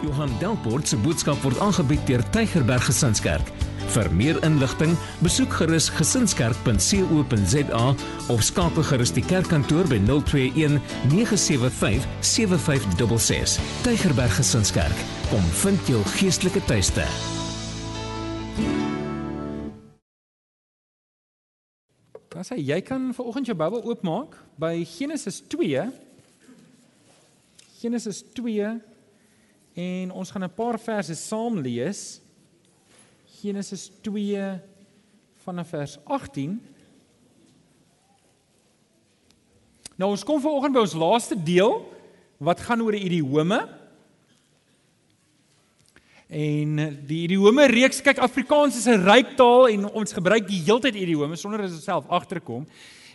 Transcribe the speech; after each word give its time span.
Johan 0.00 0.30
Delport 0.40 0.88
se 0.88 0.96
boodskap 0.96 1.42
word 1.44 1.58
aangebied 1.60 2.00
deur 2.08 2.22
Tygerberg 2.32 2.86
Gesinskerk. 2.88 3.50
Vir 3.90 4.08
meer 4.14 4.38
inligting, 4.46 4.94
besoek 5.20 5.52
gerus 5.58 5.90
gesinskerk.co.za 5.92 7.82
of 8.32 8.44
skakel 8.46 8.86
gerus 8.86 9.12
die 9.12 9.24
kerkkantoor 9.26 9.88
by 9.90 9.98
021 10.06 10.78
975 11.10 12.06
7566. 12.24 13.58
Tygerberg 13.84 14.32
Gesinskerk, 14.38 15.04
kom 15.28 15.44
vind 15.64 15.90
jou 15.90 16.00
geestelike 16.16 16.62
tuiste. 16.70 17.04
Dan 22.30 22.46
sê 22.46 22.56
jy 22.62 22.78
kan 22.86 23.10
vanoggend 23.12 23.50
jou 23.50 23.58
Bybel 23.58 23.82
oopmaak 23.84 24.38
by 24.62 24.78
Genesis 24.86 25.42
2. 25.50 25.90
Genesis 27.80 28.22
2 28.38 28.78
en 29.74 30.10
ons 30.10 30.30
gaan 30.30 30.44
'n 30.44 30.54
paar 30.54 30.78
verse 30.78 31.14
saam 31.14 31.58
lees. 31.58 32.20
Genesis 33.40 33.90
2 34.02 34.60
vanaf 35.44 35.68
vers 35.68 35.98
18. 36.04 36.60
Nou 39.96 40.10
ons 40.10 40.24
kom 40.24 40.40
vanoggend 40.40 40.72
by 40.72 40.80
ons 40.80 40.94
laaste 40.94 41.42
deel 41.42 41.82
wat 42.38 42.60
gaan 42.60 42.82
oor 42.82 42.94
idiome. 42.94 43.60
En 46.30 46.76
die 47.06 47.24
idiome 47.26 47.66
reeks 47.66 48.00
kyk 48.00 48.18
Afrikaans 48.18 48.76
is 48.76 48.86
'n 48.86 49.04
ryk 49.04 49.36
taal 49.36 49.68
en 49.68 49.90
ons 49.90 50.12
gebruik 50.12 50.48
die 50.48 50.62
heeltyd 50.62 50.94
idiome 50.94 51.36
sonder 51.36 51.62
as 51.62 51.72
ons 51.72 51.84
self 51.84 52.08
agterkom. 52.08 52.66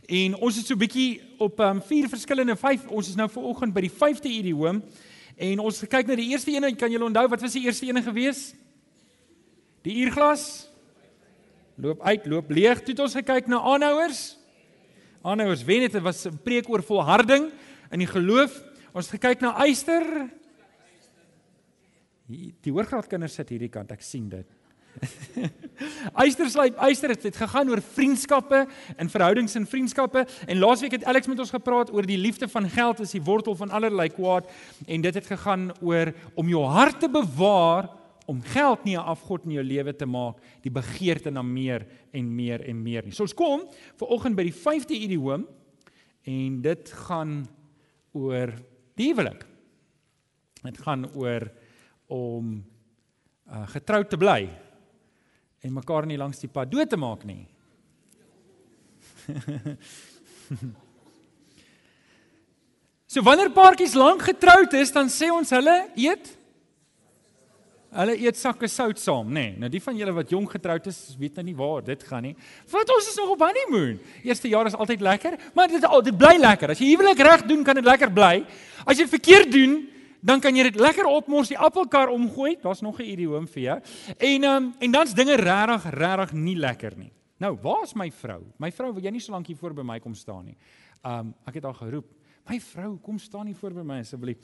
En 0.06 0.36
ons 0.36 0.56
het 0.56 0.66
so 0.66 0.76
bietjie 0.76 1.22
op 1.38 1.60
um, 1.60 1.82
vier 1.82 2.10
verskillende 2.10 2.56
vyf 2.56 2.86
ons 2.88 3.08
is 3.08 3.16
nou 3.16 3.30
vanoggend 3.30 3.74
by 3.74 3.82
die 3.82 3.96
vyfde 3.98 4.30
idiom 4.30 4.84
en 5.36 5.60
ons 5.60 5.82
kyk 5.90 6.08
na 6.08 6.16
die 6.16 6.30
eerste 6.32 6.54
een 6.54 6.78
kan 6.80 6.92
julle 6.92 7.06
onthou 7.06 7.28
wat 7.28 7.42
was 7.42 7.54
die 7.58 7.66
eerste 7.66 7.88
een 7.88 8.04
gewees? 8.04 8.54
Die 9.84 9.98
uurglas 10.04 10.70
loop 11.76 12.02
uit, 12.02 12.26
loop 12.26 12.50
leeg. 12.50 12.82
Toe 12.82 12.96
het 12.96 13.04
ons 13.04 13.18
gekyk 13.20 13.48
na 13.52 13.60
aanhouers. 13.60 14.38
Aanhouers 15.26 15.64
wen 15.68 15.90
dit 15.90 16.02
was 16.02 16.26
'n 16.26 16.38
preek 16.44 16.70
oor 16.70 16.84
volharding 16.84 17.52
in 17.92 18.00
die 18.00 18.08
geloof. 18.08 18.64
Ons 18.94 19.12
het 19.12 19.20
gekyk 19.20 19.42
na 19.42 19.58
eyster. 19.60 20.30
Die, 22.26 22.56
die 22.62 22.72
hoërgraadkinders 22.72 23.34
sit 23.34 23.50
hierdie 23.50 23.70
kant, 23.70 23.92
ek 23.92 24.02
sien 24.02 24.30
dit. 24.30 24.48
Eyster 26.24 26.50
sluit 26.50 26.78
Eyster 26.80 27.12
het, 27.12 27.24
het 27.24 27.38
gegaan 27.38 27.70
oor 27.70 27.82
vriendskappe 27.82 28.64
en 28.96 29.10
verhoudings 29.12 29.56
en 29.60 29.68
vriendskappe 29.68 30.26
en 30.48 30.62
laasweek 30.62 30.96
het 30.98 31.06
Alex 31.10 31.28
met 31.28 31.42
ons 31.44 31.54
gepraat 31.54 31.92
oor 31.94 32.08
die 32.08 32.20
liefde 32.20 32.48
van 32.52 32.70
geld 32.72 33.02
is 33.04 33.16
die 33.16 33.24
wortel 33.24 33.58
van 33.60 33.74
allerlei 33.76 34.08
kwaad 34.14 34.50
en 34.86 35.04
dit 35.04 35.20
het 35.20 35.28
gegaan 35.28 35.70
oor 35.82 36.14
om 36.36 36.50
jou 36.50 36.64
hart 36.72 37.00
te 37.04 37.10
bewaar 37.12 37.90
om 38.26 38.42
geld 38.42 38.84
nie 38.84 38.96
'n 38.98 39.06
afgod 39.06 39.46
in 39.46 39.52
jou 39.52 39.64
lewe 39.64 39.96
te 39.96 40.06
maak 40.06 40.38
die 40.62 40.72
begeerte 40.72 41.32
na 41.32 41.42
meer 41.42 41.86
en 42.12 42.36
meer 42.36 42.62
en 42.68 42.82
meer 42.84 43.04
nie. 43.04 43.12
So 43.12 43.24
ons 43.24 43.34
kom 43.34 43.68
ver 43.98 44.08
oggend 44.08 44.36
by 44.36 44.44
die 44.44 44.54
5de 44.54 44.96
idiom 44.96 45.48
en 46.24 46.62
dit 46.62 46.92
gaan 46.92 47.48
oor 48.14 48.54
die 48.96 49.14
huwelik. 49.14 49.46
Dit 50.64 50.78
gaan 50.78 51.06
oor 51.14 51.52
om 52.08 52.66
uh, 53.50 53.68
getroud 53.68 54.10
te 54.10 54.18
bly 54.18 54.65
en 55.66 55.74
mekaar 55.74 56.06
nie 56.06 56.18
langs 56.22 56.38
die 56.44 56.52
pad 56.52 56.70
dood 56.70 56.90
te 56.90 56.98
maak 57.00 57.26
nie. 57.26 57.48
so 63.10 63.22
wanneer 63.26 63.50
paartjies 63.56 63.96
lank 63.98 64.22
getroud 64.28 64.74
is, 64.78 64.94
dan 64.94 65.10
sê 65.10 65.32
ons 65.34 65.50
hulle 65.58 65.78
eet 65.98 66.26
Hulle 67.96 68.12
eet 68.20 68.36
sakke 68.36 68.68
sout 68.68 69.00
saam, 69.00 69.30
nê. 69.32 69.42
Nee. 69.54 69.60
Nou 69.62 69.70
die 69.72 69.80
van 69.80 69.96
julle 69.96 70.12
wat 70.18 70.28
jong 70.34 70.50
getroud 70.52 70.84
is, 70.92 70.98
weet 71.16 71.38
nou 71.40 71.46
nie 71.48 71.56
waar 71.56 71.80
dit 71.86 72.02
gaan 72.04 72.26
nie. 72.28 72.34
Want 72.68 72.90
ons 72.92 73.08
is 73.08 73.16
nog 73.16 73.30
op 73.38 73.44
honeymoon. 73.46 73.96
Eerste 74.28 74.52
jaar 74.52 74.68
is 74.68 74.76
altyd 74.76 75.00
lekker, 75.06 75.38
maar 75.56 75.72
dit 75.72 75.80
dit 75.80 76.18
bly 76.20 76.34
lekker. 76.42 76.74
As 76.74 76.82
jy 76.84 76.90
huwelik 76.92 77.24
reg 77.24 77.46
doen, 77.48 77.64
kan 77.64 77.80
dit 77.80 77.88
lekker 77.88 78.12
bly. 78.12 78.44
As 78.84 79.00
jy 79.00 79.08
verkeerd 79.08 79.48
doen, 79.54 79.78
dan 80.22 80.40
kan 80.40 80.56
jy 80.56 80.64
dit 80.64 80.80
lekker 80.80 81.06
opmors 81.06 81.52
die 81.52 81.58
appelkar 81.58 82.10
omgooi. 82.14 82.58
Daar's 82.62 82.82
nog 82.82 83.00
'n 83.00 83.04
idiom 83.04 83.48
vir 83.48 83.62
jou. 83.62 83.80
En 84.18 84.44
um, 84.44 84.74
en 84.80 84.92
dan's 84.92 85.14
dinge 85.14 85.36
regtig 85.36 85.90
regtig 85.90 86.34
nie 86.34 86.56
lekker 86.56 86.98
nie. 86.98 87.12
Nou, 87.38 87.58
waar's 87.62 87.94
my 87.94 88.12
vrou? 88.12 88.46
My 88.58 88.72
vrou, 88.72 88.94
wil 88.96 89.04
jy 89.04 89.12
nie 89.12 89.20
so 89.20 89.34
lank 89.34 89.48
hier 89.48 89.58
voor 89.60 89.74
by 89.74 89.84
my 89.84 90.00
kom 90.00 90.16
staan 90.16 90.46
nie? 90.46 90.58
Um 91.04 91.34
ek 91.46 91.60
het 91.60 91.68
haar 91.68 91.76
geroep. 91.76 92.08
My 92.48 92.60
vrou, 92.60 92.98
kom 93.04 93.20
staan 93.20 93.46
hier 93.46 93.58
voor 93.60 93.76
by 93.76 93.84
my 93.84 94.00
asseblief. 94.00 94.38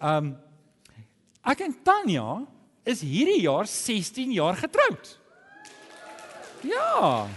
Um 0.00 0.32
ek 1.44 1.60
en 1.60 1.76
Tanya 1.84 2.46
is 2.88 3.02
hierdie 3.04 3.42
jaar 3.42 3.68
16 3.68 4.32
jaar 4.32 4.56
getroud. 4.56 5.18
Ja. 6.64 7.28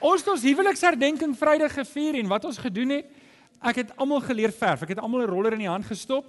Ons 0.00 0.22
het 0.22 0.30
ons 0.32 0.46
huweliksherdenking 0.46 1.34
Vrydag 1.36 1.74
gevier 1.74 2.20
en 2.22 2.30
wat 2.30 2.46
ons 2.48 2.58
gedoen 2.58 2.96
het, 3.00 3.10
ek 3.60 3.82
het 3.82 3.96
almal 3.96 4.20
geleer 4.24 4.52
verf. 4.52 4.82
Ek 4.82 4.94
het 4.94 4.98
almal 4.98 5.22
'n 5.22 5.30
roller 5.30 5.52
in 5.52 5.64
die 5.66 5.68
hand 5.68 5.86
gestop 5.86 6.26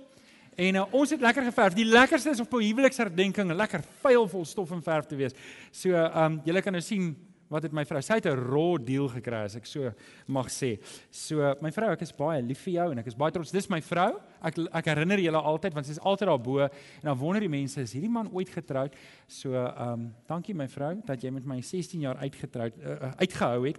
en 0.55 0.75
uh, 0.75 0.85
ons 0.91 1.09
het 1.09 1.21
lekker 1.21 1.43
geverf. 1.43 1.73
Die 1.73 1.85
lekkerste 1.85 2.29
is 2.29 2.39
op 2.39 2.53
'n 2.53 2.63
huweliksherdenking, 2.63 3.53
lekker 3.53 3.83
vuil 4.01 4.27
vol 4.27 4.45
stof 4.45 4.71
en 4.71 4.83
verf 4.83 5.05
te 5.05 5.15
wees. 5.15 5.33
So, 5.71 5.93
ehm 5.93 6.33
um, 6.33 6.41
julle 6.43 6.61
kan 6.61 6.73
nou 6.73 6.81
sien 6.83 7.15
wat 7.51 7.63
het 7.67 7.73
my 7.75 7.83
vrou. 7.85 8.01
Sy 8.01 8.13
het 8.19 8.25
'n 8.25 8.37
raw 8.37 8.77
deal 8.77 9.07
gekry 9.07 9.43
as 9.43 9.55
ek 9.55 9.65
so 9.65 9.91
mag 10.27 10.47
sê. 10.47 10.79
So, 11.09 11.55
my 11.61 11.71
vrou, 11.71 11.91
ek 11.91 12.01
is 12.01 12.11
baie 12.11 12.41
lief 12.41 12.59
vir 12.59 12.73
jou 12.73 12.91
en 12.91 12.99
ek 12.99 13.07
is 13.07 13.15
baie 13.15 13.31
trots. 13.31 13.51
Dis 13.51 13.69
my 13.69 13.81
vrou. 13.81 14.19
Ek 14.41 14.57
ek 14.73 14.85
herinner 14.85 15.19
julle 15.19 15.37
altyd 15.37 15.73
want 15.73 15.85
sy 15.85 15.91
is 15.91 15.99
altyd 15.99 16.27
daar 16.27 16.39
bo 16.39 16.59
en 16.59 16.69
dan 17.03 17.17
wonder 17.17 17.41
die 17.41 17.49
mense, 17.49 17.81
is 17.81 17.93
hierdie 17.93 18.09
man 18.09 18.29
ooit 18.31 18.49
getroud? 18.49 18.93
So, 19.27 19.53
ehm 19.53 19.93
um, 19.93 20.13
dankie 20.27 20.55
my 20.55 20.67
vrou 20.67 21.01
dat 21.05 21.21
jy 21.21 21.29
met 21.29 21.45
my 21.45 21.61
16 21.61 21.99
jaar 21.99 22.17
uitgetroud 22.17 22.73
uh, 22.77 23.11
uitgehou 23.19 23.67
het. 23.67 23.77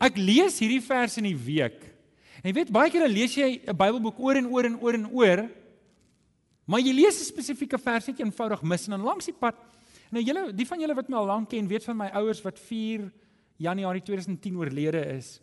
Ek 0.00 0.16
lees 0.16 0.58
hierdie 0.58 0.82
vers 0.82 1.16
in 1.18 1.24
die 1.24 1.36
week 1.36 1.97
En 2.42 2.50
jy 2.50 2.54
weet 2.60 2.70
baie 2.74 2.90
keer 2.90 3.08
lees 3.08 3.34
jy 3.34 3.60
'n 3.66 3.76
Bybelboek 3.76 4.18
oor 4.18 4.36
en 4.36 4.46
oor 4.46 4.64
en 4.64 4.80
oor 4.80 4.94
en 4.94 5.08
oor. 5.10 5.48
Maar 6.66 6.80
jy 6.80 6.92
lees 6.92 7.20
'n 7.20 7.24
spesifieke 7.24 7.78
vers 7.78 8.06
net 8.06 8.20
eenvoudig 8.20 8.62
mis 8.62 8.84
en 8.84 8.90
dan 8.90 9.04
langs 9.04 9.24
die 9.24 9.34
pad. 9.34 9.56
Nou 10.10 10.22
julle, 10.24 10.52
die 10.52 10.66
van 10.66 10.80
julle 10.80 10.94
wat 10.94 11.08
my 11.08 11.16
al 11.16 11.26
lank 11.26 11.48
ken, 11.48 11.68
weet 11.68 11.84
van 11.84 11.96
my 11.96 12.08
ouers 12.14 12.42
wat 12.42 12.58
4 12.58 13.12
Januarie 13.56 14.02
2010 14.02 14.56
oorlede 14.56 15.00
is. 15.16 15.40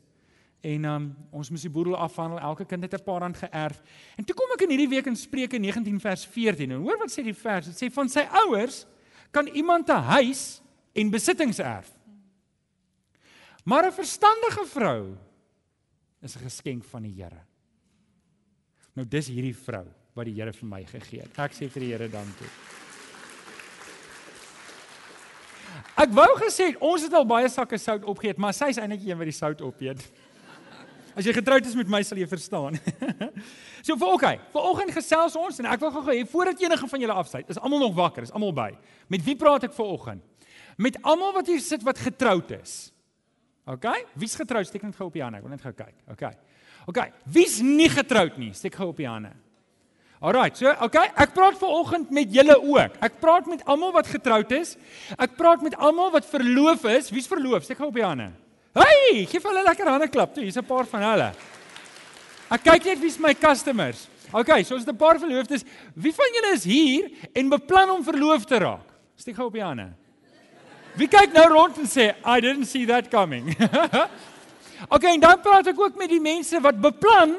En 0.62 0.86
um, 0.86 1.16
ons 1.32 1.50
moes 1.50 1.62
die 1.62 1.70
boedel 1.70 1.98
afhandel. 1.98 2.40
Elke 2.40 2.66
kind 2.66 2.84
het 2.84 2.94
'n 2.94 3.04
paar 3.04 3.20
rand 3.22 3.38
geërf. 3.38 3.82
En 4.18 4.26
toe 4.26 4.36
kom 4.36 4.52
ek 4.54 4.62
in 4.62 4.70
hierdie 4.70 4.90
week 4.90 5.06
in 5.06 5.16
Spreuke 5.16 5.58
19 5.58 6.00
vers 6.00 6.26
14 6.26 6.72
en 6.72 6.82
hoor 6.82 6.98
wat 6.98 7.12
sê 7.12 7.24
die 7.24 7.34
vers? 7.34 7.66
Dit 7.66 7.76
sê 7.76 7.94
van 7.94 8.10
sy 8.10 8.26
ouers 8.46 8.86
kan 9.32 9.48
iemand 9.48 9.90
'n 9.90 10.02
huis 10.02 10.62
en 10.94 11.10
besittings 11.10 11.60
erf. 11.60 11.92
Maar 13.64 13.86
'n 13.86 13.92
verstandige 13.92 14.66
vrou 14.66 15.18
is 16.26 16.36
'n 16.36 16.44
geskenk 16.44 16.84
van 16.84 17.04
die 17.04 17.14
Here. 17.14 17.42
Nou 18.96 19.06
dis 19.08 19.28
hierdie 19.28 19.56
vrou 19.56 19.86
wat 20.16 20.26
die 20.26 20.34
Here 20.34 20.54
vir 20.54 20.68
my 20.68 20.84
gegee 20.84 21.22
het. 21.22 21.40
Ek 21.40 21.54
sê 21.54 21.70
vir 21.70 21.80
die 21.82 21.92
Here 21.92 22.10
dankie. 22.10 22.50
Ek 25.96 26.10
wou 26.10 26.30
gesê 26.40 26.76
ons 26.80 27.04
het 27.04 27.14
al 27.14 27.26
baie 27.26 27.50
sakke 27.50 27.78
sout 27.78 28.04
opgeëet, 28.04 28.38
maar 28.38 28.54
sy 28.54 28.70
is 28.70 28.78
eintlik 28.78 29.06
een 29.06 29.18
wat 29.18 29.26
die 29.26 29.36
sout 29.36 29.62
opeet. 29.62 30.02
As 31.16 31.26
jy 31.26 31.34
getroud 31.34 31.66
is 31.66 31.76
met 31.76 31.88
my 31.88 32.02
sal 32.04 32.18
jy 32.18 32.28
verstaan. 32.28 32.76
so 33.86 33.96
vir 33.96 34.08
okay, 34.08 34.40
vanoggend 34.52 34.92
gesels 34.92 35.36
ons 35.36 35.60
en 35.60 35.66
ek 35.66 35.80
wil 35.80 35.92
gou 35.92 36.04
hê 36.10 36.26
voordat 36.28 36.60
enige 36.60 36.88
van 36.88 37.00
julle 37.00 37.14
afsluit, 37.14 37.50
is 37.50 37.60
almal 37.60 37.80
nog 37.80 37.96
wakker, 37.96 38.24
is 38.24 38.32
almal 38.36 38.52
by. 38.52 38.72
Met 39.08 39.24
wie 39.24 39.36
praat 39.36 39.64
ek 39.64 39.74
vanoggend? 39.74 40.24
Met 40.78 41.00
almal 41.04 41.32
wat 41.38 41.48
hier 41.48 41.62
sit 41.64 41.84
wat 41.84 42.02
getroud 42.04 42.52
is. 42.52 42.95
OK? 43.66 43.88
Wie's 44.14 44.36
getroud? 44.38 44.68
Steek 44.68 44.84
net 44.86 44.96
gou 44.96 45.08
op 45.10 45.16
die 45.16 45.24
hande. 45.24 45.40
Ek 45.42 45.48
wil 45.48 45.56
net 45.56 45.66
gou 45.66 45.74
kyk. 45.74 45.96
OK. 46.14 46.24
OK. 46.92 47.02
Wie's 47.26 47.60
nie 47.66 47.90
getroud 47.90 48.38
nie? 48.38 48.52
Steek 48.54 48.78
gou 48.78 48.92
op 48.92 49.02
die 49.02 49.10
hande. 49.10 49.34
Alrite. 50.26 50.62
So, 50.62 50.72
OK, 50.86 50.96
ek 51.22 51.34
praat 51.36 51.58
ver 51.60 51.74
oggend 51.76 52.14
met 52.16 52.32
julle 52.34 52.56
ook. 52.56 52.96
Ek 53.04 53.18
praat 53.22 53.50
met 53.52 53.66
almal 53.70 53.92
wat 53.94 54.08
getroud 54.10 54.52
is. 54.56 54.76
Ek 55.18 55.36
praat 55.38 55.66
met 55.66 55.76
almal 55.76 56.14
wat 56.14 56.28
verloof 56.30 56.86
is. 56.94 57.12
Wie's 57.14 57.30
verloof? 57.30 57.66
Steek 57.66 57.82
gou 57.82 57.90
op 57.92 58.00
die 58.00 58.06
hande. 58.06 58.32
Hey, 58.76 59.26
gee 59.30 59.40
vir 59.40 59.52
hulle 59.52 59.66
lekker 59.68 59.92
hande 59.92 60.08
klap 60.12 60.34
toe. 60.36 60.44
Hier's 60.44 60.58
'n 60.58 60.66
paar 60.66 60.86
van 60.86 61.02
hulle. 61.02 61.34
Ek 62.52 62.64
kyk 62.64 62.86
net 62.86 63.00
wie's 63.00 63.20
my 63.20 63.34
customers. 63.34 64.08
OK, 64.32 64.64
so 64.64 64.76
is 64.76 64.88
'n 64.88 64.96
paar 64.96 65.20
verloofdes. 65.20 65.64
Wie 65.96 66.14
van 66.14 66.34
julle 66.34 66.54
is 66.54 66.64
hier 66.64 67.10
en 67.34 67.50
beplan 67.50 67.90
om 67.90 68.04
verloof 68.04 68.46
te 68.46 68.58
raak? 68.58 68.88
Steek 69.16 69.36
gou 69.36 69.48
op 69.48 69.54
die 69.54 69.64
hande. 69.64 69.94
Wie 70.96 71.08
kyk 71.12 71.34
nou 71.36 71.46
rond 71.52 71.78
en 71.82 71.88
sê 71.90 72.14
I 72.24 72.40
didn't 72.44 72.70
see 72.72 72.86
that 72.88 73.10
coming. 73.12 73.52
okay, 74.96 75.16
en 75.16 75.24
dan 75.24 75.42
praat 75.44 75.68
ek 75.72 75.80
ook 75.80 75.98
met 76.00 76.12
die 76.12 76.22
mense 76.24 76.60
wat 76.64 76.80
beplan 76.80 77.36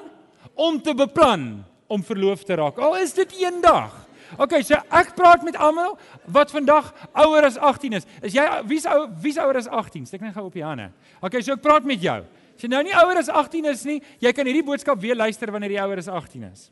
om 0.54 0.80
te 0.80 0.92
beplan 0.96 1.64
om 1.88 2.04
verloof 2.04 2.44
te 2.44 2.56
raak. 2.58 2.78
Al 2.82 2.98
is 3.00 3.14
dit 3.16 3.32
eendag. 3.40 3.94
Okay, 4.36 4.60
so 4.66 4.76
ek 4.90 5.14
praat 5.16 5.44
met 5.46 5.56
almal 5.56 5.94
wat 6.34 6.50
vandag 6.50 6.90
ouer 7.14 7.46
as 7.46 7.56
18 7.56 8.00
is. 8.00 8.08
Is 8.26 8.34
jy 8.34 8.44
wie's 8.68 8.88
ou 8.90 9.06
wie's 9.22 9.38
ouer 9.40 9.60
as 9.60 9.68
18? 9.70 10.08
Steek 10.10 10.24
net 10.24 10.34
gou 10.36 10.48
op 10.48 10.56
die 10.56 10.64
hande. 10.66 10.90
Okay, 11.22 11.40
so 11.40 11.54
ek 11.54 11.62
praat 11.64 11.86
met 11.88 12.02
jou. 12.02 12.18
As 12.56 12.64
jy 12.64 12.72
nou 12.72 12.82
nie 12.84 12.96
ouer 12.96 13.20
as 13.20 13.30
18 13.32 13.70
is 13.72 13.84
nie, 13.88 14.00
jy 14.20 14.32
kan 14.36 14.48
hierdie 14.48 14.64
boodskap 14.66 15.00
weer 15.00 15.16
luister 15.16 15.52
wanneer 15.54 15.76
jy 15.76 15.84
ouer 15.86 16.02
as 16.02 16.10
18 16.10 16.48
is. 16.50 16.70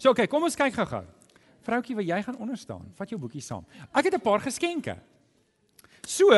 So 0.00 0.14
okay, 0.14 0.30
kom 0.30 0.46
ons 0.46 0.56
kyk 0.56 0.78
gou-gou. 0.78 1.04
Vroutjie, 1.60 1.96
wat 1.96 2.06
jy 2.06 2.22
gaan 2.22 2.36
onder 2.36 2.56
staan. 2.56 2.92
Vat 2.94 3.08
jou 3.08 3.20
boekie 3.20 3.40
saam. 3.40 3.64
Ek 3.92 4.04
het 4.04 4.14
'n 4.14 4.20
paar 4.20 4.40
geskenke. 4.40 4.98
So 6.06 6.32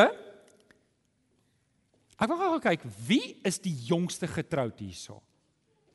Ek 2.23 2.29
wil 2.29 2.39
gou 2.39 2.61
kyk 2.61 2.85
wie 3.09 3.37
is 3.43 3.59
die 3.59 3.75
jongste 3.89 4.29
getroud 4.31 4.79
hierso? 4.79 5.21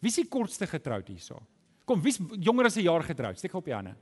Wie 0.02 0.10
is 0.10 0.20
die 0.20 0.28
kortste 0.28 0.68
getroud 0.68 1.08
hierso? 1.08 1.40
Kom, 1.88 2.02
wie's 2.04 2.20
jonger 2.44 2.66
as 2.66 2.76
'n 2.76 2.84
jaar 2.84 3.04
getroud? 3.04 3.38
Steek 3.38 3.54
op 3.54 3.66
die 3.66 3.74
hande. 3.74 3.96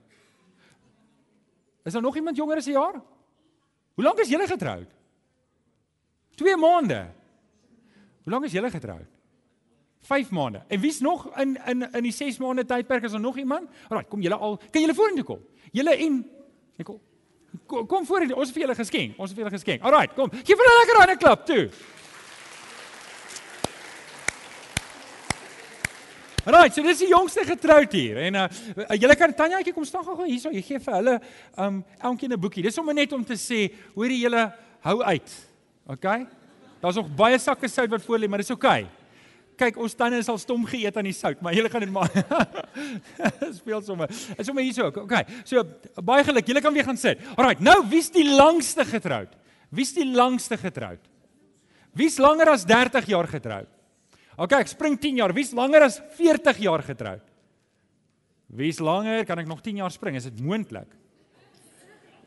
Is 1.85 1.93
daar 1.93 2.01
nog 2.01 2.15
iemand 2.15 2.37
jonger 2.37 2.57
as 2.57 2.67
'n 2.67 2.71
jaar? 2.71 3.01
Hoe 3.95 4.03
lank 4.03 4.19
is 4.19 4.29
julle 4.29 4.47
getroud? 4.47 4.89
2 6.35 6.57
maande. 6.57 7.13
Hoe 8.23 8.31
lank 8.31 8.45
is 8.45 8.51
julle 8.51 8.71
getroud? 8.71 9.07
5 10.05 10.29
maande. 10.29 10.61
En 10.67 10.79
wie's 10.79 10.99
nog 10.99 11.25
in 11.39 11.57
in 11.65 11.87
in 11.91 12.03
die 12.03 12.13
6 12.13 12.37
maande 12.37 12.65
tydperk 12.65 13.03
is 13.03 13.11
daar 13.11 13.21
nog 13.21 13.37
iemand? 13.37 13.69
Alraai, 13.87 14.05
kom 14.09 14.21
julle 14.21 14.35
al, 14.35 14.57
kan 14.71 14.81
julle 14.81 14.93
vorentoe 14.93 15.23
kom? 15.23 15.41
Julle 15.71 15.95
en 15.95 16.21
Nicole. 16.77 16.99
Kom, 17.65 17.85
kom 17.87 18.05
vorentoe. 18.05 18.35
Ons 18.37 18.51
het 18.51 18.57
vir 18.57 18.65
julle 18.67 18.75
geskenk. 18.75 19.17
Ons 19.17 19.31
het 19.31 19.37
vir 19.37 19.45
julle 19.45 19.57
geskenk. 19.57 19.81
Alraai, 19.81 20.07
kom. 20.15 20.29
Geef 20.29 20.57
hulle 20.59 20.71
'n 20.73 20.79
lekker 20.81 20.99
hande 20.99 21.17
klap 21.17 21.45
toe. 21.45 21.69
Right, 26.45 26.73
so 26.73 26.83
dis 26.85 26.99
die 27.01 27.07
jongste 27.09 27.41
getroud 27.41 27.93
hier 27.97 28.17
en 28.17 28.35
uh 28.35 28.45
julle 29.01 29.15
kan 29.17 29.33
Tanjaatjie 29.33 29.73
kom 29.73 29.85
staan 29.85 30.03
gou 30.05 30.27
hierso. 30.27 30.51
Jy 30.53 30.61
gee 30.61 30.79
vir 30.79 30.93
hulle 30.93 31.15
um 31.57 31.79
elkeen 31.97 32.33
'n 32.33 32.39
boekie. 32.39 32.61
Dis 32.61 32.75
sommer 32.75 32.93
net 32.93 33.13
om 33.13 33.23
te 33.25 33.33
sê, 33.33 33.73
hoor 33.95 34.05
jy 34.05 34.19
julle 34.27 34.53
hou 34.81 35.01
uit. 35.01 35.31
OK? 35.87 36.05
Daar's 36.81 36.95
nog 36.95 37.09
baie 37.15 37.39
sakke 37.39 37.67
sout 37.67 37.89
wat 37.89 38.03
voor 38.05 38.19
lê, 38.19 38.29
maar 38.29 38.37
dis 38.37 38.51
OK. 38.51 38.85
Kyk, 39.55 39.77
ons 39.79 39.95
tande 39.95 40.19
is 40.19 40.27
al 40.31 40.39
stom 40.41 40.65
geëet 40.67 40.97
aan 40.99 41.07
die 41.07 41.15
sout, 41.15 41.39
maar 41.43 41.55
julle 41.55 41.69
gaan 41.71 41.85
dit 41.85 41.91
maar 41.93 42.11
speel 43.59 43.81
sommer. 43.85 44.11
Is 44.11 44.43
sommer 44.47 44.65
hierso. 44.65 44.89
OK. 44.89 45.15
So 45.47 45.63
baie 46.03 46.25
geluk. 46.27 46.47
Julle 46.51 46.63
kan 46.63 46.75
weer 46.75 46.87
gaan 46.87 46.99
sit. 46.99 47.21
Alrite, 47.37 47.63
nou 47.63 47.77
wie's 47.91 48.11
die 48.11 48.27
langste 48.27 48.83
getroud? 48.87 49.31
Wie's 49.75 49.93
die 49.95 50.07
langste 50.07 50.59
getroud? 50.59 50.99
Wie's 51.95 52.19
langer 52.19 52.51
as 52.51 52.67
30 52.67 53.07
jaar 53.07 53.29
getroud? 53.31 53.71
OK, 54.35 54.57
ek 54.59 54.73
spring 54.73 54.97
10 54.99 55.21
jaar. 55.21 55.33
Wie's 55.35 55.53
langer 55.55 55.87
as 55.87 56.01
40 56.17 56.59
jaar 56.65 56.83
getroud? 56.83 57.23
Wie's 58.51 58.81
langer? 58.83 59.23
Kan 59.27 59.39
ek 59.39 59.47
nog 59.47 59.63
10 59.63 59.79
jaar 59.83 59.93
spring? 59.93 60.19
Is 60.19 60.27
dit 60.27 60.43
moontlik? 60.43 60.91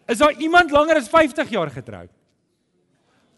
Is 0.08 0.22
daar 0.22 0.32
iemand 0.40 0.72
langer 0.72 1.02
as 1.02 1.10
50 1.12 1.52
jaar 1.52 1.70
getroud? 1.70 2.12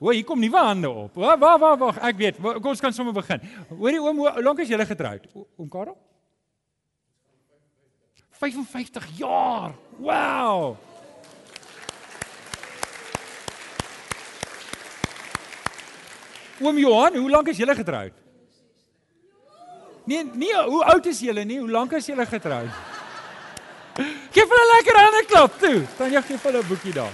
O, 0.00 0.08
hier 0.10 0.24
kom 0.24 0.40
nuwe 0.40 0.56
hande 0.64 0.88
op. 0.88 1.14
Wag, 1.20 1.38
wag, 1.38 1.58
wag, 1.60 1.78
wag. 1.78 1.96
Ek 2.08 2.16
weet. 2.16 2.38
Kom 2.40 2.70
ons 2.72 2.80
kan 2.80 2.94
sommer 2.96 3.12
begin. 3.12 3.42
Hoorie 3.68 4.00
oom, 4.00 4.22
hoe 4.24 4.42
lank 4.42 4.62
is 4.64 4.70
julle 4.72 4.86
getroud? 4.88 5.26
Oom 5.60 5.68
Karel? 5.68 5.96
55 8.40 9.10
jaar. 9.18 9.74
Wow. 10.00 10.78
Oom 16.64 16.78
Johan, 16.80 17.18
hoe 17.20 17.30
lank 17.30 17.50
is 17.52 17.60
julle 17.60 17.74
getroud? 17.76 18.16
Nee, 20.08 20.24
nee, 20.32 20.54
hoe 20.64 20.80
oud 20.94 21.10
is 21.12 21.20
julle 21.20 21.44
nie? 21.44 21.58
Hoe 21.60 21.68
lank 21.68 21.92
is 21.98 22.08
julle 22.08 22.24
getroud? 22.26 22.72
Geef 24.32 24.48
hulle 24.48 24.64
lekker 24.70 24.98
hande 25.02 25.22
klap 25.28 25.60
toe. 25.60 25.76
Dan 25.98 26.16
jy 26.16 26.24
gee 26.30 26.40
hulle 26.46 26.62
'n 26.64 26.68
boekie 26.68 26.96
daar. 26.96 27.12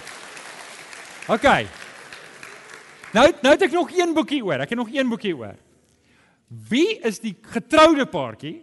OK. 1.34 1.50
Nou 3.16 3.30
nou 3.40 3.52
het 3.54 3.64
ek 3.64 3.72
nog 3.72 3.92
een 3.96 4.12
boekie 4.16 4.42
oor. 4.44 4.60
Ek 4.60 4.74
het 4.74 4.78
nog 4.78 4.92
een 4.92 5.08
boekie 5.08 5.32
oor. 5.36 5.56
Wie 6.68 6.98
is 7.06 7.18
die 7.22 7.34
getroude 7.40 8.04
paartjie 8.06 8.58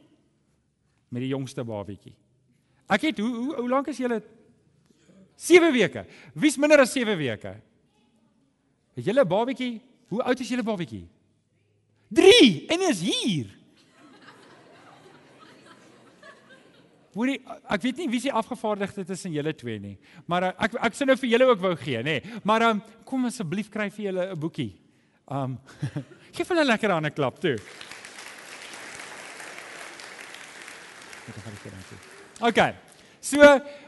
met 1.10 1.24
die 1.26 1.32
jongste 1.34 1.66
babietjie? 1.66 2.14
Ek 2.88 3.10
het 3.10 3.20
hoe 3.20 3.32
hoe, 3.34 3.56
hoe 3.56 3.70
lank 3.72 3.90
is 3.90 3.98
julle 3.98 4.22
7 5.36 5.74
weke. 5.74 6.06
Wie's 6.38 6.60
minder 6.62 6.84
as 6.84 6.94
7 6.94 7.18
weke? 7.18 7.56
Het 8.94 9.10
julle 9.10 9.26
babietjie? 9.26 9.82
Hoe 10.14 10.22
oud 10.22 10.40
is 10.40 10.52
julle 10.54 10.66
babietjie? 10.66 11.08
3 12.14 12.66
en 12.76 12.86
is 12.92 13.02
hier. 13.02 13.50
Hoorie, 17.14 17.38
ek 17.70 17.84
weet 17.84 18.00
nie 18.02 18.10
wie 18.10 18.20
se 18.24 18.32
afgevaardigde 18.34 19.06
tussen 19.06 19.34
julle 19.36 19.54
twee 19.54 19.80
nie. 19.80 19.98
Maar 20.26 20.48
uh, 20.48 20.54
ek 20.66 20.78
ek 20.90 20.96
sou 20.98 21.06
nou 21.06 21.16
vir 21.22 21.30
julle 21.36 21.50
ook 21.52 21.62
wou 21.62 21.76
gee, 21.78 22.02
nê. 22.06 22.16
Maar 22.44 22.70
um, 22.72 22.82
kom 23.06 23.30
asseblief 23.30 23.70
kry 23.74 23.90
vir 23.94 24.10
julle 24.10 24.28
'n 24.34 24.40
boekie. 24.40 24.72
Um 25.30 25.60
Geef 26.36 26.50
hulle 26.50 26.66
lekker 26.66 26.92
aan 26.92 27.06
'n 27.06 27.14
klap 27.14 27.40
toe. 27.40 27.58
OK. 32.42 32.60
So 33.22 33.40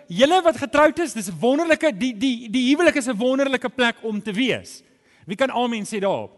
julle 0.07 0.41
wat 0.45 0.57
getroud 0.61 0.99
is, 0.99 1.13
dis 1.13 1.29
'n 1.29 1.39
wonderlike 1.39 1.91
die 1.97 2.13
die 2.13 2.49
die 2.49 2.69
huwelik 2.69 2.95
is 2.95 3.09
'n 3.09 3.17
wonderlike 3.17 3.69
plek 3.69 3.95
om 4.03 4.21
te 4.21 4.31
wees. 4.31 4.83
Wie 5.25 5.35
kan 5.35 5.49
amen 5.49 5.85
sê 5.85 5.99
daarop? 5.99 6.31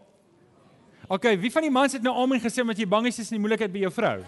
OK, 1.08 1.36
wie 1.40 1.52
van 1.52 1.62
die 1.62 1.70
mans 1.70 1.92
het 1.92 2.02
nou 2.02 2.14
amen 2.16 2.40
gesê 2.40 2.60
omdat 2.60 2.78
jy 2.78 2.88
bang 2.88 3.06
is 3.06 3.18
is 3.18 3.30
in 3.30 3.36
die 3.36 3.40
moeilikheid 3.40 3.72
by 3.72 3.78
jou 3.78 3.92
vrou? 3.92 4.24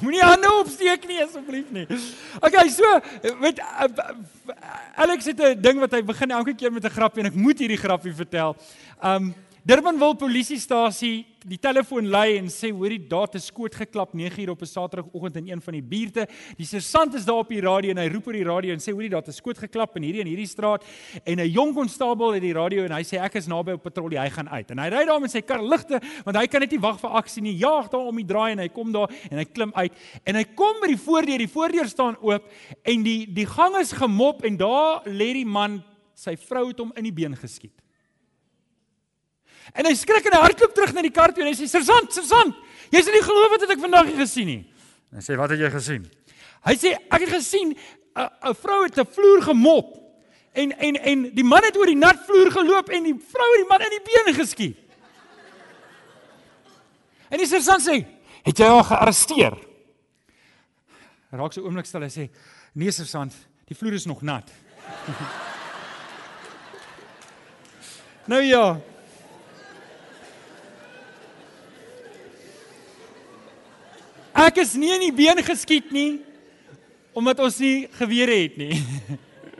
Moenie 0.00 0.22
hande 0.24 0.48
opsteek 0.62 1.04
nie 1.08 1.20
asseblief 1.22 1.68
nie. 1.70 1.86
Okay, 2.40 2.68
so 2.72 3.00
met 3.40 3.60
Alex 4.96 5.24
het 5.28 5.40
'n 5.40 5.60
ding 5.60 5.80
wat 5.80 5.92
hy 5.92 6.02
begin 6.02 6.30
elke 6.30 6.54
keer 6.54 6.72
met 6.72 6.84
'n 6.84 6.90
grappie 6.90 7.22
en 7.22 7.28
ek 7.28 7.34
moet 7.36 7.58
hierdie 7.58 7.76
grappie 7.76 8.14
vertel. 8.14 8.56
Um 9.02 9.34
Durbanville 9.62 10.16
polisiestasie 10.18 11.20
die 11.46 11.56
telefoon 11.62 12.08
lui 12.10 12.34
en 12.34 12.48
sê 12.50 12.72
hoorie 12.74 12.98
daar 13.06 13.28
het 13.28 13.36
'n 13.36 13.40
skoot 13.40 13.74
geklap 13.74 14.10
9uur 14.12 14.50
op 14.50 14.60
'n 14.62 14.66
Saterdagoggend 14.66 15.36
in 15.36 15.48
een 15.48 15.62
van 15.62 15.72
die 15.74 15.82
buurte. 15.82 16.26
Die 16.56 16.66
sergeant 16.66 17.14
is 17.14 17.24
daar 17.24 17.38
op 17.38 17.48
die 17.48 17.60
radio 17.60 17.90
en 17.90 17.98
hy 17.98 18.08
roep 18.08 18.26
oor 18.26 18.32
die 18.32 18.44
radio 18.44 18.72
en 18.72 18.80
sê 18.80 18.90
hoorie 18.90 19.08
daar 19.08 19.20
het 19.20 19.28
'n 19.28 19.32
skoot 19.32 19.58
geklap 19.58 19.96
in 19.96 20.02
hierdie 20.02 20.20
en 20.20 20.26
hierdie 20.26 20.48
straat 20.48 20.84
en 21.24 21.38
'n 21.38 21.48
jong 21.48 21.74
konstabel 21.74 22.32
het 22.32 22.42
die 22.42 22.52
radio 22.52 22.84
en 22.84 22.90
hy 22.90 23.02
sê 23.02 23.22
ek 23.22 23.34
is 23.36 23.46
naby 23.46 23.72
op 23.72 23.82
patrollie, 23.82 24.18
hy 24.18 24.30
gaan 24.30 24.48
uit. 24.48 24.70
En 24.70 24.78
hy 24.78 24.88
ry 24.88 25.04
daar 25.04 25.20
met 25.20 25.30
sy 25.30 25.42
kar 25.42 25.62
ligte 25.62 26.00
want 26.24 26.36
hy 26.36 26.46
kan 26.46 26.60
net 26.60 26.70
nie 26.70 26.80
wag 26.80 26.98
vir 26.98 27.10
aksie 27.10 27.42
nie. 27.42 27.56
Jaag 27.56 27.88
daar 27.88 28.06
om 28.06 28.16
die 28.16 28.26
draai 28.26 28.52
en 28.52 28.58
hy 28.58 28.68
kom 28.68 28.92
daar 28.92 29.10
en 29.30 29.38
hy 29.38 29.44
klim 29.44 29.70
uit 29.74 29.92
en 30.24 30.34
hy 30.34 30.44
kom 30.56 30.74
by 30.80 30.88
die 30.88 31.04
voordeur, 31.06 31.38
die 31.38 31.48
voordeur 31.48 31.88
staan 31.88 32.16
oop 32.20 32.50
en 32.82 33.02
die 33.02 33.32
die 33.32 33.46
gang 33.46 33.76
is 33.76 33.92
gemop 33.92 34.42
en 34.42 34.56
daar 34.56 35.02
lê 35.06 35.32
die 35.32 35.46
man, 35.46 35.84
sy 36.14 36.36
vrou 36.36 36.68
het 36.68 36.78
hom 36.78 36.92
in 36.96 37.04
die 37.04 37.12
been 37.12 37.36
geskiet. 37.36 37.81
En 39.72 39.86
hy 39.86 39.94
skrik 39.96 40.26
en 40.26 40.34
hy 40.36 40.42
hardloop 40.42 40.74
terug 40.74 40.92
na 40.96 41.04
die 41.04 41.14
kar 41.14 41.32
toe 41.32 41.44
en 41.44 41.52
hy 41.52 41.56
sê: 41.56 41.68
"Sersant, 41.70 42.12
sersant, 42.12 42.56
jy's 42.90 43.06
nie 43.06 43.22
glo 43.24 43.48
wat 43.52 43.70
ek 43.70 43.80
vandag 43.80 44.10
gesien 44.18 44.46
nie." 44.46 44.62
En 45.12 45.20
hy 45.20 45.24
sê: 45.24 45.36
"Wat 45.38 45.50
het 45.50 45.60
jy 45.60 45.70
gesien?" 45.70 46.10
Hy 46.66 46.74
sê: 46.76 46.96
"Ek 47.10 47.20
het 47.20 47.30
gesien 47.30 47.72
'n 47.72 47.76
'n 48.50 48.54
vrou 48.54 48.84
het 48.84 48.98
'n 48.98 49.06
vloer 49.06 49.42
gemop 49.42 49.98
en 50.52 50.78
en 50.78 50.96
en 50.96 51.34
die 51.34 51.44
man 51.44 51.64
het 51.64 51.76
oor 51.76 51.86
die 51.86 51.96
nat 51.96 52.18
vloer 52.26 52.50
geloop 52.50 52.88
en 52.90 53.02
die 53.02 53.16
vrou 53.16 53.50
het 53.52 53.60
die 53.62 53.68
man 53.68 53.80
in 53.80 53.90
die 53.90 54.02
been 54.04 54.34
geskiet." 54.34 54.76
En 57.30 57.38
die 57.38 57.46
sersant 57.46 57.80
sê: 57.80 58.04
"Het 58.44 58.58
jy 58.58 58.66
haar 58.66 58.84
gearresteer?" 58.84 59.58
Raak 61.30 61.52
so 61.52 61.62
oomblik 61.62 61.86
stil 61.86 62.02
hy 62.02 62.10
sê: 62.10 62.30
"Nee 62.74 62.90
sersant, 62.90 63.32
die 63.64 63.76
vloer 63.76 63.94
is 63.94 64.06
nog 64.06 64.22
nat." 64.22 64.50
nou 68.32 68.42
ja, 68.42 68.80
Ek 74.32 74.62
is 74.62 74.72
nie 74.80 74.88
in 74.94 75.02
die 75.04 75.12
been 75.12 75.40
geskiet 75.44 75.92
nie 75.92 76.22
omdat 77.12 77.42
ons 77.44 77.58
nie 77.60 77.84
gewere 77.92 78.32
het 78.32 78.54
nie. 78.56 78.78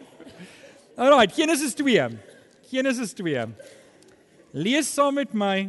Alraai, 1.03 1.29
Genesis 1.29 1.75
2. 1.77 2.07
Genesis 2.71 3.13
2. 3.19 3.45
Lees 4.57 4.89
saam 4.89 5.19
met 5.21 5.35
my 5.37 5.69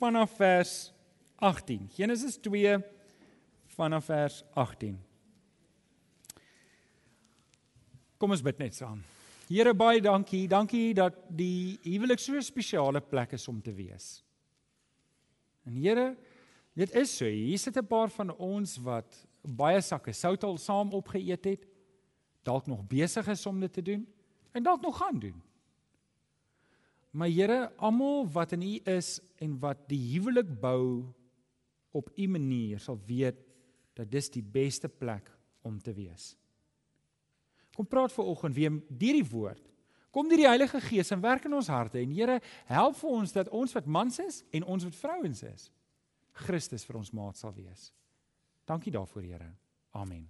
vanaf 0.00 0.34
vers 0.40 0.72
18. 1.38 1.86
Genesis 1.94 2.34
2 2.42 2.80
vanaf 3.78 4.10
vers 4.10 4.40
18. 4.58 4.98
Kom 8.18 8.34
ons 8.34 8.42
bid 8.42 8.58
net 8.58 8.74
saam. 8.74 8.98
Here 9.46 9.70
baie 9.78 10.02
dankie. 10.02 10.48
Dankie 10.50 10.90
dat 10.98 11.14
die 11.30 11.78
huwelik 11.86 12.18
so 12.18 12.34
'n 12.34 12.42
spesiale 12.42 13.00
plek 13.00 13.32
is 13.38 13.46
om 13.48 13.62
te 13.62 13.72
wees. 13.72 14.24
En 15.64 15.76
Here, 15.78 16.16
Dit 16.78 16.94
is 16.94 17.10
so. 17.16 17.26
Hier 17.26 17.58
sit 17.58 17.76
'n 17.76 17.86
paar 17.86 18.10
van 18.10 18.30
ons 18.36 18.76
wat 18.78 19.26
baie 19.42 19.80
sakke 19.80 20.12
sout 20.12 20.44
al 20.44 20.58
saam 20.58 20.92
opgeëet 20.92 21.44
het, 21.44 21.66
dalk 22.42 22.66
nog 22.66 22.86
besig 22.86 23.26
is 23.28 23.46
om 23.46 23.60
dit 23.60 23.72
te 23.72 23.82
doen 23.82 24.06
en 24.52 24.62
dalk 24.62 24.80
nog 24.80 24.96
gaan 24.96 25.18
doen. 25.18 25.42
Maar 27.10 27.28
Here, 27.28 27.72
almal 27.76 28.28
wat 28.30 28.52
in 28.52 28.62
U 28.62 28.80
is 28.84 29.20
en 29.36 29.58
wat 29.58 29.88
die 29.88 30.12
huwelik 30.12 30.60
bou 30.60 31.14
op 31.90 32.10
U 32.16 32.26
manier 32.28 32.78
sal 32.78 33.00
weet 33.06 33.36
dat 33.94 34.10
dis 34.10 34.30
die 34.30 34.42
beste 34.42 34.88
plek 34.88 35.30
om 35.62 35.80
te 35.82 35.92
wees. 35.92 36.36
Kom 37.74 37.86
praat 37.86 38.12
ver 38.12 38.24
oggend 38.24 38.54
weer 38.54 38.70
deur 38.70 39.12
die 39.12 39.30
woord. 39.30 39.64
Kom 40.10 40.28
deur 40.28 40.36
die 40.36 40.46
Heilige 40.46 40.80
Gees 40.80 41.10
en 41.10 41.20
werk 41.20 41.44
in 41.44 41.54
ons 41.54 41.66
harte 41.66 41.98
en 41.98 42.10
Here, 42.10 42.40
help 42.66 42.96
vir 42.96 43.10
ons 43.10 43.32
dat 43.32 43.48
ons 43.48 43.72
wat 43.72 43.86
mans 43.86 44.18
is 44.18 44.44
en 44.50 44.64
ons 44.64 44.84
wat 44.84 44.94
vrouens 44.94 45.42
is 45.42 45.72
Christus 46.46 46.86
vir 46.86 46.98
ons 47.00 47.12
maat 47.14 47.38
sal 47.38 47.54
wees. 47.56 47.90
Dankie 48.68 48.92
daarvoor, 48.92 49.24
Here. 49.24 49.50
Amen. 49.96 50.28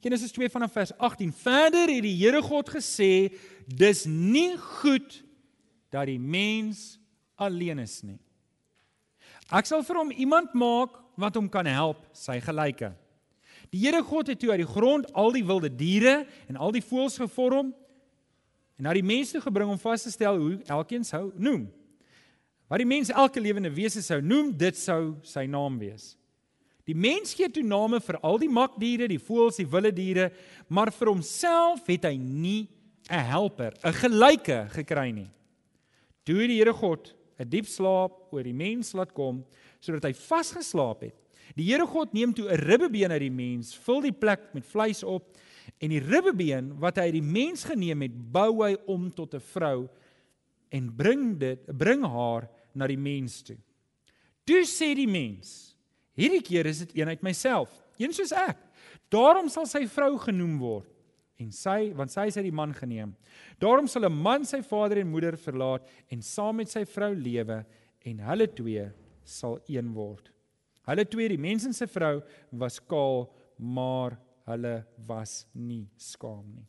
Genesis 0.00 0.32
2 0.32 0.48
vanaf 0.48 0.72
vers 0.72 0.92
18. 0.96 1.32
Verder 1.32 1.90
het 1.92 2.04
die 2.04 2.16
Here 2.16 2.40
God 2.42 2.70
gesê: 2.72 3.32
"Dis 3.66 4.06
nie 4.06 4.56
goed 4.56 5.22
dat 5.90 6.06
die 6.06 6.18
mens 6.20 6.98
alleen 7.36 7.78
is 7.78 8.02
nie. 8.02 8.18
Ek 9.52 9.66
sal 9.66 9.82
vir 9.82 9.96
hom 9.96 10.10
iemand 10.10 10.54
maak 10.54 10.96
wat 11.16 11.34
hom 11.34 11.48
kan 11.48 11.66
help, 11.66 12.06
sy 12.12 12.40
gelyke." 12.40 12.94
Die 13.70 13.80
Here 13.84 14.02
God 14.02 14.26
het 14.26 14.40
toe 14.40 14.50
uit 14.50 14.64
die 14.64 14.72
grond 14.72 15.12
al 15.12 15.32
die 15.32 15.44
wilde 15.44 15.68
diere 15.68 16.26
en 16.48 16.56
al 16.56 16.72
die 16.72 16.82
voëls 16.82 17.18
gevorm 17.18 17.74
en 18.76 18.84
na 18.84 18.92
die 18.96 19.04
mens 19.04 19.30
toe 19.30 19.40
gebring 19.40 19.70
om 19.70 19.78
vas 19.78 20.02
te 20.02 20.10
stel 20.10 20.38
hoe 20.40 20.62
elkeen 20.66 21.04
sou 21.04 21.32
noem. 21.36 21.68
Wat 22.70 22.78
die 22.78 22.86
mens 22.86 23.10
elke 23.10 23.42
lewende 23.42 23.72
wese 23.74 23.98
sou 24.02 24.20
noem, 24.22 24.52
dit 24.54 24.76
sou 24.78 25.16
sy 25.26 25.42
naam 25.50 25.80
wees. 25.80 26.14
Die 26.86 26.94
mens 26.94 27.34
gee 27.34 27.50
toe 27.50 27.64
name 27.66 27.98
vir 28.02 28.18
al 28.26 28.38
die 28.38 28.50
makdiere, 28.50 29.08
die 29.10 29.18
voëls, 29.18 29.58
die 29.58 29.68
wilde 29.68 29.90
diere, 29.94 30.28
maar 30.70 30.92
vir 30.94 31.10
homself 31.10 31.82
het 31.90 32.06
hy 32.06 32.16
nie 32.16 32.68
'n 33.10 33.24
helper, 33.26 33.74
'n 33.84 33.92
gelyke 33.92 34.68
gekry 34.70 35.10
nie. 35.10 35.30
Toe 36.24 36.46
die 36.46 36.58
Here 36.58 36.72
God 36.72 37.12
'n 37.40 37.48
diep 37.48 37.66
slaap 37.66 38.32
oor 38.32 38.42
die 38.42 38.54
mens 38.54 38.94
laat 38.94 39.12
kom 39.12 39.44
sodat 39.80 40.04
hy 40.04 40.12
vasgeslaap 40.12 41.02
het. 41.02 41.14
Die 41.56 41.64
Here 41.64 41.86
God 41.86 42.14
neem 42.14 42.32
toe 42.32 42.48
'n 42.48 42.56
ribbebeen 42.56 43.10
uit 43.10 43.20
die 43.20 43.30
mens, 43.30 43.74
vul 43.74 44.00
die 44.00 44.12
plek 44.12 44.54
met 44.54 44.64
vleis 44.64 45.02
op 45.02 45.36
en 45.80 45.90
die 45.90 46.00
ribbebeen 46.00 46.78
wat 46.78 46.96
hy 46.96 47.02
uit 47.10 47.18
die 47.18 47.22
mens 47.22 47.64
geneem 47.64 48.02
het, 48.02 48.32
bou 48.32 48.62
hy 48.62 48.76
om 48.86 49.10
tot 49.10 49.34
'n 49.34 49.40
vrou 49.40 49.88
en 50.70 50.96
bring 50.96 51.38
dit 51.38 51.66
bring 51.76 52.04
haar 52.04 52.48
na 52.74 52.88
die 52.90 53.00
mens 53.00 53.40
toe. 53.46 53.58
Toe 54.48 54.62
sê 54.68 54.92
die 54.98 55.08
mens: 55.10 55.74
Hierdie 56.18 56.42
keer 56.44 56.66
is 56.66 56.82
dit 56.84 56.96
een 57.00 57.08
uit 57.08 57.22
myself, 57.22 57.70
een 58.00 58.12
soos 58.16 58.32
ek. 58.36 58.58
Daarom 59.10 59.48
sal 59.50 59.66
sy 59.66 59.86
vrou 59.90 60.14
genoem 60.22 60.58
word 60.60 60.88
en 61.40 61.48
sy 61.56 61.90
want 61.96 62.12
sy 62.12 62.26
is 62.28 62.36
uit 62.36 62.46
die 62.50 62.54
man 62.54 62.74
geneem. 62.76 63.14
Daarom 63.62 63.88
sal 63.88 64.04
'n 64.04 64.12
man 64.12 64.44
sy 64.44 64.60
vader 64.62 64.98
en 64.98 65.10
moeder 65.10 65.36
verlaat 65.36 65.86
en 66.10 66.22
saam 66.22 66.56
met 66.56 66.68
sy 66.68 66.84
vrou 66.84 67.14
lewe 67.14 67.64
en 68.04 68.18
hulle 68.18 68.46
twee 68.46 68.90
sal 69.24 69.58
een 69.68 69.92
word. 69.94 70.30
Hulle 70.86 71.04
twee, 71.04 71.28
die 71.28 71.38
mens 71.38 71.64
en 71.64 71.72
sy 71.72 71.86
vrou, 71.86 72.20
was 72.52 72.80
kaal, 72.80 73.28
maar 73.58 74.18
hulle 74.50 74.84
was 75.06 75.46
nie 75.54 75.86
skaam 75.96 76.46
nie. 76.54 76.66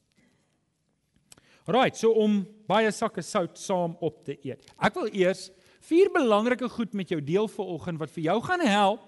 Right, 1.68 1.96
so 1.96 2.12
om 2.18 2.42
baie 2.68 2.92
sakke 2.92 3.22
sout 3.22 3.58
saam 3.58 3.96
op 4.02 4.24
te 4.26 4.36
eet. 4.44 4.66
Ek 4.82 4.96
wil 4.98 5.10
eers 5.14 5.50
vier 5.88 6.12
belangrike 6.14 6.70
goed 6.70 6.94
met 6.94 7.10
jou 7.10 7.22
deel 7.22 7.48
vir 7.48 7.72
oggend 7.76 8.00
wat 8.02 8.12
vir 8.14 8.24
jou 8.30 8.38
gaan 8.46 8.66
help 8.66 9.08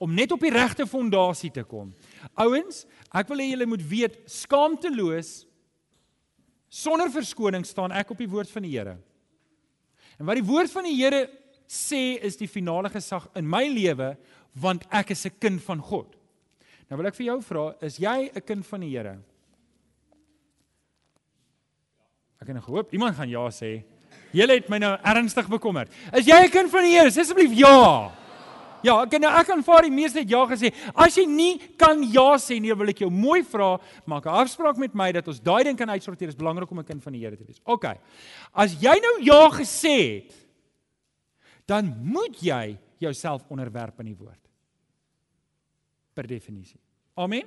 om 0.00 0.14
net 0.16 0.32
op 0.32 0.40
die 0.40 0.52
regte 0.52 0.86
fondasie 0.88 1.50
te 1.52 1.64
kom. 1.66 1.92
Ouens, 2.40 2.86
ek 3.12 3.28
wil 3.28 3.42
hê 3.42 3.50
julle 3.52 3.68
moet 3.68 3.82
weet, 3.84 4.16
skaamteloos 4.30 5.44
sonder 6.70 7.10
verskoning 7.12 7.66
staan 7.66 7.92
ek 7.92 8.12
op 8.14 8.20
die 8.22 8.30
woord 8.30 8.50
van 8.52 8.64
die 8.64 8.72
Here. 8.76 8.96
En 10.20 10.28
wat 10.28 10.38
die 10.38 10.46
woord 10.46 10.70
van 10.72 10.86
die 10.86 10.96
Here 10.96 11.26
sê 11.70 12.18
is 12.24 12.38
die 12.38 12.48
finale 12.50 12.90
gesag 12.92 13.28
in 13.38 13.48
my 13.48 13.66
lewe 13.68 14.14
want 14.60 14.86
ek 14.90 15.12
is 15.12 15.26
'n 15.26 15.38
kind 15.38 15.62
van 15.62 15.80
God. 15.80 16.16
Nou 16.88 16.96
wil 16.98 17.06
ek 17.06 17.14
vir 17.14 17.26
jou 17.26 17.40
vra, 17.42 17.74
is 17.82 17.98
jy 17.98 18.30
'n 18.34 18.40
kind 18.40 18.66
van 18.66 18.80
die 18.80 18.90
Here? 18.90 19.18
Ek 22.40 22.48
het 22.48 22.64
gehoop 22.64 22.92
iemand 22.92 23.16
gaan 23.16 23.28
ja 23.28 23.48
sê. 23.50 23.84
Julle 24.32 24.60
het 24.60 24.68
my 24.70 24.78
nou 24.78 24.94
ernstig 25.02 25.48
bekommer. 25.48 25.88
Is 26.12 26.26
jy 26.26 26.46
'n 26.46 26.50
kind 26.50 26.70
van 26.70 26.82
die 26.82 26.94
Here? 26.94 27.10
Sê 27.10 27.20
asseblief 27.20 27.52
ja. 27.52 28.12
Ja, 28.82 29.02
ek 29.02 29.18
nou 29.20 29.30
ek 29.30 29.50
aanvaar 29.50 29.82
die 29.82 29.92
meeste 29.92 30.20
het 30.20 30.30
ja 30.30 30.40
gesê. 30.48 30.72
As 30.94 31.16
jy 31.16 31.26
nie 31.26 31.58
kan 31.76 32.02
ja 32.02 32.36
sê 32.40 32.60
nie, 32.60 32.72
wil 32.72 32.88
ek 32.88 33.02
jou 33.04 33.10
mooi 33.10 33.42
vra, 33.42 33.78
maak 34.06 34.26
'n 34.26 34.40
afspraak 34.42 34.78
met 34.78 34.94
my 34.94 35.12
dat 35.12 35.28
ons 35.28 35.40
daai 35.40 35.64
ding 35.64 35.76
kan 35.76 35.90
uitsorteer. 35.90 36.28
Dit 36.28 36.36
is 36.36 36.42
belangrik 36.42 36.70
om 36.70 36.78
'n 36.78 36.84
kind 36.84 37.02
van 37.02 37.12
die 37.12 37.20
Here 37.20 37.36
te 37.36 37.44
wees. 37.44 37.60
OK. 37.64 37.84
As 38.54 38.72
jy 38.80 39.00
nou 39.00 39.22
ja 39.22 39.50
gesê 39.50 40.24
het, 40.24 40.34
dan 41.66 41.94
moet 42.02 42.40
jy 42.40 42.78
jouself 42.98 43.44
onderwerp 43.48 43.98
aan 43.98 44.06
die 44.06 44.16
woord. 44.16 44.40
Per 46.14 46.26
definisie. 46.26 46.80
Amen. 47.16 47.44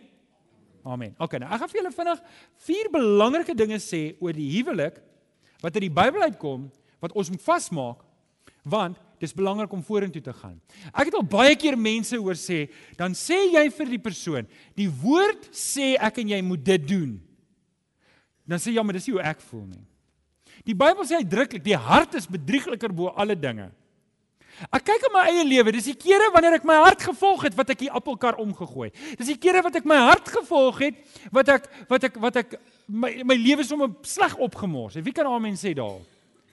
Amen. 0.84 1.16
OK, 1.18 1.38
nou 1.40 1.50
ek 1.52 1.60
gaan 1.60 1.70
vir 1.70 1.82
julle 1.82 1.96
vinnig 1.96 2.24
vier 2.66 2.90
belangrike 2.92 3.56
dinge 3.56 3.80
sê 3.80 4.16
oor 4.20 4.34
die 4.34 4.50
huwelik 4.58 5.02
wat 5.64 5.78
uit 5.78 5.88
die 5.88 5.96
Bybel 5.96 6.28
uitkom 6.28 6.68
wat 7.04 7.16
ons 7.16 7.32
moet 7.32 7.44
vasmaak 7.44 8.04
want 8.64 9.00
dis 9.24 9.36
belangrik 9.36 9.72
om 9.76 9.84
vorentoe 9.84 10.22
te 10.24 10.34
gaan. 10.36 10.56
Ek 10.92 11.08
het 11.08 11.16
al 11.16 11.26
baie 11.28 11.56
keer 11.60 11.78
mense 11.80 12.18
hoor 12.20 12.36
sê, 12.40 12.66
dan 13.00 13.16
sê 13.16 13.38
jy 13.54 13.64
vir 13.76 13.92
die 13.96 14.02
persoon, 14.04 14.48
die 14.76 14.90
woord 15.02 15.48
sê 15.56 15.94
ek 15.96 16.20
en 16.24 16.34
jy 16.36 16.42
moet 16.44 16.64
dit 16.68 16.90
doen. 16.90 17.14
Dan 18.48 18.60
sê 18.60 18.74
jy 18.74 18.80
ja, 18.80 18.84
maar 18.84 19.00
dis 19.00 19.08
nie 19.08 19.16
hoe 19.16 19.24
ek 19.32 19.44
voel 19.48 19.66
nie. 19.70 19.84
Die 20.68 20.76
Bybel 20.76 21.08
sê 21.08 21.20
uitdruklik, 21.20 21.64
die 21.64 21.80
hart 21.80 22.16
is 22.20 22.28
bedriegliker 22.32 22.92
bo 22.96 23.12
alle 23.16 23.36
dinge. 23.40 23.70
Ek 24.70 24.84
kyk 24.86 25.08
op 25.08 25.16
my 25.16 25.24
eie 25.32 25.44
lewe, 25.48 25.74
dis 25.74 25.90
die 25.90 25.98
kere 25.98 26.30
wanneer 26.34 26.60
ek 26.60 26.68
my 26.68 26.76
hart 26.84 27.02
gevolg 27.08 27.48
het 27.48 27.56
wat 27.58 27.72
ek 27.74 27.82
die 27.88 27.92
appelkar 27.92 28.38
omgegooi. 28.42 28.92
Dis 29.18 29.32
die 29.32 29.40
kere 29.42 29.64
wat 29.66 29.80
ek 29.80 29.88
my 29.90 29.98
hart 30.12 30.30
gevolg 30.30 30.84
het 30.86 31.00
wat 31.34 31.50
ek 31.56 31.66
wat 31.90 32.08
ek 32.10 32.20
wat 32.22 32.40
ek 32.44 32.54
my 32.88 33.12
my 33.24 33.38
lewe 33.40 33.64
sommer 33.64 33.92
sleg 34.02 34.38
opgemors. 34.38 35.00
Wie 35.02 35.14
kan 35.16 35.28
amen 35.30 35.58
sê 35.60 35.74
daal? 35.78 36.02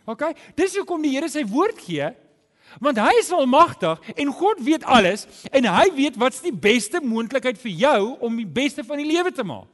OK? 0.07 0.31
Dis 0.57 0.77
hoekom 0.79 1.03
die 1.03 1.15
Here 1.15 1.29
sy 1.29 1.45
woord 1.47 1.79
gee 1.79 2.11
Want 2.79 3.01
hy 3.03 3.17
is 3.19 3.33
almagtig 3.35 3.99
en 4.15 4.31
God 4.31 4.61
weet 4.63 4.85
alles 4.87 5.27
en 5.51 5.67
hy 5.67 5.89
weet 5.97 6.19
wat's 6.21 6.43
die 6.45 6.55
beste 6.55 7.01
moontlikheid 7.03 7.59
vir 7.59 7.73
jou 7.83 8.01
om 8.23 8.37
die 8.39 8.47
beste 8.47 8.85
van 8.87 9.01
die 9.03 9.09
lewe 9.09 9.33
te 9.35 9.45
maak. 9.47 9.67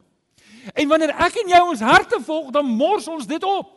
En 0.73 0.89
wanneer 0.89 1.13
ek 1.27 1.37
en 1.43 1.53
jy 1.53 1.61
ons 1.63 1.83
harte 1.85 2.19
volg, 2.25 2.49
dan 2.55 2.67
mors 2.67 3.07
ons 3.11 3.29
dit 3.29 3.45
op. 3.47 3.75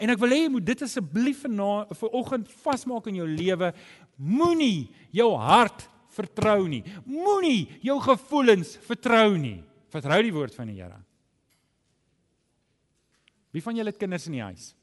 En 0.00 0.10
ek 0.12 0.20
wil 0.20 0.32
hê 0.34 0.40
jy 0.44 0.54
moet 0.56 0.64
dit 0.66 0.82
asseblief 0.82 1.44
vir 1.44 2.16
oggend 2.16 2.48
vasmaak 2.64 3.06
in 3.12 3.20
jou 3.20 3.28
lewe. 3.28 3.70
Moenie 4.16 4.88
jou 5.14 5.30
hart 5.38 5.86
vertrou 6.16 6.66
nie. 6.68 6.82
Moenie 7.04 7.68
jou 7.84 8.00
gevoelens 8.02 8.74
vertrou 8.88 9.36
nie. 9.36 9.60
Vertrou 9.92 10.18
die 10.24 10.34
woord 10.34 10.56
van 10.56 10.72
die 10.72 10.80
Here. 10.80 10.98
Wie 13.56 13.64
van 13.64 13.78
julle 13.78 13.88
het 13.88 14.00
kinders 14.00 14.26
in 14.28 14.36
die 14.36 14.44
huis? 14.44 14.74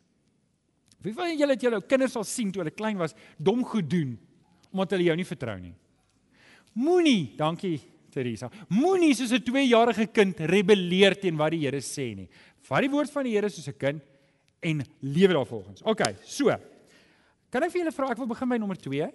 Wie 1.04 1.14
van 1.14 1.30
julle 1.38 1.54
het 1.54 1.62
julle 1.62 1.82
kinders 1.86 2.16
al 2.18 2.26
sien 2.26 2.50
toe 2.50 2.64
hulle 2.64 2.74
klein 2.74 2.98
was, 2.98 3.14
dom 3.38 3.62
goed 3.68 3.90
doen 3.90 4.16
omdat 4.74 4.96
hulle 4.96 5.12
jou 5.12 5.18
nie 5.20 5.28
vertrou 5.30 5.54
nie? 5.62 5.76
Moenie, 6.74 7.36
dankie 7.38 7.76
Teresa. 8.10 8.50
Moenie 8.74 9.14
soos 9.14 9.32
'n 9.32 9.46
2-jarige 9.46 10.08
kind 10.10 10.40
rebelleer 10.50 11.14
teen 11.14 11.38
wat 11.38 11.52
die 11.52 11.62
Here 11.62 11.82
sê 11.82 12.16
nie. 12.16 12.28
Vat 12.66 12.82
die 12.82 12.90
woord 12.90 13.12
van 13.12 13.24
die 13.24 13.36
Here 13.36 13.50
soos 13.50 13.68
'n 13.68 13.78
kind 13.78 14.02
en 14.62 14.82
lewe 15.02 15.34
daarvolgens. 15.34 15.84
OK, 15.86 16.02
so. 16.24 16.50
Kan 17.52 17.64
ek 17.64 17.72
vir 17.72 17.84
julle 17.84 17.92
vra, 17.92 18.10
ek 18.10 18.18
wil 18.18 18.28
begin 18.28 18.50
by 18.50 18.58
nommer 18.58 18.78
2. 18.78 19.12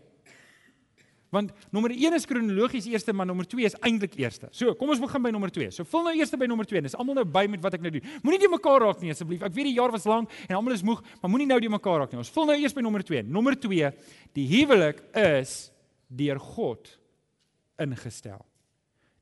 Want 1.35 1.53
nommer 1.75 1.93
1 1.93 2.17
is 2.17 2.25
kronologies 2.29 2.87
eerste, 2.89 3.13
maar 3.13 3.27
nommer 3.29 3.45
2 3.49 3.67
is 3.69 3.75
eintlik 3.85 4.15
eerste. 4.17 4.49
So, 4.57 4.73
kom 4.79 4.95
ons 4.95 5.03
begin 5.03 5.27
by 5.27 5.33
nommer 5.35 5.53
2. 5.53 5.69
So, 5.77 5.85
vul 5.89 6.07
nou 6.07 6.15
eers 6.17 6.33
by 6.33 6.49
nommer 6.49 6.69
2. 6.69 6.81
Dis 6.87 6.97
almal 6.97 7.19
nou 7.21 7.27
by 7.29 7.45
met 7.53 7.61
wat 7.65 7.77
ek 7.77 7.85
nou 7.85 7.93
doen. 7.99 8.07
Moenie 8.25 8.41
die 8.41 8.51
mekaar 8.53 8.87
raak 8.87 9.03
nie 9.05 9.13
asseblief. 9.13 9.45
Ek 9.45 9.53
weet 9.53 9.69
die 9.69 9.77
jaar 9.77 9.93
was 9.93 10.09
lank 10.09 10.33
en 10.47 10.57
almal 10.57 10.77
is 10.79 10.85
moeg, 10.87 11.03
maar 11.21 11.33
moenie 11.33 11.49
nou 11.51 11.61
die 11.61 11.73
mekaar 11.73 12.05
raak 12.05 12.15
nie. 12.15 12.23
Ons 12.23 12.33
vul 12.33 12.49
nou 12.49 12.57
eers 12.57 12.77
by 12.77 12.85
nommer 12.87 13.05
2. 13.05 13.27
Nommer 13.29 13.59
2, 13.61 13.93
die 14.39 14.47
huwelik 14.55 15.05
is 15.21 15.59
deur 16.09 16.41
God 16.41 16.95
ingestel. 17.85 18.41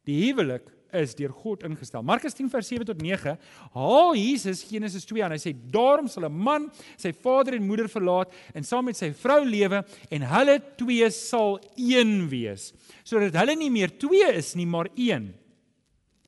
Die 0.06 0.20
huwelik 0.28 0.70
is 0.92 1.14
deur 1.18 1.32
God 1.32 1.64
ingestel. 1.66 2.04
Markus 2.06 2.34
10 2.36 2.50
vers 2.50 2.68
7 2.68 2.86
tot 2.86 3.00
9 3.02 3.36
haal 3.74 4.14
Jesus 4.14 4.62
Genesis 4.68 5.06
2 5.08 5.24
aan. 5.24 5.34
Hy 5.36 5.40
sê 5.40 5.54
daarom 5.54 6.08
sal 6.08 6.26
'n 6.28 6.32
man 6.32 6.70
sy 6.96 7.12
vader 7.12 7.54
en 7.54 7.66
moeder 7.66 7.88
verlaat 7.88 8.32
en 8.54 8.64
saam 8.64 8.84
met 8.84 8.96
sy 8.96 9.12
vrou 9.12 9.44
lewe 9.44 9.84
en 10.10 10.22
hulle 10.22 10.60
twee 10.76 11.10
sal 11.10 11.60
een 11.76 12.28
wees. 12.28 12.72
Sodat 13.04 13.34
hulle 13.34 13.56
nie 13.56 13.70
meer 13.70 13.98
twee 13.98 14.32
is 14.32 14.54
nie, 14.54 14.66
maar 14.66 14.88
een. 14.94 15.34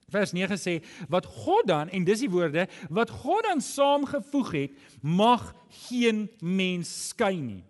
Vers 0.09 0.33
9 0.33 0.57
sê 0.57 0.83
wat 1.09 1.27
God 1.27 1.67
dan 1.69 1.88
en 1.93 2.05
dis 2.05 2.21
die 2.21 2.31
woorde 2.31 2.67
wat 2.88 3.11
God 3.11 3.45
dan 3.45 3.61
saamgevoeg 3.61 4.53
het, 4.53 4.71
mag 5.03 5.55
geen 5.88 6.29
mens 6.41 7.09
skei 7.09 7.37
nie. 7.41 7.65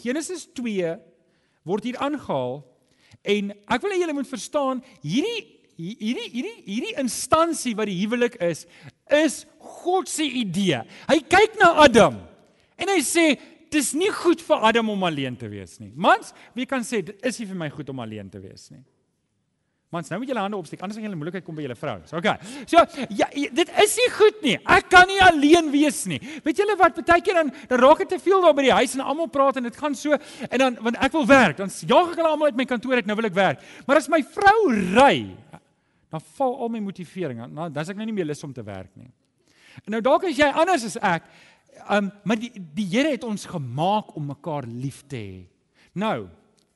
Genesis 0.00 0.46
2 0.56 0.96
word 1.68 1.84
hier 1.84 1.98
aangehaal 2.00 2.62
en 3.22 3.52
ek 3.52 3.82
wil 3.82 3.92
hê 3.92 4.00
julle 4.00 4.16
moet 4.16 4.30
verstaan 4.30 4.80
hierdie 5.04 5.61
hierdie 5.76 6.28
hierdie 6.32 6.56
hierdie 6.66 6.96
instansie 7.00 7.74
wat 7.78 7.90
die 7.90 7.98
huwelik 8.02 8.36
is, 8.44 8.66
is 9.10 9.42
God 9.82 10.10
se 10.10 10.26
idee. 10.26 10.82
Hy 11.08 11.18
kyk 11.24 11.58
na 11.60 11.72
Adam 11.86 12.20
en 12.78 12.92
hy 12.92 13.00
sê 13.06 13.26
dis 13.72 13.92
nie 13.96 14.10
goed 14.12 14.42
vir 14.44 14.64
Adam 14.68 14.90
om 14.92 15.04
alleen 15.08 15.36
te 15.38 15.48
wees 15.48 15.78
nie. 15.80 15.92
Mans, 15.96 16.32
wie 16.56 16.68
kan 16.68 16.84
sê 16.84 17.00
dit 17.04 17.28
is 17.28 17.38
nie 17.40 17.48
vir 17.48 17.62
my 17.64 17.70
goed 17.72 17.88
om 17.92 18.02
alleen 18.04 18.28
te 18.32 18.40
wees 18.42 18.68
nie. 18.72 18.82
Mans, 19.92 20.08
nou 20.08 20.22
moet 20.22 20.30
julle 20.30 20.40
hande 20.40 20.56
opsteek, 20.56 20.80
anders 20.80 20.96
gaan 20.96 21.04
julle 21.04 21.18
moeilikheid 21.20 21.44
kom 21.44 21.56
by 21.58 21.66
julle 21.66 21.74
vrouens. 21.76 22.14
OK. 22.16 22.28
So, 22.64 22.80
ja, 23.12 23.26
dit 23.28 23.72
is 23.82 23.96
nie 24.00 24.06
goed 24.14 24.38
nie. 24.40 24.54
Ek 24.72 24.86
kan 24.92 25.04
nie 25.10 25.18
alleen 25.20 25.68
wees 25.74 25.98
nie. 26.08 26.16
Weet 26.46 26.62
julle 26.62 26.78
wat, 26.80 27.02
baie 27.04 27.20
keer 27.24 27.42
dan 27.42 27.50
dan 27.68 27.82
raak 27.82 28.00
dit 28.00 28.14
te 28.14 28.20
veel 28.22 28.40
daar 28.40 28.56
by 28.56 28.64
die 28.70 28.72
huis 28.78 28.96
en 28.96 29.04
almal 29.04 29.28
praat 29.32 29.60
en 29.60 29.68
dit 29.68 29.76
gaan 29.76 29.96
so 29.98 30.16
en 30.16 30.62
dan 30.64 30.78
want 30.80 30.96
ek 30.96 31.12
wil 31.12 31.28
werk, 31.28 31.60
dan 31.60 31.68
jaag 31.68 32.14
ek 32.14 32.22
hulle 32.22 32.30
almal 32.30 32.48
uit 32.48 32.62
my 32.62 32.66
kantoor 32.70 33.02
uit, 33.02 33.10
nou 33.10 33.18
wil 33.20 33.28
ek 33.28 33.36
werk. 33.36 33.68
Maar 33.84 34.00
as 34.00 34.08
my 34.08 34.22
vrou 34.32 34.56
ry, 34.96 35.12
dan 36.12 36.20
val 36.36 36.58
al 36.60 36.68
my 36.72 36.82
motivering. 36.84 37.40
Dan 37.48 37.72
dan's 37.72 37.90
ek 37.92 37.98
nou 37.98 38.06
nie 38.08 38.16
meer 38.16 38.28
lus 38.28 38.44
om 38.44 38.52
te 38.52 38.64
werk 38.66 38.92
nie. 39.00 39.10
Nou 39.88 40.02
dalk 40.04 40.28
as 40.28 40.36
jy 40.36 40.50
anders 40.52 40.84
as 40.84 40.98
ek, 41.00 41.26
um, 41.88 42.10
maar 42.28 42.40
die 42.40 42.52
die 42.76 42.86
Here 42.92 43.14
het 43.14 43.24
ons 43.24 43.48
gemaak 43.48 44.12
om 44.18 44.28
mekaar 44.34 44.68
lief 44.68 45.00
te 45.08 45.16
hê. 45.16 45.42
Nou, 45.96 46.28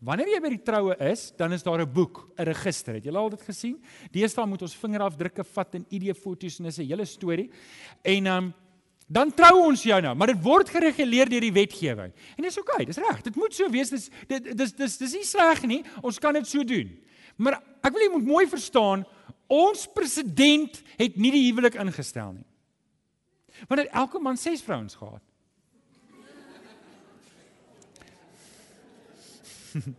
wanneer 0.05 0.31
jy 0.33 0.41
by 0.41 0.53
die 0.55 0.63
troue 0.65 0.97
is, 1.11 1.29
dan 1.37 1.53
is 1.53 1.65
daar 1.65 1.83
'n 1.85 1.93
boek, 1.93 2.29
'n 2.39 2.45
register. 2.45 2.95
Het 2.95 3.05
julle 3.05 3.19
al 3.19 3.31
dit 3.31 3.43
gesien? 3.43 3.77
Deesdae 4.11 4.47
moet 4.47 4.63
ons 4.63 4.77
vingerafdrukke 4.77 5.45
vat 5.45 5.75
en 5.75 5.87
ID-foto's 5.91 6.59
en 6.59 6.65
dis 6.65 6.79
'n 6.79 6.89
hele 6.89 7.05
storie. 7.05 7.51
En 8.03 8.27
um, 8.27 8.55
dan 9.07 9.31
trou 9.35 9.67
ons 9.67 9.83
jou 9.83 10.01
nou, 10.01 10.15
maar 10.15 10.27
dit 10.27 10.43
word 10.43 10.71
gereguleer 10.71 11.29
deur 11.29 11.41
die 11.41 11.53
wetgewing. 11.53 12.13
En 12.37 12.43
dis 12.43 12.57
oukei, 12.59 12.83
okay, 12.83 12.85
dis 12.85 12.97
reg. 12.97 13.23
Dit 13.23 13.37
moet 13.37 13.55
so 13.55 13.71
wees. 13.71 13.91
Dis 13.91 14.11
dit 14.27 14.57
dis 14.57 14.73
dis 14.73 14.97
dis 14.97 15.13
nie 15.13 15.25
sleg 15.25 15.63
nie. 15.63 15.85
Ons 16.03 16.19
kan 16.19 16.35
dit 16.35 16.47
so 16.47 16.65
doen. 16.65 16.91
Maar 17.37 17.61
ek 17.85 17.93
wil 17.93 18.03
jy 18.03 18.11
moet 18.17 18.27
mooi 18.27 18.47
verstaan, 18.49 19.05
ons 19.47 19.87
president 19.95 20.83
het 20.97 21.17
nie 21.17 21.31
die 21.35 21.47
huwelik 21.49 21.75
ingestel 21.81 22.33
nie. 22.33 22.47
Want 23.69 23.81
het 23.81 23.93
elke 23.93 24.19
man 24.21 24.37
ses 24.37 24.63
vrouens 24.63 24.95
gehad. 24.95 25.23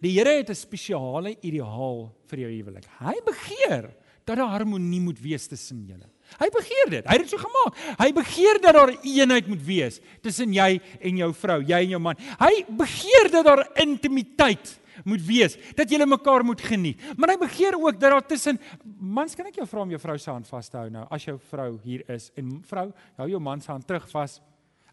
Die 0.00 0.14
Here 0.16 0.32
het 0.38 0.48
'n 0.50 0.54
spesiale 0.54 1.36
ideaal 1.40 2.08
vir 2.26 2.38
jou 2.38 2.50
huwelik. 2.50 2.86
Hy 2.98 3.20
begeer 3.24 3.94
dat 4.24 4.36
daar 4.36 4.48
harmonie 4.48 5.00
moet 5.00 5.20
wees 5.20 5.46
tussen 5.46 5.84
julle. 5.86 6.08
Hy 6.38 6.48
begeer 6.54 6.90
dit. 6.90 7.06
Hy 7.06 7.16
het 7.16 7.24
dit 7.24 7.32
so 7.32 7.40
gemaak. 7.42 7.78
Hy 7.98 8.10
begeer 8.12 8.60
dat 8.62 8.76
daar 8.76 8.92
eenheid 9.02 9.48
moet 9.50 9.62
wees 9.66 10.00
tussen 10.22 10.52
jy 10.52 10.80
en 11.00 11.16
jou 11.16 11.32
vrou, 11.34 11.62
jy 11.66 11.80
en 11.86 11.96
jou 11.96 12.02
man. 12.02 12.20
Hy 12.38 12.52
begeer 12.78 13.30
dat 13.32 13.48
daar 13.48 13.64
intimiteit 13.82 14.76
moet 15.04 15.22
wees, 15.24 15.56
dat 15.76 15.90
julle 15.90 16.06
mekaar 16.06 16.44
moet 16.44 16.60
geniet. 16.60 17.00
Maar 17.16 17.34
hy 17.34 17.38
begeer 17.40 17.76
ook 17.78 18.00
dat 18.00 18.10
daar 18.10 18.26
tussen 18.26 18.60
mans 19.00 19.34
kan 19.36 19.48
ek 19.48 19.60
jou 19.60 19.66
vra 19.68 19.84
om 19.84 19.94
jou 19.94 20.00
vrou 20.02 20.18
se 20.20 20.30
hand 20.30 20.48
vas 20.50 20.68
te 20.68 20.76
hou 20.76 20.88
nou 20.92 21.06
as 21.10 21.24
jou 21.24 21.36
vrou 21.50 21.72
hier 21.84 22.04
is 22.12 22.30
en 22.38 22.58
vrou 22.68 22.90
hou 23.20 23.28
jou 23.30 23.40
man 23.40 23.62
se 23.64 23.70
hand 23.72 23.86
terug 23.86 24.06
vas. 24.12 24.40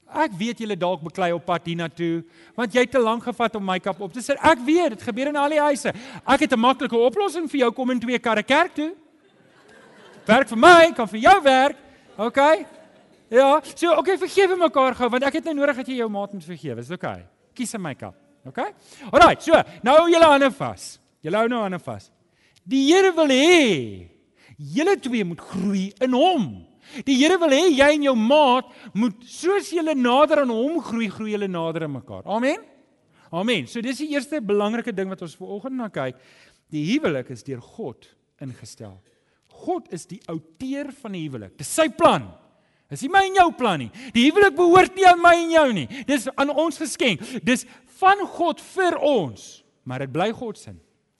Ek 0.08 0.32
weet 0.40 0.62
julle 0.64 0.78
dalk 0.80 1.02
beklei 1.04 1.34
op 1.36 1.44
pad 1.46 1.66
hiernatoe 1.68 2.22
want 2.56 2.76
jy 2.76 2.86
het 2.86 2.94
te 2.96 3.02
lank 3.04 3.26
gevat 3.28 3.58
om 3.60 3.66
make-up 3.68 4.00
op 4.02 4.14
te 4.14 4.24
sit. 4.24 4.40
Ek 4.40 4.62
weet 4.64 4.96
dit 4.96 5.04
gebeur 5.10 5.34
in 5.34 5.40
al 5.40 5.58
die 5.58 5.64
huise. 5.64 5.92
Ek 6.24 6.46
het 6.46 6.54
'n 6.54 6.60
maklike 6.60 6.96
oplossing 6.96 7.50
vir 7.52 7.60
jou 7.60 7.72
kom 7.72 7.92
in 7.92 8.00
twee 8.00 8.20
karre 8.20 8.44
kerk 8.44 8.74
toe. 8.76 8.96
Werk 10.28 10.50
vir 10.52 10.60
my, 10.60 10.92
kan 10.92 11.08
vir 11.08 11.22
jou 11.24 11.36
werk. 11.46 11.78
OK? 12.20 12.40
Ja, 13.32 13.48
so 13.64 13.94
okay, 14.00 14.18
vergewe 14.20 14.58
mekaar 14.60 14.96
gou 14.98 15.08
want 15.12 15.24
ek 15.28 15.38
het 15.40 15.48
nou 15.48 15.54
nodig 15.60 15.80
dat 15.80 15.88
jy 15.92 16.02
jou 16.02 16.08
maat 16.12 16.34
moet 16.36 16.44
vergewe. 16.44 16.84
Is 16.84 16.92
OK? 16.92 17.08
Kies 17.56 17.74
'n 17.76 17.82
make-up. 17.82 18.16
OK? 18.48 18.60
Alrite, 19.12 19.44
so, 19.44 19.56
nou 19.84 19.96
hou 19.98 20.10
julle 20.12 20.28
hande 20.28 20.52
vas. 20.52 21.00
Julle 21.24 21.38
hou 21.38 21.48
nou 21.48 21.62
hande 21.64 21.80
vas. 21.80 22.12
Die 22.64 22.84
Here 22.92 23.12
wil 23.16 23.32
hê 23.32 24.10
julle 24.58 24.98
twee 25.00 25.24
moet 25.24 25.40
groei 25.40 25.94
in 26.02 26.12
hom. 26.12 26.66
Die 27.06 27.16
Here 27.16 27.38
wil 27.40 27.50
hê 27.50 27.72
jy 27.72 27.90
en 27.96 28.04
jou 28.04 28.16
maat 28.16 28.66
moet 28.94 29.24
soos 29.24 29.72
julle 29.72 29.96
nader 29.96 30.44
aan 30.44 30.52
hom 30.52 30.82
groei, 30.82 31.08
groei 31.08 31.32
julle 31.32 31.48
nader 31.48 31.84
aan 31.84 31.96
mekaar. 31.96 32.24
Amen. 32.26 32.64
Amen. 33.32 33.68
So 33.68 33.82
dis 33.82 34.00
die 34.04 34.12
eerste 34.12 34.42
belangrike 34.42 34.92
ding 34.92 35.08
wat 35.10 35.22
ons 35.22 35.36
vanoggend 35.36 35.76
na 35.76 35.88
kyk. 35.88 36.16
Die 36.72 36.84
huwelik 36.94 37.30
is 37.32 37.44
deur 37.44 37.62
God 37.62 38.08
ingestel. 38.44 39.00
God 39.58 39.88
is 39.94 40.06
die 40.10 40.20
outeur 40.30 40.92
van 41.02 41.16
die 41.18 41.24
huwelik. 41.26 41.56
Dis 41.60 41.72
sy 41.74 41.88
plan. 41.94 42.30
Dis 42.92 43.04
nie 43.04 43.12
my 43.12 43.24
en 43.28 43.40
jou 43.42 43.48
plan 43.58 43.82
nie. 43.82 43.90
Die 44.16 44.28
huwelik 44.30 44.56
behoort 44.56 44.96
nie 44.96 45.08
aan 45.10 45.20
my 45.20 45.34
en 45.42 45.52
jou 45.52 45.66
nie. 45.76 45.88
Dis 46.08 46.30
aan 46.36 46.54
ons 46.54 46.80
geskenk. 46.80 47.24
Dis 47.44 47.66
van 48.00 48.22
God 48.38 48.62
vir 48.76 49.00
ons, 49.04 49.48
maar 49.88 50.06
dit 50.06 50.14
bly 50.14 50.30
God 50.36 50.60
se. 50.62 50.76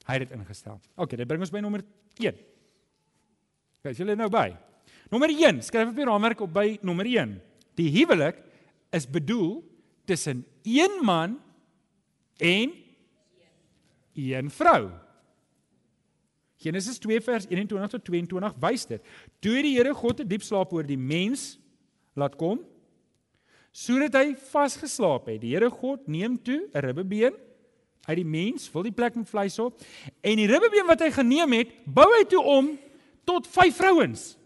Hy 0.08 0.16
het 0.16 0.24
dit 0.24 0.38
ingestel. 0.38 0.78
OK, 0.96 1.16
dit 1.18 1.28
bring 1.28 1.42
ons 1.44 1.52
by 1.52 1.60
nommer 1.60 1.82
1. 2.16 2.38
Kyk, 3.82 3.92
is 3.92 4.00
julle 4.00 4.16
nou 4.16 4.30
by? 4.32 4.48
Nommer 5.12 5.32
1, 5.32 5.60
skryf 5.64 5.90
op 5.90 5.98
die 5.98 6.06
raamwerk 6.08 6.40
op 6.44 6.52
by 6.54 6.66
nommer 6.86 7.08
1. 7.08 7.36
Die 7.78 7.90
huwelik 7.98 8.40
is 8.96 9.04
bedoel 9.08 9.60
tussen 10.08 10.46
een 10.64 10.98
man 11.04 11.36
en 12.40 12.72
een 14.16 14.50
vrou. 14.50 14.88
Genesis 16.58 16.98
2 16.98 17.20
vers 17.22 17.46
21 17.46 17.90
tot 17.92 18.04
22 18.04 18.54
wys 18.62 18.86
dit. 18.90 19.02
Toe 19.40 19.62
die 19.62 19.76
Here 19.76 19.94
God 19.94 20.20
'n 20.20 20.28
diep 20.28 20.42
slaap 20.42 20.72
oor 20.72 20.82
die 20.82 20.98
mens 20.98 21.58
laat 22.14 22.34
kom, 22.36 22.64
sodat 23.70 24.14
hy 24.14 24.34
vasgeslaap 24.34 25.26
het. 25.30 25.40
Die 25.40 25.54
Here 25.54 25.70
God 25.70 26.08
neem 26.08 26.36
toe 26.42 26.66
'n 26.74 26.80
ribbebeen 26.80 27.34
uit 28.08 28.16
die 28.16 28.24
mens, 28.24 28.68
vul 28.68 28.82
die 28.82 28.92
plek 28.92 29.14
met 29.14 29.28
vleis 29.28 29.58
op 29.58 29.80
en 30.22 30.36
die 30.36 30.46
ribbebeen 30.46 30.86
wat 30.86 31.00
hy 31.00 31.10
geneem 31.10 31.52
het, 31.52 31.68
bou 31.84 32.08
hy 32.16 32.24
toe 32.24 32.42
om 32.42 32.78
tot 33.24 33.46
vyf 33.46 33.76
vrouens. 33.76 34.36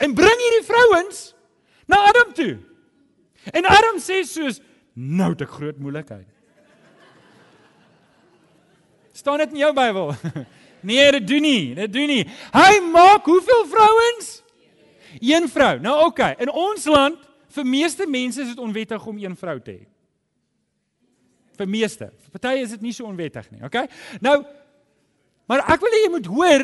En 0.00 0.14
bring 0.14 0.38
hierdie 0.40 0.64
vrouens 0.64 1.34
na 1.86 1.96
Adam 2.08 2.32
toe. 2.32 2.58
En 3.52 3.64
Adam 3.64 3.98
sê 4.00 4.22
soos 4.24 4.60
nou 4.94 5.34
te 5.34 5.46
groot 5.46 5.78
moeilikheid. 5.78 6.26
staan 9.12 9.38
dit 9.38 9.50
in 9.50 9.56
jou 9.56 9.72
Bybel? 9.74 10.14
nee, 10.82 11.12
dit 11.12 11.26
doen 11.26 11.42
nie, 11.42 11.74
dit 11.74 11.92
doen 11.92 12.06
nie. 12.06 12.24
Hy 12.52 12.80
maak 12.92 13.24
hoeveel 13.24 13.66
vrouens? 13.66 14.42
Een 15.20 15.48
vrou. 15.48 15.78
Nou 15.80 15.96
oké, 15.98 16.08
okay. 16.08 16.34
in 16.38 16.50
ons 16.52 16.84
land 16.84 17.28
Vir 17.58 17.66
meeste 17.66 18.06
mense 18.08 18.42
is 18.42 18.52
dit 18.52 18.60
onwettig 18.60 19.04
om 19.08 19.16
een 19.18 19.36
vrou 19.38 19.56
te 19.64 19.78
hê. 19.78 19.86
Vir 21.58 21.70
meeste. 21.70 22.10
Vir 22.12 22.34
party 22.36 22.54
is 22.62 22.74
dit 22.76 22.84
nie 22.86 22.94
so 22.94 23.08
onwettig 23.08 23.48
nie, 23.54 23.64
okay? 23.66 23.88
Nou 24.24 24.42
maar 25.48 25.62
ek 25.72 25.80
wil 25.80 25.94
hê 25.96 26.02
jy 26.02 26.08
moet 26.12 26.26
hoor, 26.28 26.62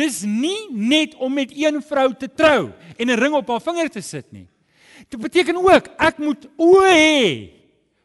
dis 0.00 0.22
nie 0.24 0.70
net 0.72 1.12
om 1.20 1.34
met 1.36 1.50
een 1.52 1.76
vrou 1.84 2.06
te 2.16 2.24
trou 2.32 2.72
en 2.96 3.10
'n 3.10 3.20
ring 3.20 3.34
op 3.36 3.48
haar 3.52 3.60
vinger 3.60 3.90
te 3.92 4.00
sit 4.00 4.32
nie. 4.32 4.48
Dit 5.10 5.20
beteken 5.20 5.56
ook 5.56 5.92
ek 5.98 6.18
moet 6.18 6.48
oë 6.56 6.88
hê 6.88 7.50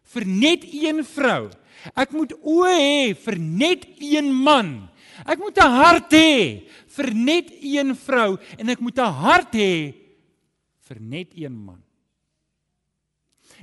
vir 0.04 0.26
net 0.26 0.68
een 0.68 1.06
vrou. 1.06 1.50
Ek 1.96 2.12
moet 2.12 2.34
oë 2.44 2.76
hê 2.76 3.16
vir 3.16 3.40
net 3.40 3.88
een 3.98 4.28
man. 4.28 4.90
Ek 5.26 5.40
moet 5.40 5.58
'n 5.58 5.72
hart 5.72 6.12
hê 6.12 6.68
vir 6.88 7.14
net 7.14 7.52
een 7.62 7.96
vrou 7.96 8.38
en 8.58 8.70
ek 8.70 8.80
moet 8.80 8.98
'n 8.98 9.14
hart 9.14 9.54
hê 9.54 9.94
vir 10.88 11.00
net 11.00 11.32
een 11.36 11.54
man. 11.54 11.84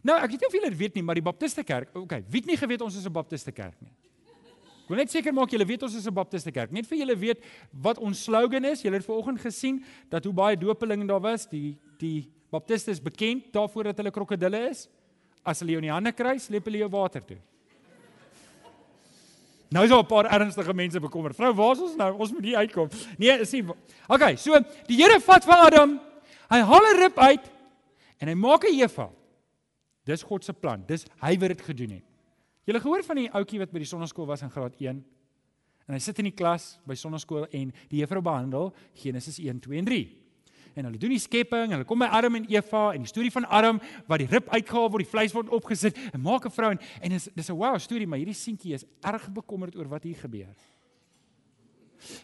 Nou, 0.03 0.16
ek 0.16 0.31
weet 0.31 0.40
nie 0.40 0.47
of 0.47 0.53
julle 0.53 0.71
dit 0.71 0.79
weet 0.79 0.95
nie, 0.95 1.03
maar 1.03 1.14
die 1.14 1.23
Baptiste 1.23 1.64
Kerk, 1.64 1.97
okay, 1.97 2.25
wie 2.29 2.40
het 2.40 2.47
nie 2.47 2.57
geweet 2.57 2.83
ons 2.83 2.97
is 2.97 3.07
'n 3.07 3.12
Baptiste 3.12 3.53
Kerk 3.53 3.81
nie? 3.81 3.92
Ek 4.87 4.92
wil 4.95 5.01
net 5.03 5.11
seker 5.11 5.35
maak 5.35 5.51
julle 5.51 5.66
weet 5.66 5.83
ons 5.83 5.97
is 5.99 6.07
'n 6.07 6.14
Baptiste 6.14 6.53
Kerk. 6.53 6.71
Net 6.71 6.87
vir 6.87 6.99
julle 6.99 7.16
weet 7.19 7.42
wat 7.73 7.99
ons 7.99 8.23
slogan 8.23 8.64
is. 8.64 8.83
Julle 8.83 8.95
het 8.95 9.05
vanoggend 9.05 9.40
gesien 9.40 9.85
dat 10.09 10.23
hoe 10.25 10.33
baie 10.33 10.57
dopelinge 10.57 11.07
daar 11.07 11.21
was. 11.21 11.47
Die 11.51 11.77
die 11.99 12.31
Baptiste 12.53 12.92
is 12.92 13.01
bekend 13.01 13.53
daarvoor 13.53 13.85
dat 13.85 13.97
hulle 13.97 14.12
krokodille 14.12 14.71
is. 14.71 14.88
As 15.42 15.59
hulle 15.59 15.73
jou 15.73 15.83
in 15.83 15.88
die 15.88 15.92
hande 15.92 16.12
kry, 16.12 16.38
sleep 16.38 16.64
hulle 16.64 16.79
jou 16.79 16.88
water 16.88 17.21
toe. 17.21 17.38
Nou 19.70 19.85
is 19.85 19.90
daar 19.90 20.02
'n 20.02 20.07
paar 20.07 20.24
ernstige 20.24 20.74
mense 20.74 21.00
bekommerd. 21.00 21.35
Vrou, 21.35 21.55
waar 21.55 21.72
is 21.72 21.81
ons 21.81 21.96
nou? 21.96 22.18
Ons 22.18 22.33
moet 22.33 22.44
hier 22.44 22.57
uitkom. 22.57 22.88
Nee, 23.18 23.38
is 23.40 23.52
nie. 23.52 23.64
Okay, 24.07 24.37
so 24.37 24.59
die 24.87 24.96
Here 24.96 25.20
vat 25.20 25.44
vir 25.44 25.55
Adam. 25.55 26.00
Hy 26.48 26.61
haal 26.61 26.94
'n 26.94 26.96
rib 26.96 27.18
uit 27.18 27.50
en 28.18 28.29
hy 28.29 28.35
maak 28.35 28.64
'n 28.64 28.81
Eva. 28.81 29.11
Dis 30.05 30.22
God 30.22 30.44
se 30.44 30.52
plan. 30.52 30.85
Dis 30.87 31.05
hy 31.20 31.38
wat 31.38 31.48
dit 31.48 31.62
gedoen 31.62 31.90
het. 31.90 32.05
Julle 32.64 32.81
gehoor 32.81 33.02
van 33.02 33.16
die 33.16 33.31
ouetjie 33.31 33.59
wat 33.59 33.70
by 33.70 33.79
die 33.79 33.87
sonneskool 33.87 34.26
was 34.26 34.42
in 34.42 34.50
graad 34.50 34.74
1? 34.79 35.05
En 35.87 35.94
hy 35.94 35.98
sit 36.02 36.18
in 36.18 36.24
die 36.24 36.35
klas 36.35 36.81
by 36.87 36.94
sonneskool 36.94 37.46
en 37.55 37.72
die 37.88 38.00
juffrou 38.00 38.22
behandel 38.22 38.72
Genesis 38.94 39.38
1, 39.38 39.61
2 39.61 39.79
en 39.79 39.85
3. 39.85 40.26
En 40.77 40.85
hulle 40.85 41.01
doen 41.01 41.15
die 41.15 41.21
skepping, 41.23 41.73
hulle 41.73 41.87
kom 41.89 42.03
by 42.05 42.09
Adam 42.12 42.37
en 42.37 42.47
Eva 42.53 42.91
en 42.93 43.05
die 43.07 43.09
storie 43.09 43.33
van 43.33 43.47
Adam 43.49 43.81
wat 44.07 44.21
die 44.21 44.29
rib 44.29 44.51
uitgehaal 44.53 44.91
word, 44.93 45.07
die 45.07 45.11
vleis 45.11 45.33
word 45.33 45.49
opgesit 45.49 45.97
en 46.12 46.21
maak 46.21 46.45
'n 46.45 46.53
vrou 46.53 46.71
en 46.71 46.81
en 47.01 47.11
dis 47.11 47.29
dis 47.35 47.51
'n 47.51 47.57
wow 47.57 47.79
storie, 47.79 48.07
maar 48.07 48.19
hierdie 48.19 48.35
seentjie 48.35 48.75
is 48.75 48.85
erg 49.03 49.29
bekommerd 49.33 49.77
oor 49.77 49.89
wat 49.89 50.05
hier 50.05 50.17
gebeur. 50.17 50.55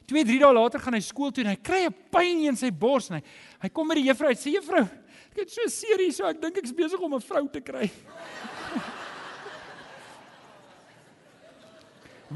2, 0.06 0.24
3 0.24 0.38
dae 0.38 0.52
later 0.52 0.80
gaan 0.80 0.94
hy 0.94 1.00
skool 1.00 1.32
toe 1.32 1.44
en 1.44 1.50
hy 1.50 1.56
kry 1.56 1.86
'n 1.86 1.94
pyn 2.10 2.44
in 2.44 2.56
sy 2.56 2.70
bors 2.70 3.10
en 3.10 3.16
hy 3.16 3.22
hy 3.62 3.68
kom 3.68 3.88
by 3.88 3.94
die 3.94 4.08
juffrou 4.08 4.28
en 4.28 4.36
sê 4.36 4.52
juffrou 4.52 4.86
Ek 5.32 5.38
het 5.46 5.52
so 5.54 5.64
seer 5.72 5.96
hier 5.96 6.12
so, 6.12 6.28
ek 6.28 6.42
dink 6.42 6.58
ek's 6.60 6.74
besig 6.76 7.00
om 7.00 7.14
'n 7.14 7.20
vrou 7.24 7.48
te 7.48 7.60
kry. 7.64 7.90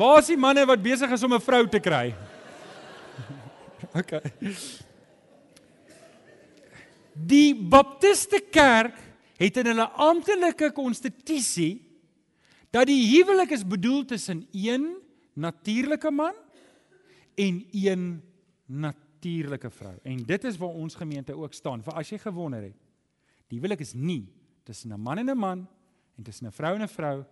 Waar 0.00 0.18
is 0.20 0.26
die 0.32 0.36
manne 0.36 0.64
wat 0.64 0.82
besig 0.82 1.12
is 1.12 1.22
om 1.22 1.34
'n 1.34 1.40
vrou 1.40 1.68
te 1.68 1.80
kry? 1.80 2.14
OK. 4.00 4.12
Die 7.16 7.54
Baptiste 7.56 8.42
Kerk 8.52 8.98
het 9.40 9.56
in 9.56 9.70
hulle 9.70 9.88
amptelike 9.96 10.68
konstitusie 10.76 11.80
dat 12.74 12.88
die 12.90 13.00
huwelik 13.14 13.54
is 13.56 13.64
bedoel 13.64 14.04
tussen 14.04 14.44
een 14.52 14.96
natuurlike 15.32 16.10
man 16.10 16.34
en 17.34 17.62
een 17.72 18.22
natuurlike 18.66 19.70
vrou. 19.70 19.94
En 20.02 20.24
dit 20.28 20.44
is 20.44 20.56
waar 20.56 20.76
ons 20.76 20.94
gemeente 20.94 21.36
ook 21.36 21.54
staan. 21.54 21.84
Vir 21.84 21.96
as 21.96 22.10
jy 22.12 22.18
gewonder 22.20 22.68
het, 22.68 22.76
die 23.48 23.60
huwelik 23.60 23.80
is 23.80 23.94
nie 23.94 24.26
tussen 24.64 24.92
'n 24.92 25.00
man 25.00 25.18
en 25.18 25.30
'n 25.30 25.38
man 25.38 25.66
en 26.18 26.24
tussen 26.24 26.46
'n 26.46 26.52
vrou 26.52 26.74
en 26.74 26.82
'n 26.82 26.88
vrou 26.88 27.24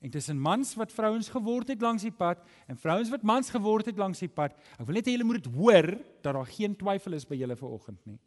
en 0.00 0.10
tussen 0.10 0.38
mans 0.38 0.74
wat 0.74 0.92
vrouens 0.92 1.28
geword 1.28 1.68
het 1.68 1.80
langs 1.80 2.02
die 2.02 2.12
pad 2.12 2.38
en 2.66 2.76
vrouens 2.76 3.10
wat 3.10 3.22
mans 3.22 3.50
geword 3.50 3.86
het 3.86 3.96
langs 3.96 4.18
die 4.18 4.28
pad. 4.28 4.52
Ek 4.78 4.86
wil 4.86 4.94
net 4.94 5.06
hê 5.06 5.10
julle 5.10 5.24
moet 5.24 5.42
dit 5.42 5.54
hoor 5.54 5.86
dat 6.22 6.34
daar 6.34 6.46
geen 6.46 6.76
twyfel 6.76 7.12
is 7.12 7.26
by 7.26 7.34
julle 7.34 7.56
vanoggend 7.56 8.06
nie. 8.06 8.18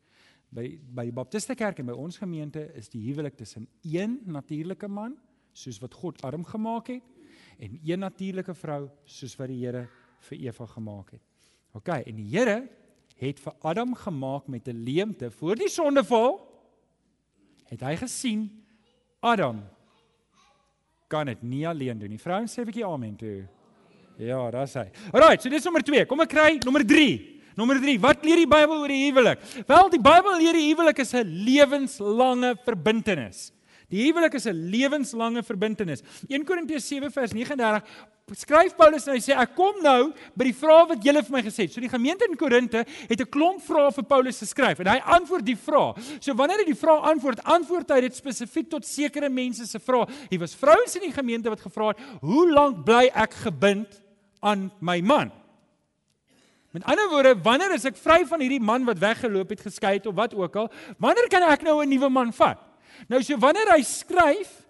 By 0.55 0.69
by 0.95 1.03
die 1.09 1.15
Baptiste 1.15 1.55
Kerk 1.57 1.81
en 1.81 1.89
by 1.89 1.95
ons 1.99 2.17
gemeente 2.21 2.61
is 2.79 2.87
die 2.93 3.01
huwelik 3.09 3.35
tussen 3.35 3.67
een 3.83 4.21
natuurlike 4.23 4.87
man 4.87 5.17
soos 5.55 5.81
wat 5.83 5.93
God 5.99 6.21
arm 6.23 6.45
gemaak 6.47 6.93
het 6.93 7.03
en 7.59 7.79
een 7.83 7.99
natuurlike 7.99 8.55
vrou 8.55 8.85
soos 9.03 9.35
wat 9.39 9.51
die 9.51 9.59
Here 9.65 9.85
vir 10.29 10.39
Eva 10.47 10.65
gemaak 10.65 11.11
het. 11.11 11.21
OK, 11.75 11.91
en 12.07 12.15
die 12.15 12.27
Here 12.31 12.69
het 13.19 13.39
vir 13.39 13.55
Adam 13.67 13.95
gemaak 13.95 14.47
met 14.47 14.67
'n 14.67 14.83
leemte 14.83 15.31
voor 15.31 15.55
die 15.55 15.69
sondeval. 15.69 16.39
Het 17.67 17.81
hy 17.81 17.95
gesien 17.95 18.63
Adam 19.19 19.63
kan 21.07 21.25
dit 21.25 21.41
nie 21.41 21.67
alleen 21.67 21.99
doen 21.99 22.09
nie. 22.09 22.19
Vrouens 22.19 22.53
sê 22.53 22.61
'n 22.61 22.65
bietjie 22.65 22.85
amen 22.85 23.15
toe. 23.15 23.47
Ja, 24.17 24.51
daar's 24.51 24.73
hy. 24.73 24.91
Alrite, 25.11 25.41
so 25.41 25.49
dis 25.49 25.63
nommer 25.63 25.83
2. 25.83 26.05
Kom 26.05 26.19
ek 26.19 26.29
kry 26.29 26.57
nommer 26.63 26.85
3. 26.85 27.34
Nommer 27.55 27.79
3. 27.79 27.99
Wat 28.03 28.23
leer 28.27 28.41
die 28.43 28.49
Bybel 28.51 28.81
oor 28.81 28.91
die 28.91 29.05
huwelik? 29.05 29.43
Wel, 29.67 29.91
die 29.93 30.01
Bybel 30.03 30.41
leer 30.41 30.57
die 30.57 30.65
huwelik 30.69 30.99
is 30.99 31.13
'n 31.13 31.23
lewenslange 31.23 32.55
verbintenis. 32.65 33.51
Die 33.89 34.03
huwelik 34.07 34.33
is 34.33 34.45
'n 34.45 34.69
lewenslange 34.71 35.43
verbintenis. 35.43 36.03
1 36.27 36.43
Korintiërs 36.43 36.87
7 36.87 37.11
vers 37.11 37.31
39 37.31 37.83
skryf 38.33 38.75
Paulus 38.75 39.05
en 39.07 39.13
hy 39.13 39.19
sê 39.21 39.35
ek 39.37 39.53
kom 39.55 39.75
nou 39.83 40.11
by 40.35 40.45
die 40.45 40.53
vrae 40.57 40.87
wat 40.89 41.03
julle 41.03 41.21
vir 41.23 41.31
my 41.31 41.41
gesê 41.45 41.63
het. 41.63 41.71
So 41.71 41.81
die 41.81 41.89
gemeente 41.89 42.25
in 42.25 42.35
Korinte 42.35 42.85
het 43.07 43.21
'n 43.21 43.29
klomp 43.29 43.61
vrae 43.61 43.91
vir 43.93 44.03
Paulus 44.03 44.39
geskryf 44.39 44.79
en 44.79 44.87
hy 44.87 44.99
antwoord 44.99 45.45
die 45.45 45.55
vrae. 45.55 45.93
So 46.19 46.33
wanneer 46.33 46.57
hy 46.57 46.65
die 46.65 46.75
vrae 46.75 46.99
antwoord, 47.13 47.43
antwoord 47.43 47.89
hy 47.89 48.01
dit 48.01 48.15
spesifiek 48.15 48.69
tot 48.69 48.83
sekere 48.85 49.29
mense 49.29 49.65
se 49.65 49.79
vrae. 49.79 50.07
Hier 50.29 50.39
was 50.39 50.55
vrouens 50.55 50.95
in 50.95 51.03
die 51.03 51.13
gemeente 51.13 51.49
wat 51.49 51.61
gevra 51.61 51.89
het, 51.89 51.97
"Hoe 52.21 52.51
lank 52.51 52.83
bly 52.83 53.11
ek 53.13 53.33
gebind 53.33 54.01
aan 54.41 54.71
my 54.81 54.99
man?" 55.01 55.31
Met 56.75 56.83
ander 56.91 57.07
woorde, 57.09 57.31
wanneer 57.39 57.71
is 57.71 57.85
ek 57.87 57.95
vry 57.95 58.25
van 58.27 58.41
hierdie 58.43 58.59
man 58.59 58.83
wat 58.83 58.99
weggeloop 58.99 59.53
het, 59.53 59.61
geskei 59.63 59.93
het 59.95 60.09
of 60.11 60.15
wat 60.17 60.33
ook 60.35 60.57
al? 60.59 60.65
Wanneer 60.99 61.29
kan 61.31 61.45
ek 61.47 61.63
nou 61.63 61.79
'n 61.79 61.87
nuwe 61.87 62.09
man 62.09 62.33
vat? 62.33 62.59
Nou 63.07 63.21
so 63.23 63.37
wanneer 63.39 63.71
hy 63.71 63.81
skryf 63.81 64.65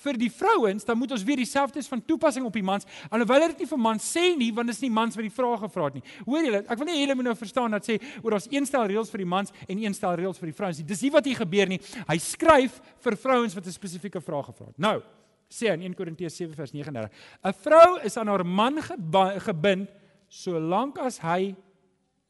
vir 0.00 0.16
die 0.16 0.30
vrouens, 0.32 0.84
dan 0.84 0.96
moet 0.96 1.12
ons 1.12 1.24
weer 1.24 1.36
dieselfde 1.36 1.78
is 1.78 1.88
van 1.88 2.00
toepassing 2.04 2.46
op 2.46 2.52
die 2.52 2.62
mans. 2.62 2.86
Alhoewel 3.10 3.48
dit 3.48 3.58
nie 3.58 3.66
vir 3.66 3.78
mans 3.78 4.16
sê 4.16 4.36
nie, 4.36 4.50
want 4.52 4.68
dit 4.68 4.76
is 4.76 4.80
nie 4.80 4.90
mans 4.90 5.14
wat 5.14 5.22
die 5.22 5.36
vrae 5.36 5.58
gevra 5.58 5.84
het 5.84 5.94
nie. 5.94 6.02
Hoor 6.24 6.44
julle, 6.44 6.64
ek 6.66 6.78
wil 6.78 6.86
nie 6.86 7.00
julle 7.00 7.14
moet 7.14 7.24
nou 7.24 7.36
verstaan 7.36 7.70
dat 7.70 7.84
sê 7.84 8.00
oor 8.22 8.32
ons 8.32 8.48
een 8.50 8.66
stel 8.66 8.86
reëls 8.86 9.10
vir 9.10 9.18
die 9.18 9.28
mans 9.28 9.52
en 9.68 9.78
een 9.78 9.94
stel 9.94 10.16
reëls 10.16 10.38
vir 10.38 10.46
die 10.46 10.56
vrouens 10.56 10.78
nie. 10.78 10.86
Dis 10.86 11.02
nie 11.02 11.10
wat 11.10 11.24
hier 11.24 11.36
gebeur 11.36 11.68
nie. 11.68 11.80
Hy 12.08 12.18
skryf 12.18 12.80
vir 13.04 13.16
vrouens 13.16 13.54
wat 13.54 13.66
'n 13.66 13.72
spesifieke 13.72 14.20
vraag 14.20 14.46
gevra 14.46 14.66
het. 14.66 14.78
Nou, 14.78 15.02
sê 15.50 15.74
in 15.74 15.82
1 15.82 15.94
Korintiërs 15.94 16.36
7 16.36 16.54
vers 16.54 16.72
39. 16.72 17.10
'n 17.44 17.52
Vrou 17.52 17.98
is 18.02 18.16
aan 18.16 18.28
haar 18.28 18.46
man 18.46 18.80
gebind 18.80 19.88
solank 20.30 21.00
as 21.02 21.18
hy 21.24 21.50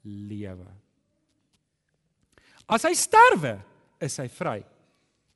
lewe. 0.04 0.68
As 2.70 2.86
hy 2.88 2.94
sterwe, 2.96 3.58
is 4.00 4.16
hy 4.16 4.28
vry 4.32 4.60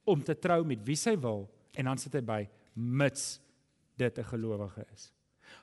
om 0.08 0.22
te 0.24 0.36
trou 0.36 0.62
met 0.66 0.80
wie 0.86 0.96
sy 0.96 1.14
wil 1.20 1.44
en 1.76 1.90
dan 1.90 2.00
sit 2.00 2.14
hy 2.16 2.22
by 2.24 2.40
mits 2.74 3.38
dit 3.96 4.18
'n 4.18 4.24
gelowige 4.24 4.86
is. 4.94 5.12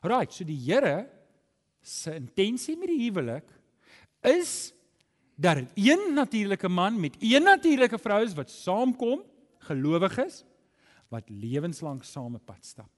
Right, 0.03 0.31
so 0.31 0.43
die 0.43 0.57
Here 0.57 1.09
se 1.81 2.15
intensie 2.15 2.77
met 2.77 2.87
die 2.87 3.09
huwelik 3.09 3.49
is 4.21 4.73
dat 5.35 5.57
een 5.73 6.13
natuurlike 6.13 6.69
man 6.69 6.99
met 6.99 7.17
een 7.19 7.43
natuurlike 7.43 7.97
vrou 7.97 8.23
is 8.23 8.35
wat 8.37 8.49
saamkom, 8.49 9.23
gelowiges 9.59 10.43
wat 11.09 11.29
lewenslank 11.29 12.03
saam 12.03 12.35
'n 12.35 12.45
pad 12.45 12.65
stap. 12.65 12.91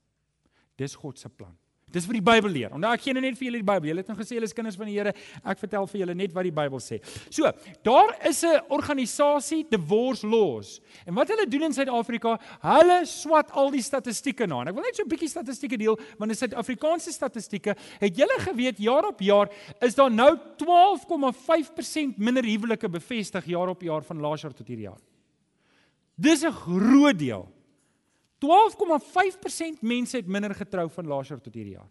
Dis 0.76 0.94
God 0.94 1.18
se 1.18 1.28
plan. 1.28 1.56
Dis 1.94 2.08
wat 2.08 2.16
die 2.16 2.24
Bybel 2.24 2.50
leer. 2.50 2.72
Onthou 2.74 2.90
ek 2.96 3.04
gee 3.04 3.14
nou 3.14 3.22
net 3.22 3.36
vir 3.38 3.46
julle 3.46 3.60
die 3.60 3.68
Bybel. 3.68 3.90
Julle 3.92 4.02
het 4.02 4.10
nou 4.10 4.16
gesê 4.18 4.34
julle 4.34 4.48
is 4.48 4.56
kinders 4.56 4.78
van 4.80 4.90
die 4.90 4.96
Here. 4.96 5.12
Ek 5.46 5.60
vertel 5.62 5.86
vir 5.92 6.00
julle 6.00 6.16
net 6.18 6.34
wat 6.34 6.48
die 6.48 6.54
Bybel 6.54 6.82
sê. 6.82 6.98
So, 7.30 7.50
daar 7.86 8.14
is 8.26 8.42
'n 8.42 8.60
organisasie, 8.68 9.64
Divorce 9.70 10.26
Laws. 10.26 10.80
En 11.06 11.14
wat 11.14 11.28
hulle 11.28 11.46
doen 11.46 11.62
in 11.70 11.72
Suid-Afrika, 11.72 12.38
hulle 12.60 13.06
swat 13.06 13.50
al 13.52 13.70
die 13.70 13.82
statistieke 13.82 14.46
na. 14.46 14.60
En 14.60 14.68
ek 14.68 14.74
wil 14.74 14.82
net 14.82 14.96
so 14.96 15.02
'n 15.04 15.08
bietjie 15.08 15.28
statistieke 15.28 15.76
deel, 15.76 15.98
want 16.18 16.30
in 16.30 16.36
Suid-Afrikaanse 16.36 17.12
statistieke, 17.12 17.76
het 18.00 18.16
julle 18.16 18.38
geweet 18.38 18.78
jaar 18.78 19.06
op 19.06 19.20
jaar 19.20 19.48
is 19.80 19.94
daar 19.94 20.10
nou 20.10 20.36
12,5% 20.56 22.18
minder 22.18 22.42
huwelike 22.42 22.88
bevestig 22.88 23.44
jaar 23.46 23.68
op 23.68 23.82
jaar 23.82 24.02
van 24.02 24.20
laas 24.20 24.42
jaar 24.42 24.52
tot 24.52 24.66
hierdie 24.66 24.88
jaar. 24.88 25.00
Dis 26.16 26.42
'n 26.42 26.52
groot 26.52 27.18
deel. 27.18 27.48
12,5% 28.44 29.80
mense 29.80 30.16
het 30.16 30.26
minder 30.26 30.54
getrou 30.54 30.90
van 30.90 31.06
laas 31.06 31.28
jaar 31.28 31.40
tot 31.40 31.54
hierdie 31.54 31.76
jaar. 31.78 31.90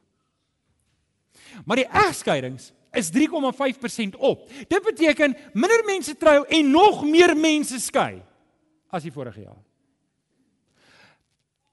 Maar 1.65 1.81
die 1.81 1.89
egskeidings 1.89 2.71
is 2.93 3.09
3,5% 3.09 4.17
op. 4.17 4.45
Dit 4.67 4.83
beteken 4.85 5.35
minder 5.53 5.83
mense 5.85 6.17
trou 6.17 6.45
en 6.47 6.71
nog 6.71 7.03
meer 7.03 7.33
mense 7.37 7.79
skei 7.81 8.21
as 8.93 9.05
die 9.05 9.13
vorige 9.13 9.41
jaar. 9.41 9.61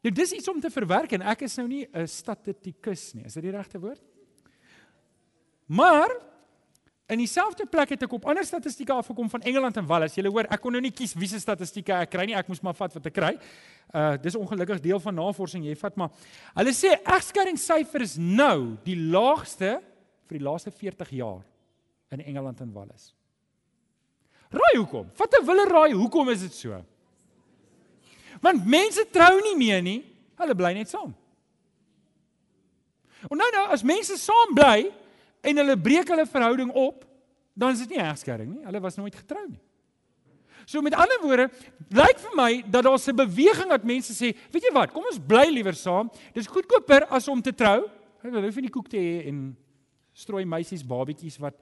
Nou 0.01 0.15
dis 0.17 0.33
iets 0.33 0.49
om 0.49 0.61
te 0.61 0.73
verwerk 0.73 1.13
en 1.13 1.27
ek 1.29 1.45
is 1.45 1.59
nou 1.61 1.69
nie 1.69 1.87
'n 1.93 2.09
statistikus 2.09 3.13
nie. 3.13 3.25
Is 3.25 3.35
dit 3.35 3.43
die 3.43 3.53
regte 3.53 3.79
woord? 3.79 4.01
Maar 5.67 6.09
In 7.11 7.19
dieselfde 7.19 7.67
plek 7.67 7.91
het 7.97 8.05
ek 8.07 8.13
op 8.15 8.27
ander 8.31 8.45
statistieke 8.47 8.95
afgekom 8.95 9.27
van 9.33 9.43
Engeland 9.43 9.77
en 9.81 9.87
Wales. 9.87 10.15
Jy 10.15 10.31
hoor, 10.31 10.47
ek 10.47 10.61
kon 10.63 10.77
nou 10.77 10.83
nie 10.85 10.93
kies 10.95 11.17
wiese 11.19 11.41
statistieke 11.43 11.97
ek 11.97 12.13
kry 12.13 12.29
nie. 12.29 12.37
Ek 12.39 12.47
moes 12.51 12.61
maar 12.63 12.77
vat 12.79 12.95
wat 12.95 13.09
ek 13.11 13.17
kry. 13.17 13.33
Uh 13.91 14.13
dis 14.23 14.39
ongelukkig 14.39 14.79
deel 14.85 15.01
van 15.03 15.19
navorsing. 15.19 15.65
Jy 15.67 15.75
vat 15.81 15.97
maar. 15.99 16.13
Hulle 16.55 16.75
sê 16.77 16.93
egskeidingssyfer 17.01 18.05
is 18.07 18.15
nou 18.21 18.77
die 18.87 18.95
laagste 19.11 19.81
vir 20.31 20.39
die 20.39 20.45
laaste 20.47 20.71
40 20.71 21.11
jaar 21.19 21.43
in 22.15 22.23
Engeland 22.23 22.63
en 22.63 22.71
Wales. 22.77 23.11
Raai 24.51 24.79
hoekom? 24.79 25.11
Wat 25.19 25.35
'n 25.35 25.47
wille 25.47 25.67
raai, 25.67 25.93
hoekom 25.93 26.31
is 26.31 26.47
dit 26.47 26.55
so? 26.55 26.85
Want 28.41 28.67
mense 28.67 29.05
trou 29.11 29.41
nie 29.43 29.57
meer 29.57 29.83
nie. 29.83 30.05
Hulle 30.39 30.55
bly 30.55 30.73
net 30.73 30.89
saam. 30.89 31.15
En 33.29 33.37
nou 33.37 33.51
nou 33.53 33.67
as 33.69 33.83
mense 33.83 34.17
saam 34.17 34.55
bly, 34.55 34.93
en 35.43 35.57
hulle 35.57 35.77
breek 35.81 36.09
hulle 36.09 36.27
verhouding 36.27 36.71
op, 36.73 37.05
dan 37.55 37.75
is 37.75 37.83
dit 37.85 37.97
nie 37.97 38.03
egskeiding 38.05 38.55
nie. 38.55 38.65
Hulle 38.65 38.81
was 38.81 38.97
nooit 38.97 39.15
getrou 39.15 39.47
nie. 39.49 39.61
So 40.67 40.83
met 40.85 40.95
ander 40.95 41.19
woorde, 41.23 41.49
lyk 41.89 42.21
vir 42.23 42.37
my 42.37 42.51
dat 42.63 42.85
daar 42.85 42.99
'n 42.99 43.17
beweging 43.17 43.69
dat 43.69 43.85
mense 43.85 44.13
sê, 44.13 44.37
weet 44.53 44.63
jy 44.63 44.73
wat, 44.73 44.93
kom 44.93 45.05
ons 45.05 45.19
bly 45.19 45.49
liewer 45.51 45.75
saam. 45.75 46.11
Dis 46.33 46.47
goedkoper 46.47 47.07
as 47.11 47.29
om 47.29 47.43
te 47.43 47.53
trou. 47.53 47.89
Hulle 48.23 48.43
hoef 48.43 48.55
nie 48.55 48.69
die 48.69 48.71
koek 48.71 48.89
te 48.89 48.97
hê 48.97 49.27
en 49.29 49.57
strooi 50.13 50.45
meisies 50.45 50.85
babetjies 50.87 51.39
wat 51.39 51.55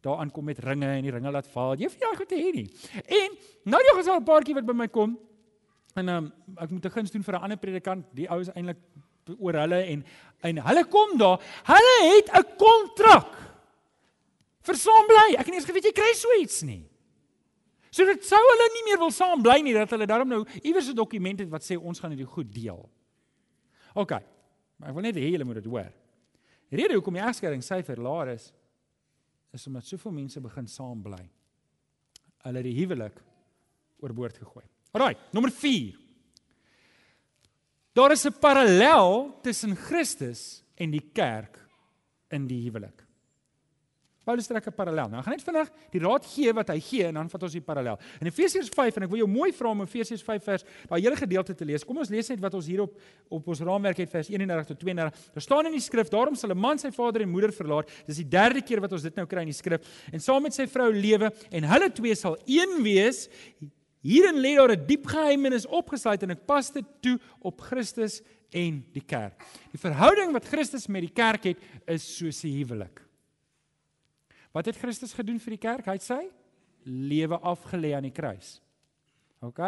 daar 0.00 0.18
aankom 0.18 0.44
met 0.44 0.58
ringe 0.58 0.86
en 0.86 1.02
die 1.02 1.10
ringe 1.10 1.30
laat 1.30 1.46
val. 1.46 1.74
Jy 1.74 1.88
nie 1.90 2.00
daai 2.00 2.16
goed 2.16 2.28
te 2.28 2.38
hê 2.38 2.52
nie. 2.54 2.70
En 2.94 3.36
nou 3.64 3.80
jy 3.80 3.96
gesal 3.96 4.20
'n 4.20 4.24
paartjie 4.24 4.54
wat 4.54 4.66
by 4.66 4.72
my 4.72 4.88
kom 4.88 5.18
en 5.96 6.08
um, 6.08 6.32
ek 6.56 6.70
moet 6.70 6.84
'n 6.84 6.90
guns 6.90 7.10
doen 7.10 7.22
vir 7.22 7.34
'n 7.34 7.42
ander 7.42 7.58
predikant. 7.58 8.06
Die 8.14 8.28
ou 8.30 8.40
is 8.40 8.48
eintlik 8.48 8.78
oor 9.38 9.60
hulle 9.64 9.82
en 9.92 10.04
en 10.46 10.60
hulle 10.62 10.84
kom 10.86 11.16
daar. 11.18 11.42
Hulle 11.66 11.96
het 12.14 12.30
'n 12.30 12.46
kontrak. 12.56 13.34
Vir 14.62 14.76
saam 14.76 15.06
bly. 15.06 15.34
Ek 15.34 15.46
het 15.46 15.48
nie 15.48 15.58
eens 15.58 15.64
geweet 15.64 15.84
jy 15.84 15.92
kry 15.92 16.12
so 16.14 16.28
iets 16.40 16.62
nie. 16.62 16.88
So 17.90 18.04
dit 18.04 18.24
sou 18.24 18.38
hulle 18.38 18.68
nie 18.74 18.84
meer 18.84 18.98
wil 18.98 19.10
saam 19.10 19.42
bly 19.42 19.60
nie 19.60 19.74
dat 19.74 19.90
hulle 19.90 20.06
daarom 20.06 20.28
nou 20.28 20.44
iewers 20.62 20.88
'n 20.88 20.94
dokument 20.94 21.40
het 21.40 21.48
wat 21.48 21.62
sê 21.62 21.76
ons 21.76 22.00
gaan 22.00 22.16
dit 22.16 22.28
goed 22.28 22.52
deel. 22.52 22.88
OK. 23.94 24.10
Maar 24.76 24.88
ek 24.88 24.94
wil 24.94 25.02
net 25.02 25.16
hê 25.16 25.30
julle 25.30 25.44
moet 25.44 25.54
dit 25.54 25.64
hoor. 25.64 25.92
Die 26.70 26.76
rede 26.76 26.94
hoekom 26.94 27.14
die 27.14 27.22
egskeiding 27.22 27.62
syfer 27.62 27.96
laer 27.96 28.28
is 28.28 28.52
is 29.52 29.66
omdat 29.66 29.84
soveel 29.84 30.12
mense 30.12 30.40
begin 30.40 30.66
saam 30.66 31.02
bly. 31.02 31.30
Hulle 32.44 32.56
het 32.56 32.64
die 32.64 32.76
huwelik 32.76 33.22
oorboord 34.00 34.38
gegooi. 34.38 34.64
Alraai, 34.92 35.16
nommer 35.32 35.50
4. 35.50 36.07
Daar 37.98 38.12
is 38.12 38.24
'n 38.24 38.38
parallel 38.38 39.38
tussen 39.42 39.76
Christus 39.76 40.62
en 40.74 40.90
die 40.90 41.10
kerk 41.12 41.68
in 42.28 42.46
die 42.46 42.62
huwelik. 42.62 43.06
Paulus 44.24 44.46
trek 44.46 44.66
'n 44.66 44.72
parallel. 44.72 45.08
Nou, 45.08 45.22
gaan 45.22 45.32
net 45.32 45.42
vinnig 45.42 45.70
die 45.90 46.00
raad 46.00 46.26
gee 46.26 46.52
wat 46.52 46.68
hy 46.68 46.80
gee 46.80 47.06
en 47.06 47.14
dan 47.14 47.30
vat 47.30 47.42
ons 47.42 47.52
die 47.52 47.60
parallel. 47.60 47.98
In 48.20 48.26
Efesiërs 48.26 48.68
5 48.68 48.96
en 48.96 49.02
ek 49.02 49.08
wil 49.08 49.18
jou 49.18 49.28
mooi 49.28 49.52
vra 49.52 49.68
om 49.68 49.80
Efesiërs 49.80 50.22
5 50.22 50.44
vers 50.44 50.64
daai 50.88 51.00
hele 51.00 51.16
gedeelte 51.16 51.54
te 51.54 51.64
lees. 51.64 51.84
Kom 51.84 51.98
ons 51.98 52.08
lees 52.08 52.28
net 52.28 52.40
wat 52.40 52.54
ons 52.54 52.66
hier 52.66 52.82
op 52.82 53.00
op 53.28 53.48
ons 53.48 53.60
raamwerk 53.60 53.96
het 53.96 54.10
vers 54.10 54.28
31 54.28 54.66
tot 54.66 54.78
32. 54.78 55.32
Daar 55.32 55.42
staan 55.42 55.66
in 55.66 55.72
die 55.72 55.80
skrif: 55.80 56.08
"Daarom 56.08 56.34
sal 56.34 56.50
'n 56.50 56.58
man 56.58 56.78
sy 56.78 56.90
vader 56.90 57.22
en 57.22 57.30
moeder 57.30 57.52
verlaat." 57.52 57.90
Dis 58.06 58.16
die 58.16 58.28
derde 58.28 58.62
keer 58.62 58.80
wat 58.80 58.92
ons 58.92 59.02
dit 59.02 59.16
nou 59.16 59.26
kry 59.26 59.40
in 59.40 59.46
die 59.46 59.52
skrif. 59.52 59.80
"En 60.12 60.20
saam 60.20 60.42
met 60.42 60.54
sy 60.54 60.66
vrou 60.66 60.92
lewe 60.92 61.32
en 61.50 61.64
hulle 61.64 61.90
twee 61.92 62.14
sal 62.14 62.36
een 62.46 62.82
wees." 62.82 63.28
Hierin 64.08 64.40
lê 64.40 64.54
daar 64.56 64.72
'n 64.72 64.86
diep 64.86 65.06
geheimenis 65.06 65.66
opgesluit 65.66 66.22
en 66.22 66.30
ek 66.30 66.46
pas 66.46 66.70
dit 66.70 66.86
toe 67.02 67.18
op 67.40 67.60
Christus 67.60 68.22
en 68.50 68.80
die 68.92 69.04
kerk. 69.04 69.44
Die 69.72 69.80
verhouding 69.80 70.32
wat 70.32 70.48
Christus 70.48 70.86
met 70.88 71.02
die 71.02 71.12
kerk 71.12 71.44
het, 71.44 71.58
is 71.86 72.16
soos 72.16 72.44
'n 72.44 72.48
huwelik. 72.48 73.02
Wat 74.52 74.66
het 74.66 74.76
Christus 74.76 75.12
gedoen 75.12 75.38
vir 75.38 75.50
die 75.50 75.64
kerk? 75.68 75.84
Hy 75.86 75.92
het 75.92 76.02
sy 76.02 76.30
lewe 76.84 77.38
afgelê 77.38 77.94
aan 77.94 78.08
die 78.08 78.14
kruis. 78.14 78.60
OK? 79.40 79.60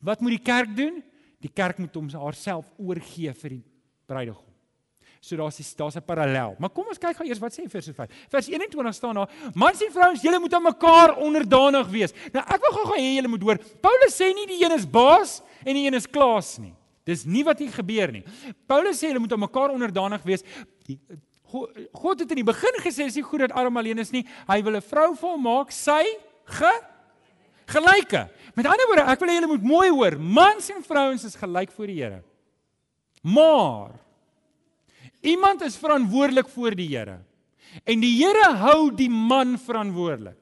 Wat 0.00 0.20
moet 0.20 0.36
die 0.36 0.44
kerk 0.44 0.76
doen? 0.76 1.02
Die 1.40 1.52
kerk 1.52 1.78
moet 1.78 1.94
hom 1.94 2.08
haarself 2.08 2.72
oorgee 2.78 3.32
vir 3.32 3.50
die 3.50 3.64
bruidegom. 4.06 4.51
So 5.22 5.36
daar's 5.36 5.74
daar's 5.76 5.94
'n 5.94 6.02
parallel. 6.02 6.56
Maar 6.58 6.70
kom 6.70 6.86
ons 6.88 6.98
kyk 6.98 7.16
gou 7.16 7.26
eers 7.26 7.38
wat 7.38 7.54
sê 7.54 7.68
vers 7.70 7.88
5. 7.94 8.10
Vers 8.28 8.48
21 8.48 8.94
staan 8.94 9.14
daar: 9.14 9.30
Mans 9.54 9.82
en 9.82 9.92
vrouens, 9.92 10.22
julle 10.22 10.38
moet 10.38 10.54
aan 10.54 10.62
mekaar 10.62 11.16
onderdanig 11.16 11.86
wees. 11.88 12.12
Nou 12.32 12.44
ek 12.44 12.60
wil 12.60 12.72
gou-gou 12.72 12.98
hê 12.98 13.14
julle 13.14 13.28
moet 13.28 13.42
hoor. 13.42 13.58
Paulus 13.80 14.16
sê 14.18 14.34
nie 14.34 14.46
die 14.46 14.64
een 14.64 14.72
is 14.72 14.90
baas 14.90 15.40
en 15.64 15.74
die 15.74 15.86
een 15.86 15.94
is 15.94 16.10
klaas 16.10 16.58
nie. 16.58 16.74
Dis 17.04 17.24
nie 17.24 17.44
wat 17.44 17.58
hier 17.58 17.70
gebeur 17.70 18.10
nie. 18.12 18.24
Paulus 18.66 18.98
sê 18.98 19.12
hulle 19.12 19.22
moet 19.22 19.32
aan 19.32 19.46
mekaar 19.46 19.70
onderdanig 19.70 20.22
wees. 20.22 20.42
God 21.92 22.18
het 22.18 22.30
in 22.30 22.42
die 22.42 22.44
begin 22.44 22.82
gesê 22.82 23.06
dis 23.06 23.14
nie 23.14 23.22
goed 23.22 23.46
dat 23.46 23.52
Adam 23.52 23.76
alleen 23.76 23.98
is 23.98 24.10
nie. 24.10 24.26
Hy 24.48 24.62
wil 24.62 24.76
'n 24.76 24.82
vrou 24.82 25.14
volmaak, 25.14 25.70
sy 25.70 26.02
ge 26.46 26.72
gelyke. 27.66 28.28
Met 28.56 28.66
ander 28.66 28.86
woorde, 28.86 29.06
ek 29.06 29.20
wil 29.20 29.28
hê 29.28 29.38
julle 29.38 29.46
moet 29.46 29.62
mooi 29.62 29.88
hoor. 29.88 30.18
Mans 30.18 30.70
en 30.70 30.82
vrouens 30.82 31.24
is 31.24 31.36
gelyk 31.36 31.70
voor 31.70 31.86
die 31.86 32.02
Here. 32.02 32.22
Maar 33.22 34.01
Iemand 35.22 35.62
is 35.62 35.78
verantwoordelik 35.78 36.48
voor 36.50 36.74
die 36.74 36.88
Here. 36.90 37.20
En 37.88 38.02
die 38.02 38.12
Here 38.18 38.52
hou 38.58 38.90
die 38.94 39.10
man 39.10 39.54
verantwoordelik. 39.58 40.38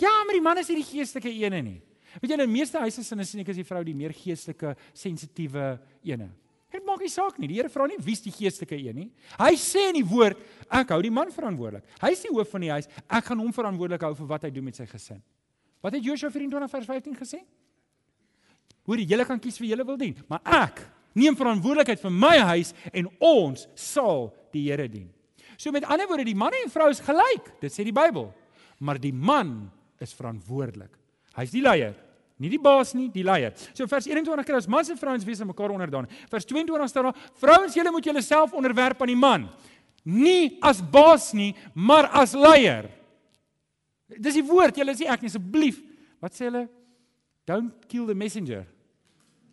Ja, 0.00 0.10
maar 0.24 0.34
die 0.34 0.44
man 0.44 0.58
is 0.58 0.70
nie 0.72 0.80
die 0.80 0.88
geestelike 0.88 1.30
ene 1.30 1.60
nie. 1.62 1.80
Weet 2.20 2.34
jy, 2.34 2.38
in 2.44 2.52
meeste 2.52 2.80
huise 2.82 3.04
sien 3.04 3.42
ek 3.42 3.50
is 3.52 3.60
die 3.60 3.66
vrou 3.66 3.80
die 3.86 3.96
meer 3.96 4.12
geestelike, 4.16 4.74
sensitiewe 4.96 5.76
ene. 6.04 6.28
Dit 6.72 6.84
maak 6.88 7.02
nie 7.04 7.10
saak 7.12 7.36
nie. 7.40 7.48
Die 7.50 7.58
Here 7.60 7.70
vra 7.72 7.86
nie 7.88 7.98
wie's 8.00 8.22
die 8.24 8.32
geestelike 8.32 8.78
een 8.80 8.96
nie. 8.96 9.08
Hy 9.36 9.52
sê 9.60 9.90
in 9.90 9.98
die 10.00 10.06
woord, 10.08 10.40
ek 10.72 10.94
hou 10.94 11.00
die 11.04 11.12
man 11.12 11.32
verantwoordelik. 11.32 11.84
Hy 12.00 12.12
is 12.14 12.24
die 12.24 12.32
hoof 12.32 12.52
van 12.54 12.64
die 12.64 12.72
huis. 12.72 12.88
Ek 13.04 13.28
gaan 13.28 13.42
hom 13.44 13.52
verantwoordelik 13.52 14.06
hou 14.08 14.14
vir 14.22 14.30
wat 14.30 14.46
hy 14.48 14.52
doen 14.54 14.66
met 14.70 14.80
sy 14.80 14.88
gesin. 14.88 15.20
Wat 15.84 15.96
het 15.96 16.06
Joshua 16.06 16.32
24 16.32 16.72
vers 16.72 16.88
15 16.88 17.18
gesê? 17.20 17.42
Hoor, 18.88 19.02
julle 19.04 19.26
kan 19.28 19.40
kies 19.42 19.60
wie 19.60 19.70
julle 19.70 19.84
wil 19.86 19.98
dien, 20.00 20.16
maar 20.30 20.40
ek 20.64 20.80
neem 21.18 21.36
verantwoordelikheid 21.38 22.00
vir 22.02 22.14
my 22.14 22.36
huis 22.52 22.72
en 22.92 23.10
ons 23.20 23.66
sal 23.78 24.30
die 24.54 24.68
Here 24.68 24.88
dien. 24.88 25.08
So 25.56 25.72
met 25.74 25.86
ander 25.86 26.08
woorde, 26.10 26.26
die 26.26 26.38
man 26.38 26.54
en 26.58 26.70
vrou 26.72 26.88
is 26.90 27.02
gelyk, 27.04 27.52
dit 27.62 27.72
sê 27.72 27.84
die 27.86 27.94
Bybel. 27.94 28.30
Maar 28.82 28.98
die 28.98 29.12
man 29.14 29.70
is 30.02 30.14
verantwoordelik. 30.16 30.90
Hy's 31.36 31.52
die 31.54 31.62
leier, 31.62 31.94
nie 32.42 32.50
die 32.50 32.60
baas 32.60 32.92
nie, 32.98 33.06
die 33.12 33.24
leier. 33.24 33.54
So 33.76 33.86
vers 33.90 34.08
21 34.10 34.46
kry 34.48 34.58
ons 34.58 34.68
mans 34.70 34.90
en 34.90 34.98
vrouens 34.98 35.24
wees 35.26 35.40
aan 35.40 35.52
mekaar 35.52 35.74
onderdaan. 35.74 36.08
Vers 36.32 36.48
22 36.50 36.90
staan 36.90 37.08
daar: 37.08 37.20
Vrouens, 37.38 37.76
julle 37.78 37.92
moet 37.94 38.08
julleself 38.10 38.56
onderwerp 38.58 39.04
aan 39.04 39.12
die 39.12 39.18
man. 39.18 39.46
Nie 40.02 40.58
as 40.66 40.82
baas 40.82 41.30
nie, 41.32 41.52
maar 41.74 42.10
as 42.10 42.34
leier. 42.34 42.90
Dis 44.18 44.40
die 44.40 44.44
woord, 44.44 44.76
julle 44.76 44.96
sê 44.98 45.06
ek 45.08 45.22
nie 45.22 45.30
asseblief. 45.30 45.78
Wat 46.22 46.34
sê 46.34 46.48
hulle? 46.48 46.66
Don't 47.46 47.86
kill 47.90 48.08
the 48.10 48.18
messenger. 48.18 48.66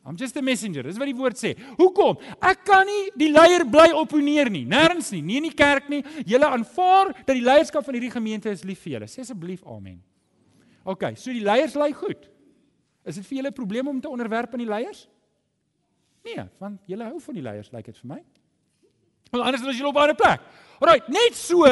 I'm 0.05 0.15
just 0.17 0.37
a 0.37 0.41
messenger. 0.41 0.83
Dis 0.87 0.97
wat 0.97 1.09
die 1.09 1.17
woord 1.17 1.37
sê. 1.37 1.53
Hoekom? 1.77 2.17
Ek 2.41 2.63
kan 2.65 2.87
nie 2.87 3.09
die 3.19 3.29
leier 3.33 3.65
bly 3.67 3.89
opponeer 3.99 4.49
nie. 4.49 4.63
Nêrens 4.65 5.11
nie, 5.13 5.21
nie 5.21 5.37
in 5.41 5.49
die 5.49 5.55
kerk 5.55 5.89
nie. 5.91 6.01
Julle 6.25 6.47
aanvaar 6.47 7.11
dat 7.19 7.33
die 7.35 7.43
leierskap 7.43 7.85
van 7.85 7.97
hierdie 7.97 8.13
gemeente 8.13 8.49
is 8.49 8.63
lief 8.67 8.81
vir 8.85 8.95
julle. 8.95 9.09
Sê 9.11 9.25
asseblief 9.25 9.65
amen. 9.67 9.99
OK, 10.87 11.11
so 11.19 11.35
die 11.35 11.43
leiers 11.45 11.75
lei 11.77 11.91
goed. 11.93 12.29
Is 13.05 13.19
dit 13.19 13.25
vir 13.27 13.37
julle 13.39 13.51
'n 13.51 13.59
probleem 13.59 13.87
om 13.87 14.01
te 14.01 14.09
onderwerp 14.09 14.53
aan 14.53 14.63
die 14.63 14.69
leiers? 14.69 15.07
Nee, 16.23 16.43
want 16.59 16.81
julle 16.85 17.03
hou 17.03 17.19
van 17.19 17.35
die 17.35 17.43
leiers, 17.43 17.71
lyk 17.71 17.85
dit 17.85 17.97
vir 17.97 18.09
my. 18.15 18.21
Want 19.31 19.43
anders 19.43 19.67
is 19.67 19.77
julle 19.77 19.89
op 19.89 19.95
'n 19.95 20.01
ander 20.01 20.15
plek. 20.15 20.41
Alraai, 20.79 21.01
net 21.07 21.35
so 21.35 21.65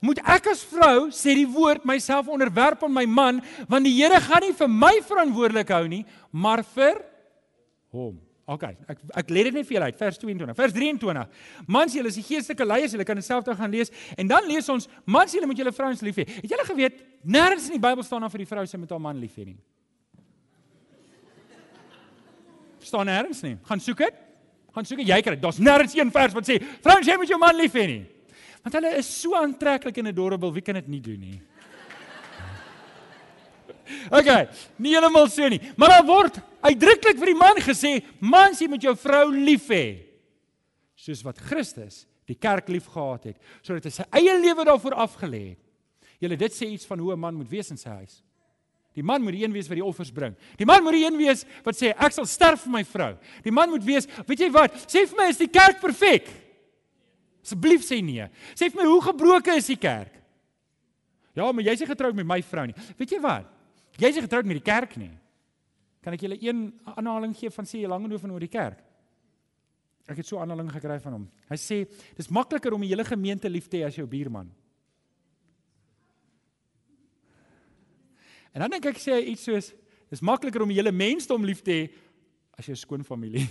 moet 0.00 0.18
ek 0.18 0.46
as 0.46 0.62
vrou 0.64 1.10
sê 1.10 1.34
die 1.34 1.46
woord 1.46 1.84
myself 1.84 2.28
onderwerp 2.28 2.82
aan 2.84 2.92
my 2.92 3.04
man, 3.04 3.42
want 3.68 3.84
die 3.84 3.94
Here 3.94 4.20
gaan 4.20 4.42
nie 4.42 4.52
vir 4.52 4.68
my 4.68 5.00
verantwoordelik 5.02 5.68
hou 5.68 5.88
nie, 5.88 6.04
maar 6.30 6.62
vir 6.62 7.04
hom. 7.94 8.18
OK, 8.48 8.64
ek 8.88 9.00
ek 9.20 9.30
lê 9.34 9.42
dit 9.48 9.56
net 9.58 9.66
vir 9.68 9.76
julle 9.76 9.88
uit 9.90 9.98
vers 10.00 10.20
22. 10.22 10.54
Vers 10.56 10.72
23. 10.72 11.24
Mans, 11.68 11.96
julle 11.98 12.08
is 12.08 12.16
die 12.16 12.24
geestelike 12.24 12.64
leiers, 12.64 12.94
julle 12.96 13.04
kan 13.04 13.18
dit 13.20 13.26
self 13.26 13.44
dan 13.44 13.58
gaan 13.58 13.74
lees. 13.74 13.92
En 14.16 14.30
dan 14.30 14.46
lees 14.48 14.68
ons, 14.72 14.88
mans, 15.04 15.34
julle 15.36 15.48
moet 15.50 15.60
julle 15.60 15.72
vrouens 15.76 16.00
lief 16.06 16.22
hê. 16.22 16.24
Het 16.38 16.54
julle 16.54 16.64
geweet 16.70 17.02
nêrens 17.20 17.68
in 17.68 17.76
die 17.76 17.82
Bybel 17.82 18.06
staan 18.06 18.24
dan 18.24 18.32
vir 18.32 18.46
die 18.46 18.48
vrou 18.48 18.64
sy 18.64 18.80
moet 18.80 18.94
haar 18.94 19.04
man 19.04 19.20
lief 19.20 19.36
hê 19.36 19.50
nie? 19.50 19.58
staan 22.88 23.08
nêrens 23.08 23.42
nie. 23.44 23.56
Gaan 23.68 23.82
soek 23.82 24.04
dit. 24.06 24.22
Gaan 24.74 24.86
soek 24.88 25.02
dit. 25.02 25.10
Jy 25.10 25.20
kry 25.24 25.36
dit. 25.36 25.42
Daar's 25.42 25.60
nêrens 25.60 25.96
een 25.96 26.12
vers 26.14 26.36
wat 26.36 26.48
sê 26.48 26.58
vrouens 26.84 27.08
jy 27.08 27.16
moet 27.20 27.32
jou 27.32 27.40
man 27.40 27.56
lief 27.58 27.76
hê 27.76 27.86
nie. 27.90 28.02
Want 28.64 28.78
hulle 28.78 28.94
is 28.98 29.10
so 29.22 29.36
aantreklik 29.38 30.00
en 30.00 30.10
adorable, 30.10 30.50
wie 30.56 30.64
kan 30.64 30.78
dit 30.80 30.88
nie 30.90 31.02
doen 31.04 31.20
nie? 31.20 31.38
Okay, 34.10 34.48
nie 34.78 34.94
heeltemal 34.94 35.28
so 35.32 35.48
nie. 35.48 35.60
Maar 35.76 35.98
daar 35.98 36.06
word 36.08 36.38
uitdruklik 36.64 37.18
vir 37.20 37.32
die 37.32 37.38
man 37.38 37.60
gesê, 37.62 37.98
mans 38.20 38.60
jy 38.60 38.68
moet 38.70 38.84
jou 38.88 38.94
vrou 38.98 39.26
lief 39.32 39.68
hê. 39.72 39.86
Soos 40.98 41.22
wat 41.26 41.40
Christus 41.48 42.04
die 42.28 42.36
kerk 42.36 42.68
liefgehad 42.68 43.30
het, 43.30 43.38
sodat 43.64 43.86
hy 43.88 43.92
sy 43.94 44.06
eie 44.20 44.34
lewe 44.36 44.66
daarvoor 44.68 44.98
afgelê 45.06 45.42
het. 45.52 45.60
Julle 46.20 46.36
dit 46.36 46.54
sê 46.54 46.66
iets 46.68 46.88
van 46.88 46.98
hoe 46.98 47.14
'n 47.14 47.20
man 47.20 47.34
moet 47.34 47.48
wees 47.48 47.70
in 47.70 47.78
sy 47.78 47.88
huis. 47.88 48.22
Die 48.94 49.02
man 49.02 49.22
moet 49.22 49.32
die 49.32 49.44
een 49.44 49.52
wees 49.52 49.68
wat 49.68 49.78
die 49.78 49.84
offers 49.84 50.10
bring. 50.10 50.34
Die 50.58 50.66
man 50.66 50.82
moet 50.82 50.92
die 50.92 51.04
een 51.04 51.16
wees 51.16 51.44
wat 51.64 51.76
sê 51.78 51.94
ek 51.94 52.12
sal 52.12 52.26
sterf 52.26 52.64
vir 52.64 52.72
my 52.72 52.84
vrou. 52.84 53.16
Die 53.44 53.52
man 53.52 53.70
moet 53.70 53.84
wees, 53.84 54.08
weet 54.26 54.40
jy 54.40 54.50
wat? 54.50 54.74
Sê 54.90 55.06
vir 55.06 55.16
my 55.16 55.28
is 55.28 55.38
die 55.38 55.46
kerk 55.46 55.80
perfek? 55.80 56.26
Asseblief 57.44 57.84
sê 57.86 58.02
nee. 58.02 58.26
Sê 58.58 58.68
vir 58.72 58.82
my 58.82 58.88
hoe 58.88 59.02
gebroken 59.02 59.56
is 59.56 59.66
die 59.66 59.76
kerk? 59.76 60.12
Ja, 61.36 61.52
maar 61.52 61.62
jy's 61.62 61.80
nie 61.80 61.86
getroud 61.86 62.16
met 62.18 62.26
my 62.26 62.42
vrou 62.42 62.66
nie. 62.66 62.74
Weet 62.98 63.14
jy 63.14 63.20
wat? 63.22 63.46
Jy's 63.98 64.14
nie 64.14 64.22
getroud 64.22 64.46
met 64.46 64.60
die 64.60 64.66
kerk 64.66 64.94
nie. 65.00 65.10
Kan 66.04 66.14
ek 66.14 66.22
julle 66.22 66.38
een 66.38 66.68
aanhaling 66.94 67.34
gee 67.36 67.50
van 67.50 67.66
sê 67.66 67.82
Langehoven 67.90 68.30
oor 68.30 68.44
die 68.44 68.52
kerk? 68.52 68.78
Ek 70.08 70.16
het 70.16 70.26
so 70.26 70.38
'n 70.38 70.42
aanhaling 70.42 70.70
gekry 70.72 71.00
van 71.00 71.12
hom. 71.12 71.30
Hy 71.50 71.56
sê 71.56 71.86
dis 72.16 72.30
makliker 72.30 72.72
om 72.72 72.80
die 72.80 72.88
hele 72.88 73.04
gemeente 73.04 73.48
lief 73.50 73.68
te 73.68 73.78
hê 73.78 73.86
as 73.86 73.96
jou 73.96 74.06
buurman. 74.06 74.50
En 78.54 78.60
dan 78.60 78.70
dink 78.70 78.86
ek 78.86 78.96
sê 78.96 79.12
hy 79.12 79.30
iets 79.32 79.42
soos 79.42 79.74
dis 80.10 80.20
makliker 80.20 80.62
om 80.62 80.68
die 80.68 80.76
hele 80.76 80.92
mensdom 80.92 81.44
lief 81.44 81.60
te 81.62 81.70
hê 81.70 81.90
as 82.56 82.66
jou 82.66 82.76
skoonfamilie. 82.76 83.46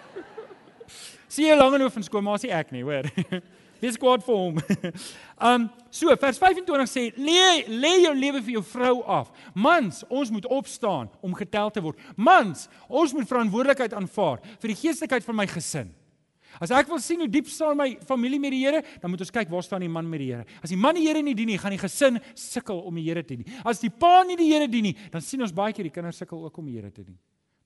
Sien 1.28 1.46
jy 1.46 1.56
Langehoven 1.56 2.02
skoonma, 2.02 2.38
sê 2.38 2.50
ek 2.50 2.72
nie, 2.72 2.82
hoor. 2.82 3.04
Wees 3.80 3.98
kwaad 4.00 4.24
vir 4.26 4.36
hom. 4.36 4.58
um 5.50 5.68
so 5.90 6.14
vers 6.22 6.38
25 6.38 6.90
sê 6.90 7.06
lê 7.16 7.64
lê 7.68 7.94
jou 8.04 8.12
lewe 8.14 8.42
vir 8.44 8.58
jou 8.58 8.64
vrou 8.72 8.96
af. 9.08 9.30
Mans, 9.54 10.02
ons 10.08 10.30
moet 10.30 10.46
opstaan 10.46 11.08
om 11.20 11.36
getel 11.38 11.72
te 11.74 11.82
word. 11.84 11.98
Mans, 12.16 12.68
ons 12.88 13.14
moet 13.16 13.28
verantwoordelikheid 13.28 13.96
aanvaar 13.96 14.44
vir 14.60 14.74
die 14.74 14.78
geestelikheid 14.82 15.26
van 15.26 15.40
my 15.40 15.48
gesin. 15.50 15.90
As 16.58 16.72
ek 16.74 16.88
wil 16.90 16.98
sien 16.98 17.20
hoe 17.22 17.30
diep 17.30 17.48
staan 17.48 17.78
my 17.78 17.92
familie 18.08 18.40
met 18.42 18.50
die 18.52 18.64
Here, 18.64 18.82
dan 19.00 19.12
moet 19.12 19.22
ons 19.22 19.32
kyk 19.32 19.50
waar 19.52 19.62
staan 19.62 19.84
die 19.84 19.92
man 19.92 20.08
met 20.10 20.22
die 20.24 20.32
Here. 20.32 20.44
As 20.64 20.72
die 20.72 20.78
man 20.80 20.98
die 20.98 21.06
Here 21.06 21.22
nie 21.22 21.36
dien 21.38 21.52
nie, 21.52 21.58
gaan 21.60 21.76
die 21.76 21.80
gesin 21.80 22.18
sukkel 22.34 22.82
om 22.88 22.98
die 22.98 23.06
Here 23.06 23.22
te 23.22 23.38
dien. 23.38 23.46
As 23.62 23.82
die 23.82 23.92
pa 23.92 24.24
nie 24.26 24.38
die 24.40 24.50
Here 24.50 24.66
dien 24.68 24.90
nie, 24.90 24.96
dan 25.12 25.22
sien 25.24 25.42
ons 25.46 25.54
baie 25.54 25.76
keer 25.76 25.86
die 25.86 25.94
kinders 25.94 26.18
sukkel 26.20 26.42
ook 26.48 26.58
om 26.58 26.66
die 26.66 26.80
Here 26.80 26.90
te 26.90 27.04
dien. 27.04 27.18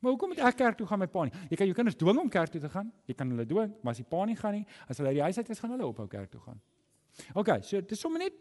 Maar 0.04 0.12
hoekom 0.12 0.34
moet 0.34 0.40
ek 0.44 0.58
kerk 0.60 0.76
toe 0.76 0.86
gaan 0.86 1.00
met 1.00 1.12
pa 1.12 1.22
nie? 1.24 1.32
Jy 1.48 1.56
kan 1.56 1.70
jou 1.70 1.74
kinders 1.78 1.96
dwing 1.96 2.18
om 2.20 2.28
kerk 2.28 2.52
toe 2.52 2.60
te 2.60 2.68
gaan. 2.68 2.90
Jy 3.08 3.14
kan 3.16 3.30
hulle 3.32 3.46
dwing, 3.48 3.70
maar 3.80 3.96
as 3.96 4.00
die 4.02 4.08
pa 4.08 4.24
nie 4.28 4.36
gaan 4.36 4.58
nie, 4.58 4.66
as 4.84 4.98
hulle 5.00 5.14
uit 5.14 5.16
die 5.16 5.22
huis 5.24 5.38
uit 5.40 5.52
is, 5.54 5.62
gaan 5.62 5.72
hulle 5.72 5.86
ophou 5.86 6.04
kerk 6.12 6.28
toe 6.28 6.40
gaan. 6.44 6.58
OK, 7.40 7.54
so 7.64 7.80
dis 7.80 8.02
sommer 8.04 8.20
net 8.20 8.36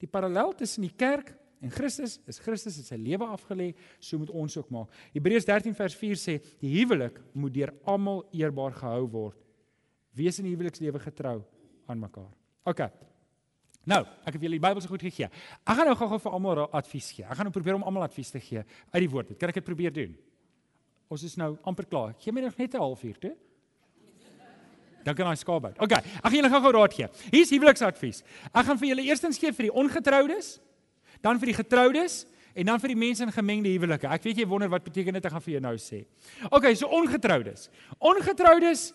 die 0.00 0.08
parallel 0.08 0.54
tussen 0.56 0.86
die 0.86 0.94
kerk 0.96 1.34
en 1.60 1.72
Christus. 1.74 2.16
Is 2.24 2.40
Christus 2.40 2.78
het 2.80 2.88
sy 2.88 2.96
lewe 2.96 3.28
afgelê, 3.28 3.74
so 4.00 4.16
moet 4.22 4.32
ons 4.32 4.56
ook 4.56 4.70
maak. 4.72 4.94
Hebreërs 5.12 5.48
13 5.48 5.76
vers 5.76 5.96
4 6.00 6.20
sê 6.22 6.38
die 6.62 6.72
huwelik 6.78 7.20
moet 7.36 7.52
deur 7.58 7.74
almal 7.84 8.24
eerbaar 8.32 8.76
gehou 8.80 9.04
word. 9.18 9.42
Wees 10.16 10.40
in 10.40 10.48
die 10.48 10.54
huwelikslewe 10.54 11.02
getrou 11.04 11.42
aan 11.92 12.00
mekaar. 12.00 12.32
OK. 12.64 12.86
Nou, 13.86 14.00
ek 14.26 14.38
het 14.38 14.42
julle 14.42 14.56
die 14.56 14.64
Bybel 14.64 14.82
so 14.82 14.90
goed 14.90 15.04
gegee. 15.04 15.28
Ek 15.28 15.76
gaan 15.76 15.86
nou 15.86 15.94
gou-gou 15.98 16.18
vir 16.24 16.38
almal 16.38 16.64
advies 16.74 17.12
gee. 17.14 17.26
Ek 17.28 17.36
gaan 17.38 17.46
nou 17.46 17.54
probeer 17.54 17.76
om 17.76 17.84
almal 17.86 18.08
advies 18.08 18.32
te 18.32 18.40
gee 18.42 18.64
uit 18.64 19.02
die 19.04 19.10
woord. 19.12 19.36
Kan 19.38 19.52
ek 19.52 19.60
dit 19.60 19.66
probeer 19.68 19.94
doen? 19.94 20.16
Ons 21.12 21.22
is 21.22 21.36
nou 21.38 21.54
amper 21.66 21.86
klaar. 21.86 22.14
Gee 22.18 22.32
my 22.32 22.42
nog 22.42 22.56
net 22.58 22.74
'n 22.74 22.78
halfuur 22.82 23.18
toe. 23.18 23.36
Dan 25.06 25.14
kan 25.14 25.28
hy 25.30 25.34
skaap 25.38 25.64
uit. 25.64 25.78
OK, 25.78 25.92
ek 25.92 26.22
gaan 26.22 26.34
julle 26.34 26.50
gou-gou 26.50 26.72
raad 26.72 26.94
gee. 26.94 27.08
Hier's 27.30 27.50
huweliksadvies. 27.50 28.24
Ek 28.52 28.66
gaan 28.66 28.78
vir 28.78 28.88
julle 28.88 29.04
eerstens 29.06 29.38
gee 29.38 29.52
vir 29.52 29.68
die 29.68 29.72
ongetroudes, 29.72 30.60
dan 31.22 31.38
vir 31.38 31.46
die 31.46 31.54
getroudes 31.54 32.26
en 32.56 32.66
dan 32.66 32.80
vir 32.80 32.88
die 32.88 32.98
mense 32.98 33.22
in 33.22 33.30
gemengde 33.32 33.70
huwelike. 33.70 34.08
Ek 34.08 34.24
weet 34.24 34.36
jy 34.36 34.46
wonder 34.46 34.68
wat 34.68 34.82
beteken 34.82 35.14
dit 35.14 35.24
ek 35.24 35.32
gaan 35.32 35.44
vir 35.44 35.52
jou 35.52 35.60
nou 35.60 35.76
sê. 35.78 36.06
OK, 36.50 36.74
so 36.74 36.88
ongetroudes. 36.88 37.68
Ongetroudes. 37.98 38.92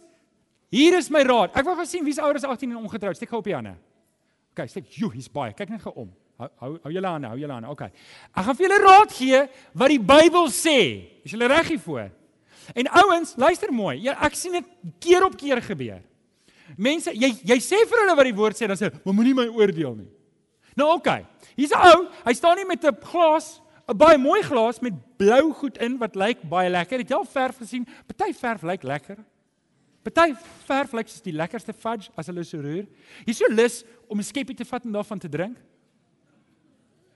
Hier 0.69 0.97
is 0.97 1.09
my 1.09 1.23
raad. 1.23 1.55
Ek 1.55 1.63
wil 1.63 1.75
gou 1.75 1.85
sien 1.85 2.03
wie's 2.03 2.19
ouer 2.19 2.35
as 2.35 2.43
18 2.43 2.71
en 2.71 2.83
ongetroud. 2.83 3.15
Steek 3.15 3.29
gou 3.29 3.39
op 3.39 3.47
die 3.47 3.55
hande. 3.55 3.77
OK, 4.51 4.67
steek. 4.67 4.91
Jo, 4.99 5.09
hier's 5.09 5.31
baie. 5.31 5.53
Kyk 5.55 5.69
net 5.69 5.81
gou 5.81 5.93
om. 5.95 6.11
Hou 6.41 6.49
hou, 6.57 6.71
hou 6.83 6.91
julle 6.95 7.07
aan, 7.07 7.25
hou 7.29 7.37
julle 7.37 7.53
aan. 7.53 7.67
Okay. 7.69 7.91
Ek 8.33 8.45
gaan 8.47 8.57
vir 8.57 8.65
julle 8.65 8.79
raad 8.81 9.11
gee 9.13 9.41
wat 9.77 9.93
die 9.93 9.99
Bybel 10.01 10.47
sê. 10.53 10.77
Is 11.21 11.35
julle 11.35 11.49
reg 11.51 11.67
hiervoor? 11.75 12.07
En 12.77 12.87
ouens, 13.03 13.35
luister 13.37 13.73
mooi. 13.73 13.99
Ja, 14.07 14.15
ek 14.25 14.37
sien 14.39 14.55
dit 14.57 14.71
keer 15.03 15.25
op 15.27 15.35
keer 15.37 15.61
gebeur. 15.65 16.01
Mense, 16.77 17.13
jy 17.13 17.33
jy 17.45 17.57
sê 17.61 17.83
vir 17.85 18.03
hulle 18.03 18.15
wat 18.17 18.29
die 18.29 18.37
woord 18.37 18.57
sê, 18.57 18.69
dan 18.69 18.79
sê 18.79 18.87
hulle, 18.89 19.01
"Maar 19.05 19.13
moenie 19.13 19.35
my 19.37 19.47
oordeel 19.47 19.95
nie." 19.95 20.09
Nou. 20.75 20.95
Okay. 20.95 21.25
Hier's 21.55 21.71
'n 21.71 21.81
ou, 21.93 22.09
hy 22.25 22.33
staan 22.33 22.57
nie 22.57 22.65
met 22.65 22.83
'n 22.85 22.95
glas, 23.01 23.61
'n 23.87 23.97
baie 23.97 24.17
mooi 24.17 24.41
glas 24.41 24.79
met 24.79 24.93
blou 25.17 25.53
goed 25.53 25.77
in 25.77 25.97
wat 25.97 26.15
lyk 26.15 26.41
baie 26.49 26.69
lekker. 26.69 26.99
Het 26.99 27.09
jy 27.09 27.15
al 27.15 27.25
verf 27.25 27.57
gesien? 27.57 27.85
Party 28.07 28.33
verf 28.33 28.63
lyk 28.63 28.83
lekker. 28.83 29.17
Party 30.01 30.33
verf 30.65 30.93
lyk 30.93 31.07
soos 31.07 31.21
die 31.21 31.33
lekkerste 31.33 31.73
fudge 31.73 32.09
as 32.15 32.27
hulle 32.27 32.43
so 32.43 32.57
roer. 32.57 32.87
Jy's 33.25 33.37
so 33.37 33.45
lus 33.49 33.83
om 34.09 34.17
'n 34.17 34.23
skepie 34.23 34.55
te 34.55 34.65
vat 34.65 34.85
en 34.85 34.91
daarvan 34.91 35.19
te 35.19 35.29
drink. 35.29 35.57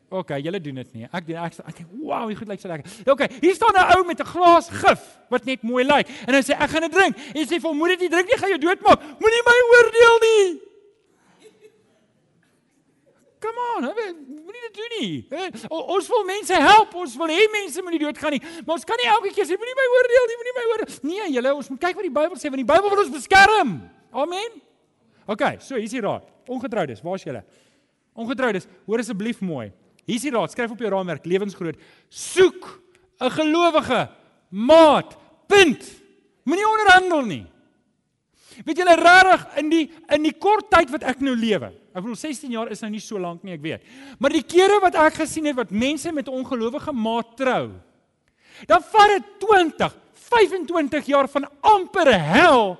OK, 0.09 0.29
julle 0.37 0.59
doen 0.61 0.75
dit 0.75 0.91
nie. 0.93 1.07
Ek 1.09 1.25
doen 1.25 1.39
ek 1.41 1.55
ek 1.65 1.79
wow, 1.97 2.27
dit 2.29 2.47
lyk 2.47 2.61
so 2.61 2.69
lekker. 2.69 2.91
OK, 3.09 3.23
hier 3.41 3.55
staan 3.57 3.73
'n 3.73 3.97
ou 3.97 4.03
met 4.05 4.19
'n 4.19 4.25
glas 4.25 4.69
gif 4.69 5.01
wat 5.29 5.45
net 5.45 5.63
mooi 5.63 5.83
lyk. 5.83 6.07
En 6.27 6.33
hy 6.33 6.41
sê 6.41 6.53
ek 6.53 6.69
gaan 6.69 6.85
dit 6.85 6.91
drink. 6.91 7.17
En 7.17 7.41
hy 7.41 7.45
sê 7.45 7.59
vir 7.59 7.73
moenie 7.73 7.97
dit 7.97 8.11
drink 8.11 8.27
nie, 8.27 8.37
gaan 8.37 8.49
jou 8.49 8.59
doodmaak. 8.59 9.01
Moenie 9.19 9.43
my 9.49 9.57
oordeel 9.73 10.17
nie. 10.21 10.61
Come 13.41 13.61
on, 13.77 13.83
moenie 14.45 14.63
dit 14.67 14.73
doen 14.73 14.93
nie. 14.99 15.27
O, 15.69 15.77
ons 15.77 16.07
wil 16.07 16.23
mense 16.25 16.53
help, 16.53 16.93
ons 16.95 17.15
wil 17.15 17.27
hê 17.27 17.45
mense 17.51 17.81
moenie 17.81 17.99
doodgaan 17.99 18.31
nie. 18.31 18.41
Maar 18.65 18.75
ons 18.75 18.85
kan 18.85 18.97
nie 18.97 19.09
elke 19.09 19.33
keer 19.33 19.45
sê 19.45 19.57
moenie 19.57 19.75
my 19.77 19.87
oordeel 19.97 20.25
nie, 20.29 20.37
moenie 20.41 20.55
my 20.55 20.65
oordeel. 20.71 20.99
Nee, 21.01 21.31
julle, 21.33 21.53
ons 21.53 21.69
moet 21.69 21.81
kyk 21.81 21.95
wat 21.95 22.07
die 22.07 22.15
Bybel 22.19 22.37
sê, 22.37 22.49
want 22.49 22.61
die 22.61 22.69
Bybel 22.73 22.89
wil 22.89 23.03
ons 23.05 23.13
beskerm. 23.13 23.75
Amen. 24.13 24.61
OK, 25.27 25.43
so 25.59 25.75
hier's 25.75 25.93
die 25.93 26.01
raad. 26.01 26.25
Ongetroudes, 26.47 27.01
waar's 27.01 27.25
julle? 27.25 27.43
Ongetroudes, 28.13 28.69
hoor 28.85 29.01
asseblief 29.01 29.41
mooi. 29.41 29.71
Hier 30.05 30.19
is 30.19 30.25
die 30.25 30.33
raad, 30.33 30.51
skryf 30.53 30.71
op 30.71 30.81
jou 30.81 30.89
raamwerk, 30.93 31.25
lewensgroot. 31.25 31.77
Soek 32.09 32.81
'n 33.19 33.31
gelowige 33.31 34.09
maat. 34.49 35.17
Punt. 35.47 35.83
Moenie 36.43 36.67
onderhandel 36.67 37.25
nie. 37.25 37.45
Weet 38.63 38.77
julle 38.77 38.95
regtig 38.95 39.57
in 39.59 39.69
die 39.69 39.91
in 40.15 40.23
die 40.23 40.33
kort 40.33 40.69
tyd 40.71 40.91
wat 40.93 41.03
ek 41.03 41.19
nou 41.19 41.35
lewe. 41.35 41.73
Ek 41.95 42.03
bedoel 42.03 42.15
16 42.15 42.51
jaar 42.51 42.71
is 42.71 42.81
nou 42.83 42.91
nie 42.91 43.01
so 43.03 43.19
lank 43.19 43.43
nie, 43.43 43.55
ek 43.55 43.63
weet. 43.63 43.83
Maar 44.19 44.35
die 44.35 44.43
kere 44.43 44.79
wat 44.83 44.95
ek 44.95 45.13
gesien 45.13 45.45
het 45.45 45.55
wat 45.55 45.71
mense 45.71 46.11
met 46.11 46.27
'n 46.27 46.31
ongelowige 46.43 46.93
maat 46.93 47.35
trou, 47.37 47.71
dan 48.67 48.81
vat 48.81 49.07
dit 49.07 49.23
20, 49.39 49.95
25 50.13 51.05
jaar 51.05 51.27
van 51.27 51.47
amper 51.61 52.13
hel. 52.13 52.77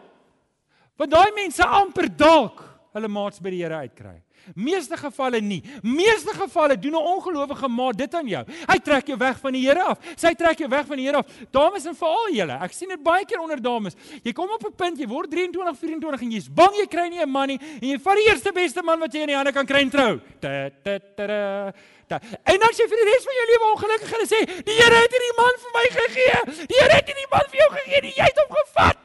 Want 0.98 1.12
daai 1.12 1.32
mense 1.36 1.66
amper 1.66 2.08
dalk 2.08 2.64
hulle 2.94 3.08
maats 3.08 3.40
by 3.40 3.50
die 3.50 3.64
Here 3.64 3.76
uitkry. 3.76 4.25
Meeste 4.54 4.98
gevalle 4.98 5.42
nie. 5.42 5.64
Meeste 5.82 6.34
gevalle 6.34 6.78
doen 6.80 6.92
'n 6.92 7.08
ongelowige 7.16 7.68
maat 7.68 7.98
dit 7.98 8.14
aan 8.14 8.28
jou. 8.28 8.44
Hy 8.68 8.80
trek 8.80 9.08
jou 9.08 9.18
weg 9.18 9.40
van 9.40 9.54
die 9.54 9.66
Here 9.66 9.84
af. 9.84 9.98
Sy 10.16 10.34
trek 10.34 10.58
jou 10.60 10.70
weg 10.70 10.86
van 10.86 10.98
die 10.98 11.06
Here 11.06 11.18
af. 11.18 11.26
Dames 11.52 11.86
en 11.86 11.96
veral 11.96 12.30
julle, 12.32 12.60
ek 12.62 12.74
sien 12.74 12.90
dit 12.90 13.04
baie 13.04 13.26
keer 13.26 13.40
onder 13.40 13.62
dames. 13.62 13.96
Jy 14.24 14.34
kom 14.34 14.50
op 14.50 14.66
'n 14.66 14.76
punt, 14.76 15.00
jy 15.00 15.08
word 15.08 15.32
23, 15.32 15.78
24 15.78 16.22
en 16.22 16.32
jy's 16.32 16.50
bang 16.50 16.76
jy 16.76 16.88
kry 16.88 17.08
nie 17.10 17.22
'n 17.22 17.30
man 17.30 17.48
nie 17.48 17.60
en 17.82 17.88
jy 17.88 18.00
vat 18.00 18.16
die 18.16 18.30
eerste 18.30 18.52
beste 18.52 18.82
man 18.84 19.00
wat 19.00 19.14
jy 19.14 19.22
in 19.22 19.28
die 19.28 19.36
hande 19.36 19.52
kan 19.52 19.66
kry 19.66 19.82
en 19.82 19.90
trou. 19.90 20.20
Ta 20.40 20.70
ta 20.84 21.00
ta 21.16 21.74
ta. 22.08 22.20
En 22.44 22.60
dan 22.60 22.72
sê 22.74 22.88
vir 22.88 22.98
die 23.02 23.10
res 23.12 23.26
van 23.26 23.36
jou 23.40 23.48
lewe 23.52 23.72
ongelukkig 23.74 24.12
en 24.14 24.28
sê, 24.28 24.40
"Die 24.64 24.78
Here 24.80 24.96
het 24.96 25.12
hierdie 25.12 25.38
man 25.38 25.54
vir 25.64 25.72
my 25.74 25.86
gegee. 25.90 26.66
Die 26.68 26.78
Here 26.80 26.96
het 26.96 27.08
hierdie 27.08 27.32
man 27.32 27.46
vir 27.50 27.60
jou 27.60 27.72
gegee. 27.72 28.14
Jy 28.16 28.24
het 28.24 28.38
hom 28.38 28.56
gevat." 28.56 29.05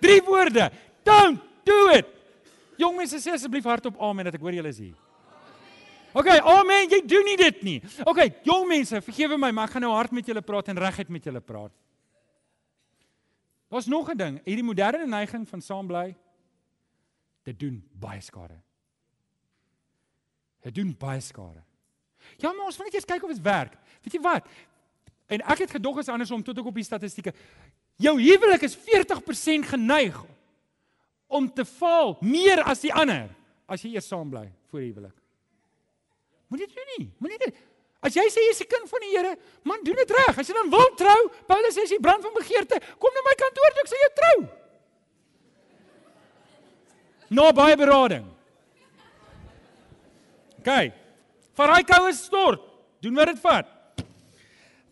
Drie 0.00 0.20
woorde. 0.26 0.70
Don't 1.04 1.42
do 1.64 1.90
it. 1.96 2.06
Jong 2.78 2.96
mense 2.96 3.18
sê 3.22 3.34
asseblief 3.34 3.66
hardop 3.66 3.98
amen 4.00 4.28
dat 4.28 4.38
ek 4.38 4.44
hoor 4.44 4.54
julle 4.54 4.70
is 4.70 4.78
hier. 4.78 4.96
OK, 6.16 6.28
amen, 6.40 6.88
jy 6.88 7.02
doen 7.06 7.26
nie 7.26 7.36
dit 7.36 7.58
nie. 7.66 7.76
OK, 8.08 8.22
jong 8.46 8.64
mense, 8.70 9.00
vergewe 9.04 9.36
my, 9.38 9.50
maar 9.54 9.68
ek 9.68 9.76
gaan 9.76 9.84
nou 9.84 9.92
hard 9.92 10.14
met 10.16 10.26
julle 10.26 10.42
praat 10.42 10.70
en 10.72 10.80
reguit 10.80 11.10
met 11.12 11.26
julle 11.28 11.42
praat. 11.44 11.74
Daar's 13.68 13.86
nog 13.86 14.08
'n 14.08 14.16
ding, 14.16 14.40
hierdie 14.44 14.64
moderne 14.64 15.06
neiging 15.06 15.44
van 15.48 15.60
saambly 15.60 16.16
dit 17.44 17.58
doen 17.58 17.82
baie 17.92 18.20
skade. 18.20 18.56
Dit 20.62 20.74
doen 20.74 20.96
baie 20.98 21.20
skade. 21.20 21.62
Ja, 22.36 22.52
maar 22.52 22.68
ons 22.68 22.76
wil 22.76 22.86
net 22.86 22.94
eers 22.94 23.04
kyk 23.04 23.22
of 23.22 23.30
dit 23.30 23.42
werk. 23.42 23.76
Weet 24.02 24.12
jy 24.12 24.20
wat? 24.20 24.46
En 25.28 25.40
ek 25.40 25.58
het 25.58 25.70
gedog 25.70 25.98
is 25.98 26.08
andersom 26.08 26.42
tot 26.42 26.58
ek 26.58 26.66
op 26.70 26.74
die 26.74 26.86
statistieke. 26.86 27.32
Jou 27.98 28.14
huwelik 28.20 28.62
is 28.62 28.76
40% 28.78 29.66
geneig 29.72 30.18
om 31.26 31.48
te 31.52 31.64
faal 31.66 32.16
meer 32.22 32.62
as 32.62 32.84
die 32.84 32.94
ander 32.94 33.26
as 33.68 33.82
jy 33.82 33.96
eers 33.96 34.06
saam 34.08 34.30
bly 34.30 34.46
voor 34.70 34.84
huwelik. 34.84 35.16
Moenie 36.48 36.66
dit 36.66 36.76
doen 36.78 36.92
nie. 36.96 37.08
Moenie 37.20 37.40
dit. 37.42 37.58
As 38.00 38.14
jy 38.14 38.24
sê 38.30 38.44
jy's 38.46 38.62
'n 38.62 38.70
kind 38.70 38.88
van 38.88 39.00
die 39.00 39.16
Here, 39.16 39.36
man, 39.64 39.82
doen 39.82 39.96
dit 39.96 40.10
reg. 40.10 40.38
As 40.38 40.46
jy 40.46 40.54
dan 40.54 40.70
wil 40.70 40.94
trou, 40.94 41.30
Paulus 41.46 41.74
sê 41.74 41.82
as 41.82 41.90
jy 41.90 41.98
brand 41.98 42.22
van 42.22 42.32
begeerte, 42.32 42.80
kom 42.98 43.10
na 43.12 43.22
my 43.26 43.34
kantoor 43.34 43.70
toe 43.74 43.82
ek 43.82 43.90
sê 43.90 43.98
jy 43.98 44.10
trou. 44.14 44.48
Nou 47.30 47.52
baie 47.52 47.76
berading. 47.76 48.24
OK. 50.58 50.92
Vir 51.58 51.74
hy 51.74 51.82
koue 51.82 52.12
stort. 52.12 52.62
Doen 53.02 53.14
wat 53.14 53.26
dit 53.26 53.40
vat. 53.40 53.66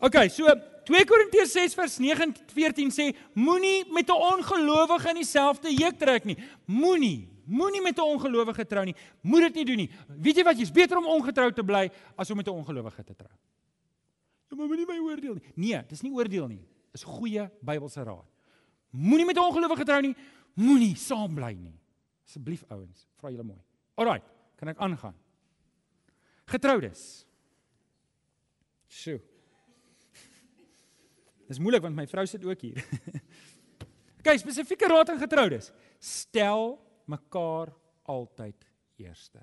OK, 0.01 0.29
so 0.29 0.45
2 0.87 1.05
Korintiërs 1.05 1.51
6 1.57 1.75
vers 1.75 1.97
9 1.99 2.31
14 2.55 2.93
sê 2.95 3.09
moenie 3.35 3.85
met 3.91 4.09
'n 4.09 4.15
ongelowige 4.15 5.09
in 5.09 5.19
dieselfde 5.19 5.69
juk 5.75 5.99
trek 5.99 6.25
nie. 6.25 6.37
Moenie, 6.67 7.29
moenie 7.45 7.83
met 7.83 7.99
'n 7.99 8.03
ongelowige 8.03 8.67
trou 8.67 8.85
nie. 8.85 8.95
Moet 9.23 9.41
dit 9.41 9.55
nie 9.55 9.65
doen 9.65 9.77
nie. 9.77 9.91
Weet 10.09 10.37
jy 10.37 10.45
wat, 10.45 10.59
jy's 10.59 10.71
beter 10.71 10.97
om 10.97 11.07
ongetrou 11.07 11.53
te 11.53 11.65
bly 11.65 11.91
as 12.17 12.31
om 12.31 12.37
met 12.37 12.47
'n 12.47 12.51
ongelowige 12.51 13.05
te 13.05 13.15
trou. 13.15 13.35
Jy 14.49 14.51
ja, 14.51 14.57
moet 14.57 14.69
moenie 14.69 14.87
my 14.87 14.99
oordeel 14.99 15.35
nie. 15.35 15.43
Nee, 15.55 15.83
dis 15.89 16.03
nie 16.03 16.13
oordeel 16.13 16.49
nie. 16.49 16.65
Dis 16.93 17.03
goeie 17.03 17.51
Bybelse 17.61 18.03
raad. 18.05 18.27
Moenie 18.91 19.27
met 19.27 19.37
'n 19.37 19.41
ongelowige 19.41 19.85
trou 19.85 20.01
nie. 20.01 20.15
Moenie 20.55 20.95
saam 20.95 21.35
bly 21.35 21.53
nie. 21.53 21.81
Asseblief 22.25 22.65
ouens, 22.69 23.07
vra 23.17 23.31
julle 23.31 23.43
mooi. 23.43 23.61
Alraai, 23.97 24.23
kan 24.57 24.69
ek 24.69 24.79
aangaan? 24.79 25.15
Getroudes. 26.47 27.27
Sjoe. 28.87 29.36
Dis 31.47 31.61
moeilik 31.63 31.85
want 31.85 31.97
my 31.97 32.07
vrou 32.11 32.27
sit 32.27 32.45
ook 32.45 32.61
hier. 32.67 32.81
Kyk, 34.27 34.41
spesifieke 34.43 34.89
raad 34.91 35.13
aan 35.13 35.21
getroudes. 35.23 35.71
Stel 36.03 36.75
mekaar 37.07 37.71
altyd 38.11 38.67
eerste. 38.99 39.43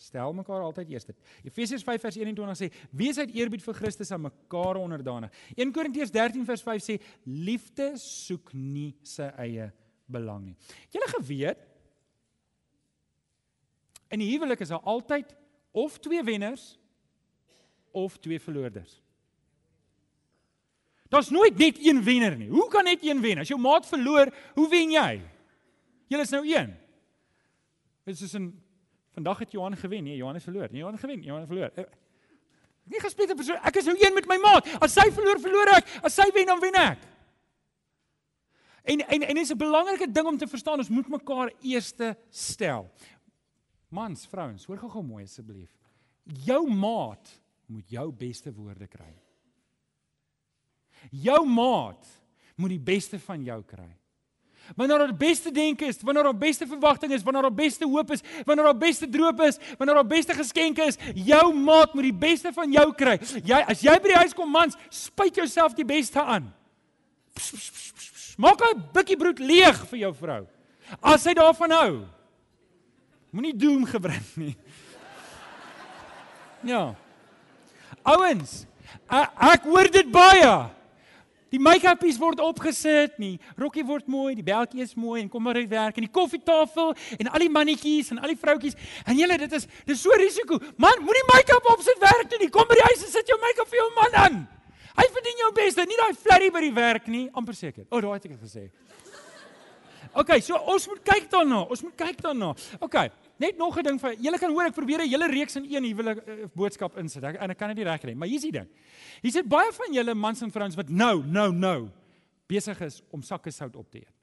Stel 0.00 0.32
mekaar 0.32 0.62
altyd 0.64 0.94
eerste. 0.94 1.14
Efesiërs 1.44 1.84
5 1.84 2.04
vers 2.06 2.16
21 2.16 2.56
sê: 2.56 2.68
"Wees 2.96 3.18
uit 3.18 3.34
eerbied 3.36 3.62
vir 3.62 3.76
Christus 3.82 4.12
aan 4.14 4.22
mekaar 4.30 4.78
onderdanig." 4.80 5.34
1 5.56 5.74
Korintiërs 5.76 6.14
13 6.14 6.46
vers 6.48 6.62
5 6.62 6.86
sê: 6.86 6.96
"Liefde 7.24 7.92
soek 8.00 8.54
nie 8.54 8.94
sy 9.02 9.28
eie 9.36 9.68
belang 10.06 10.46
nie." 10.46 10.56
Julle 10.94 11.10
geweet 11.18 11.66
in 14.10 14.22
die 14.22 14.30
huwelik 14.32 14.60
is 14.60 14.72
daar 14.72 14.86
altyd 14.88 15.36
of 15.70 15.98
twee 15.98 16.22
wenners 16.24 16.78
of 17.92 18.18
twee 18.18 18.40
verloorders. 18.40 19.02
Daar's 21.10 21.30
nooit 21.30 21.58
net 21.58 21.78
een 21.82 22.04
wenner 22.06 22.36
nie. 22.38 22.48
Hoe 22.48 22.68
kan 22.70 22.86
net 22.86 23.02
een 23.02 23.20
wen? 23.20 23.42
As 23.42 23.50
jou 23.50 23.58
maat 23.60 23.86
verloor, 23.86 24.30
hoe 24.54 24.68
wen 24.70 24.92
jy? 24.94 25.20
Julle 26.10 26.22
is 26.22 26.30
nou 26.30 26.44
een. 26.46 26.70
Dit 28.06 28.20
is 28.20 28.34
'n 28.34 28.54
vandag 29.12 29.38
het 29.38 29.52
Johan 29.52 29.76
gewen. 29.76 30.04
Nee, 30.04 30.16
Johan 30.16 30.34
het 30.34 30.42
verloor. 30.42 30.68
Nee, 30.70 30.80
Johan 30.80 30.98
gewen. 30.98 31.22
Johan 31.22 31.46
verloor. 31.46 31.70
Eh, 31.74 31.84
nie 32.84 33.00
gespreek 33.00 33.34
persoon. 33.34 33.56
Ek 33.56 33.76
is 33.76 33.84
nou 33.84 33.96
een 33.98 34.14
met 34.14 34.26
my 34.26 34.36
maat. 34.36 34.66
As 34.80 34.92
sy 34.92 35.10
verloor, 35.10 35.40
verloor 35.40 35.66
ek. 35.66 35.98
As 36.02 36.14
sy 36.14 36.30
wen, 36.32 36.46
dan 36.46 36.60
wen 36.60 36.74
ek. 36.74 36.98
En 38.82 39.00
en 39.00 39.22
en 39.22 39.34
dit 39.34 39.42
is 39.44 39.52
'n 39.52 39.56
belangrike 39.56 40.10
ding 40.12 40.26
om 40.26 40.38
te 40.38 40.46
verstaan. 40.46 40.78
Ons 40.78 40.88
moet 40.88 41.08
mekaar 41.08 41.52
eerste 41.60 42.16
stel. 42.30 42.90
Mans, 43.88 44.26
vrouens, 44.26 44.64
hoor 44.64 44.78
gou-gou 44.78 45.02
mooi 45.02 45.24
asseblief. 45.24 45.70
Jou 46.22 46.70
maat 46.70 47.40
moet 47.66 47.88
jou 47.88 48.12
beste 48.12 48.52
woorde 48.52 48.86
kry. 48.86 49.29
Jou 51.10 51.46
maat 51.46 52.06
moet 52.60 52.76
die 52.76 52.84
beste 52.92 53.18
van 53.18 53.42
jou 53.44 53.62
kry. 53.64 53.88
Wanneer 54.76 54.98
daar 54.98 55.16
beste 55.16 55.50
denke 55.50 55.84
is, 55.84 55.98
wanneer 56.02 56.22
daar 56.22 56.36
beste 56.36 56.66
verwagting 56.66 57.12
is, 57.12 57.22
wanneer 57.22 57.42
daar 57.42 57.54
beste 57.54 57.84
hoop 57.84 58.10
is, 58.10 58.20
wanneer 58.46 58.64
daar 58.64 58.78
beste 58.78 59.08
droom 59.08 59.40
is, 59.40 59.58
wanneer 59.78 59.94
daar 59.94 60.06
beste 60.06 60.34
geskenke 60.34 60.82
is, 60.82 60.98
jou 61.14 61.54
maat 61.54 61.94
moet 61.94 62.06
die 62.06 62.14
beste 62.14 62.52
van 62.52 62.72
jou 62.72 62.86
kry. 62.94 63.16
Jy 63.44 63.58
as 63.66 63.82
jy 63.82 63.96
by 63.98 64.12
die 64.12 64.20
huis 64.22 64.36
kom 64.36 64.50
mans, 64.52 64.78
spuit 64.94 65.34
jouself 65.34 65.74
die 65.74 65.86
beste 65.88 66.22
aan. 66.22 66.52
Maak 68.38 68.62
'n 68.62 68.84
bikkie 68.92 69.16
brood 69.16 69.38
leeg 69.38 69.86
vir 69.90 69.98
jou 69.98 70.14
vrou. 70.14 70.46
As 71.02 71.22
sy 71.22 71.34
daarvan 71.34 71.70
hou. 71.70 72.06
Moenie 73.30 73.56
doom 73.56 73.84
gebring 73.86 74.26
nie. 74.36 74.56
Ja. 76.62 76.94
Ouens, 78.02 78.66
ek 79.08 79.62
hoor 79.62 79.90
dit 79.90 80.10
baie. 80.10 80.70
Die 81.50 81.58
make-upies 81.58 82.18
word 82.20 82.38
opgesit, 82.44 83.16
nie 83.18 83.34
rokkie 83.58 83.82
word 83.86 84.06
mooi, 84.10 84.36
die 84.38 84.46
beltjie 84.46 84.84
is 84.84 84.94
mooi 84.94 85.18
en 85.24 85.30
kom 85.30 85.42
maar 85.42 85.58
uit 85.58 85.70
werk 85.70 85.98
en 85.98 86.06
die 86.06 86.12
koffietafel 86.14 86.92
en 87.18 87.30
al 87.30 87.42
die 87.42 87.50
mannetjies 87.50 88.12
en 88.14 88.22
al 88.22 88.30
die 88.30 88.38
vroutjies. 88.38 88.78
En 89.02 89.18
julle, 89.18 89.38
dit 89.42 89.56
is 89.58 89.66
dis 89.88 90.04
so 90.04 90.14
risiko. 90.20 90.60
Man, 90.78 91.02
moenie 91.02 91.26
make-up 91.32 91.66
opsit 91.74 91.98
werk 92.02 92.30
toe 92.30 92.38
nie. 92.42 92.50
Kom 92.54 92.68
by 92.70 92.78
die 92.78 92.86
huis 92.86 93.02
en 93.06 93.14
sit 93.16 93.32
jou 93.32 93.38
make-up 93.42 93.70
vir 93.70 93.82
jou 93.82 93.88
man 93.98 94.18
aan. 94.24 94.38
Hy 95.00 95.06
verdien 95.14 95.42
jou 95.42 95.50
beste, 95.56 95.86
nie 95.88 95.98
daai 95.98 96.14
flirty 96.18 96.52
by 96.54 96.62
die 96.62 96.74
werk 96.76 97.10
nie, 97.10 97.24
amper 97.34 97.56
seker. 97.56 97.86
O, 97.88 97.98
oh, 97.98 98.04
daai 98.04 98.18
het 98.18 98.30
ek 98.30 98.38
gesê. 98.42 98.68
Okay, 100.10 100.40
so 100.42 100.58
ons 100.70 100.86
moet 100.90 101.02
kyk 101.06 101.28
daarna. 101.30 101.64
Ons 101.70 101.82
moet 101.86 101.94
kyk 101.98 102.22
daarna. 102.22 102.54
Okay. 102.82 103.10
Net 103.40 103.56
nog 103.56 103.78
'n 103.78 103.82
ding 103.82 104.00
vir 104.00 104.14
julle 104.20 104.38
kan 104.38 104.52
hoor 104.52 104.66
ek 104.68 104.74
probeer 104.74 105.00
'n 105.00 105.08
hele 105.08 105.28
reeks 105.28 105.56
in 105.56 105.64
een 105.64 105.84
huwelik 105.84 106.18
uh, 106.26 106.44
boodskap 106.54 106.98
insit. 106.98 107.24
Ek, 107.24 107.36
en 107.40 107.50
ek 107.50 107.58
kan 107.58 107.68
dit 107.68 107.78
nie 107.78 107.84
reg 107.84 108.00
kry, 108.00 108.12
maar 108.14 108.28
hier's 108.28 108.42
die 108.42 108.52
ding. 108.52 108.68
Hier 109.22 109.32
sit 109.32 109.48
baie 109.48 109.72
van 109.72 109.92
julle 109.92 110.14
mans 110.14 110.42
en 110.42 110.50
vrouens 110.50 110.76
wat 110.76 110.88
nou, 110.88 111.24
nou, 111.24 111.52
nou 111.52 111.88
besig 112.46 112.80
is 112.80 113.02
om 113.10 113.22
sakke 113.22 113.50
sout 113.50 113.76
op 113.76 113.90
te 113.90 113.98
eet. 113.98 114.16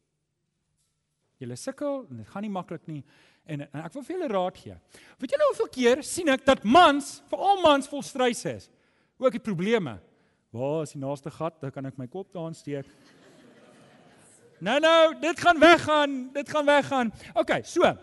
Julle 1.41 1.55
sukkel 1.55 2.05
en 2.09 2.18
dit 2.18 2.28
gaan 2.28 2.41
nie 2.41 2.53
maklik 2.53 2.86
nie 2.88 3.03
en, 3.45 3.61
en 3.61 3.86
ek 3.86 3.93
wil 3.93 4.03
vir 4.03 4.15
julle 4.18 4.28
raad 4.28 4.57
gee. 4.57 4.78
Weet 5.18 5.32
julle 5.32 5.49
hoeveel 5.49 5.70
keer 5.74 6.03
sien 6.03 6.30
ek 6.30 6.45
dat 6.45 6.63
mans, 6.63 7.24
veral 7.30 7.61
mans 7.61 7.88
vol 7.88 8.03
stres 8.03 8.45
is. 8.45 8.70
Ook 9.18 9.32
die 9.32 9.41
probleme. 9.41 9.97
Waar 10.53 10.84
is 10.84 10.93
die 10.93 11.01
naaste 11.01 11.32
gat? 11.32 11.57
Dan 11.61 11.72
kan 11.72 11.86
ek 11.86 11.97
my 11.97 12.07
kop 12.07 12.30
daarin 12.34 12.53
steek. 12.53 12.86
Nou 14.59 14.80
nou, 14.82 15.13
dit 15.22 15.39
gaan 15.39 15.59
weggaan. 15.61 16.13
Dit 16.34 16.49
gaan 16.49 16.65
weggaan. 16.65 17.11
OK, 17.38 17.59
so. 17.61 17.97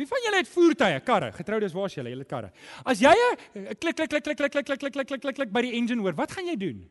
Wie 0.00 0.08
van 0.08 0.22
julle 0.24 0.38
het 0.40 0.48
voertuie, 0.48 1.00
karre? 1.04 1.28
Getroudes, 1.36 1.74
waar 1.76 1.90
is 1.90 1.94
julle? 1.98 2.08
Julle 2.14 2.24
karre. 2.24 2.48
As 2.88 3.02
jy 3.02 3.12
'n 3.12 3.76
klik 3.76 3.96
klik 3.96 4.08
klik 4.08 4.22
klik 4.24 4.36
klik 4.36 4.50
klik 4.50 4.64
klik 4.64 4.92
klik 4.92 5.06
klik 5.06 5.20
klik 5.20 5.34
klik 5.36 5.52
by 5.52 5.60
die 5.60 5.76
engine 5.76 6.00
hoor, 6.00 6.14
wat 6.16 6.32
gaan 6.32 6.46
jy 6.46 6.56
doen? 6.56 6.88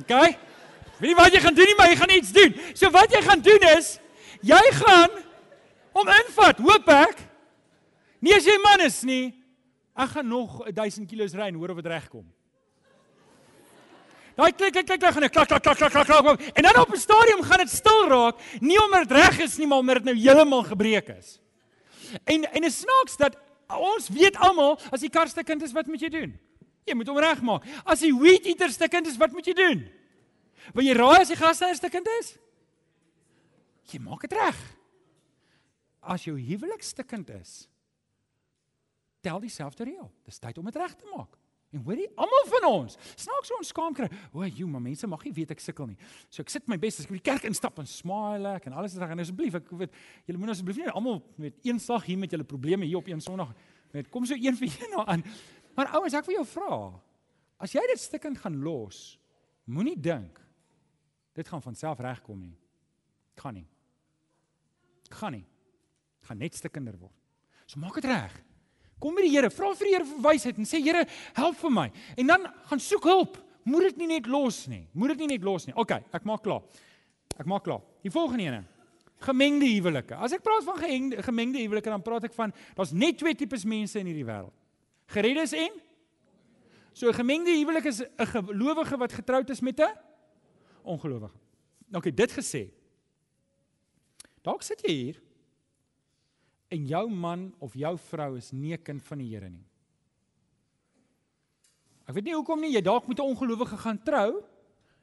OK? 0.00 0.36
Weet 1.00 1.10
jy 1.10 1.16
wat 1.16 1.32
jy 1.32 1.40
gaan 1.40 1.54
doen 1.54 1.64
nie, 1.64 1.76
maar 1.78 1.88
jy 1.88 1.96
gaan 1.96 2.10
iets 2.10 2.32
doen. 2.32 2.54
So 2.74 2.90
wat 2.90 3.10
jy 3.10 3.22
gaan 3.22 3.40
doen 3.40 3.62
is 3.78 3.98
jy 4.42 4.60
gaan 4.84 5.10
hom 5.92 6.08
invat, 6.08 6.58
hoop 6.58 6.88
ek. 6.88 7.16
Nie 8.20 8.34
as 8.36 8.44
jy 8.44 8.58
man 8.60 8.80
is 8.84 9.02
nie. 9.02 9.32
Ek 9.96 10.12
gaan 10.12 10.28
nog 10.28 10.60
1000 10.68 11.08
km 11.08 11.40
ry 11.40 11.48
en 11.48 11.54
hoor 11.54 11.70
of 11.70 11.80
dit 11.80 11.86
regkom. 11.86 12.26
Daai 14.40 14.54
klik 14.56 14.72
klik 14.72 14.86
klik 14.88 15.02
gaan 15.04 15.24
'n 15.24 15.28
klak 15.28 15.48
klak 15.48 15.62
klak 15.62 15.92
klak 15.92 16.06
klak 16.06 16.40
en 16.56 16.62
dan 16.62 16.76
op 16.80 16.88
'n 16.88 16.96
stadium 16.96 17.42
gaan 17.42 17.58
dit 17.58 17.68
stil 17.68 18.08
raak, 18.08 18.36
nie 18.60 18.78
omdat 18.84 19.08
dit 19.08 19.16
reg 19.16 19.38
is 19.38 19.58
nie, 19.58 19.66
maar 19.66 19.78
omdat 19.78 19.96
dit 19.96 20.04
nou 20.04 20.16
heeltemal 20.16 20.62
gebreek 20.62 21.08
is. 21.08 21.40
En 22.24 22.44
en 22.52 22.64
is 22.64 22.78
snaaks 22.78 23.16
dat 23.16 23.36
ons 23.68 24.08
weet 24.08 24.36
almal 24.36 24.78
as 24.90 25.00
die 25.00 25.10
kar 25.10 25.28
stukkend 25.28 25.62
is, 25.62 25.72
wat 25.72 25.86
moet 25.86 26.00
jy 26.00 26.08
doen? 26.08 26.40
Jy 26.84 26.94
moet 26.94 27.06
hom 27.06 27.18
regmaak. 27.18 27.64
As 27.84 28.00
die 28.00 28.14
weed 28.16 28.46
eater 28.46 28.70
stukkend 28.70 29.06
is, 29.06 29.16
wat 29.16 29.32
moet 29.32 29.46
jy 29.46 29.54
doen? 29.54 29.88
Wil 30.74 30.84
jy 30.84 30.94
raai 30.94 31.20
as 31.20 31.28
die 31.28 31.36
gasse 31.36 31.70
stukkend 31.74 32.08
is? 32.20 32.38
Jy 33.92 34.00
maak 34.00 34.20
dit 34.20 34.32
reg. 34.32 34.56
As 36.00 36.24
jou 36.24 36.38
huwelik 36.38 36.82
stukkend 36.82 37.28
is, 37.30 37.68
tel 39.20 39.40
dieselfde 39.40 39.84
reël. 39.84 40.10
Dis 40.24 40.38
tyd 40.38 40.58
om 40.58 40.64
dit 40.64 40.76
reg 40.76 40.96
te 40.96 41.04
maak. 41.16 41.39
En 41.70 41.82
hoorie, 41.86 42.08
almal 42.18 42.46
van 42.50 42.64
ons, 42.66 42.96
snaaks 43.14 43.46
so 43.46 43.56
ons 43.60 43.68
skaam 43.70 43.94
kry. 43.94 44.08
O, 44.34 44.42
jy, 44.42 44.66
maar 44.66 44.82
mense 44.82 45.06
mag 45.06 45.22
nie 45.22 45.30
weet 45.36 45.52
ek 45.54 45.60
sukkel 45.62 45.86
nie. 45.92 45.98
So 46.26 46.42
ek 46.42 46.50
sit 46.50 46.66
my 46.70 46.74
bes 46.82 46.98
as 46.98 47.06
ek 47.06 47.12
by 47.12 47.18
die 47.20 47.26
kerk 47.28 47.46
instap 47.46 47.78
en 47.78 47.86
smile 47.86 48.56
ek 48.58 48.66
en 48.66 48.74
alles 48.80 48.96
is 48.96 49.02
reg. 49.02 49.12
En 49.14 49.22
asseblief, 49.22 49.60
ek 49.60 49.70
weet, 49.78 49.94
julle 50.26 50.40
moet 50.42 50.50
asseblief 50.56 50.80
nie 50.80 50.90
almal 50.90 51.20
met 51.38 51.62
een 51.66 51.78
slag 51.82 52.08
hier 52.10 52.18
met 52.18 52.34
julle 52.34 52.46
probleme 52.48 52.88
hier 52.88 52.98
op 52.98 53.10
een 53.10 53.22
Sondag 53.22 53.54
met 53.94 54.10
kom 54.10 54.26
so 54.26 54.34
een 54.34 54.58
vir 54.60 54.66
een 54.66 54.94
nou 54.96 55.06
aan. 55.06 55.22
Maar 55.78 55.94
ouens, 56.00 56.18
ek 56.18 56.26
wil 56.26 56.40
jou 56.40 56.46
vra. 56.56 56.80
As 57.62 57.74
jy 57.76 57.86
dit 57.92 58.02
stikkend 58.02 58.42
gaan 58.42 58.58
los, 58.64 59.14
moenie 59.70 59.94
dink 59.94 60.42
dit 61.38 61.48
gaan 61.48 61.62
van 61.62 61.78
self 61.78 62.02
regkom 62.02 62.42
nie. 62.42 62.56
Kan 63.38 63.54
nie. 63.54 63.66
Kan 65.14 65.38
nie. 65.38 65.46
Gaan 66.26 66.42
net 66.42 66.58
stikkender 66.58 66.98
word. 66.98 67.14
So 67.66 67.78
maak 67.78 67.94
dit 68.02 68.10
reg. 68.10 68.34
Kom 69.00 69.16
by 69.16 69.24
die 69.24 69.32
Here, 69.32 69.50
vra 69.50 69.72
vir 69.74 69.88
die 69.88 69.94
Here 69.94 70.08
vir 70.08 70.22
wysheid 70.28 70.58
en 70.60 70.68
sê 70.68 70.82
Here, 70.84 71.06
help 71.34 71.56
vir 71.56 71.70
my. 71.70 71.86
En 72.16 72.26
dan 72.34 72.46
gaan 72.70 72.80
soek 72.80 73.08
hulp. 73.08 73.38
Moet 73.64 73.90
dit 73.90 74.02
nie 74.02 74.10
net 74.14 74.26
los 74.30 74.66
nie. 74.68 74.86
Moet 74.92 75.14
dit 75.14 75.24
nie 75.24 75.34
net 75.34 75.44
los 75.44 75.66
nie. 75.66 75.74
OK, 75.76 75.92
ek 76.12 76.24
maak 76.28 76.42
klaar. 76.44 76.62
Ek 77.38 77.48
maak 77.48 77.64
klaar. 77.64 77.82
Die 78.04 78.12
volgende 78.12 78.48
ene. 78.48 78.62
Gemengde 79.20 79.68
huwelike. 79.68 80.16
As 80.16 80.32
ek 80.32 80.42
praat 80.44 80.64
van 80.64 80.78
gemengde, 80.80 81.22
gemengde 81.22 81.60
huwelike, 81.60 81.92
dan 81.92 82.02
praat 82.04 82.24
ek 82.30 82.34
van 82.36 82.52
daar's 82.76 82.92
net 82.96 83.18
twee 83.20 83.36
tipes 83.36 83.66
mense 83.68 84.00
in 84.00 84.08
hierdie 84.08 84.24
wêreld. 84.24 84.52
Gereddes 85.12 85.52
en 85.56 85.80
So 86.92 87.08
'n 87.08 87.14
gemengde 87.14 87.50
huwelik 87.50 87.84
is 87.84 88.02
'n 88.02 88.26
gelowige 88.26 88.96
wat 88.96 89.12
getroud 89.12 89.50
is 89.50 89.60
met 89.60 89.80
'n 89.80 89.96
ongelowige. 90.82 91.36
OK, 91.92 92.16
dit 92.16 92.32
gesê. 92.32 92.70
Dalk 94.42 94.62
sit 94.62 94.80
jy 94.80 94.92
hier 94.92 95.22
en 96.70 96.86
jou 96.86 97.04
man 97.10 97.48
of 97.58 97.74
jou 97.74 97.96
vrou 98.10 98.36
is 98.36 98.52
nie 98.52 98.72
'n 98.72 98.82
kind 98.82 99.02
van 99.02 99.18
die 99.18 99.28
Here 99.28 99.50
nie. 99.50 99.64
Ek 102.06 102.14
weet 102.14 102.24
nie 102.24 102.34
hoekom 102.34 102.60
nie, 102.60 102.72
jy 102.72 102.80
dalk 102.80 103.08
met 103.08 103.18
'n 103.18 103.22
ongelowige 103.22 103.76
gaan 103.76 104.02
trou 104.02 104.42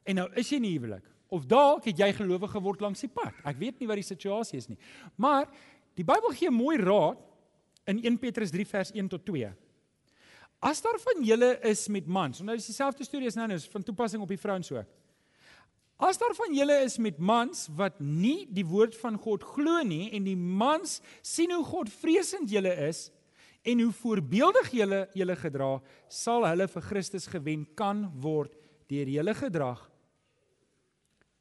en 0.06 0.16
nou 0.16 0.30
is 0.36 0.50
jy 0.50 0.60
nie 0.60 0.78
huwelik 0.78 1.04
of 1.30 1.46
dalk 1.46 1.86
het 1.86 1.98
jy 1.98 2.14
gelowig 2.14 2.52
geword 2.52 2.82
langs 2.82 3.02
die 3.02 3.12
pad. 3.12 3.34
Ek 3.46 3.58
weet 3.58 3.80
nie 3.80 3.88
wat 3.88 4.00
die 4.00 4.04
situasie 4.04 4.58
is 4.58 4.70
nie. 4.70 4.78
Maar 5.16 5.48
die 5.96 6.04
Bybel 6.04 6.32
gee 6.32 6.50
mooi 6.50 6.78
raad 6.78 7.18
in 7.86 8.00
1 8.04 8.18
Petrus 8.18 8.52
3 8.52 8.66
vers 8.66 8.92
1 8.92 9.10
tot 9.10 9.26
2. 9.26 9.52
As 10.60 10.82
daar 10.82 10.98
van 11.00 11.24
julle 11.24 11.60
is 11.70 11.88
met 11.88 12.08
mans, 12.08 12.42
nou 12.42 12.56
is 12.56 12.66
dieselfde 12.66 13.06
storie 13.06 13.28
as 13.28 13.36
nou 13.36 13.50
is 13.54 13.68
van 13.68 13.84
toepassing 13.84 14.22
op 14.24 14.32
die 14.32 14.40
vrouens 14.40 14.72
ook. 14.72 14.88
As 15.98 16.20
daar 16.22 16.36
van 16.38 16.54
julle 16.54 16.76
is 16.86 17.00
met 17.02 17.18
mans 17.18 17.66
wat 17.74 17.98
nie 18.00 18.46
die 18.54 18.66
woord 18.66 18.94
van 19.02 19.18
God 19.18 19.42
glo 19.56 19.82
nie 19.82 20.12
en 20.14 20.28
die 20.28 20.38
mans 20.38 21.00
sien 21.26 21.50
hoe 21.56 21.64
God 21.66 21.90
vreesend 21.90 22.52
julle 22.54 22.74
is 22.86 23.08
en 23.68 23.82
hoe 23.82 23.94
voorbeeldig 23.98 24.70
julle 24.78 25.00
julle 25.18 25.36
gedra, 25.36 25.72
sal 26.08 26.46
hulle 26.46 26.68
vir 26.70 26.86
Christus 26.86 27.26
gewen 27.28 27.66
kan 27.76 28.06
word 28.22 28.54
deur 28.88 29.10
julle 29.10 29.34
gedrag. 29.36 29.82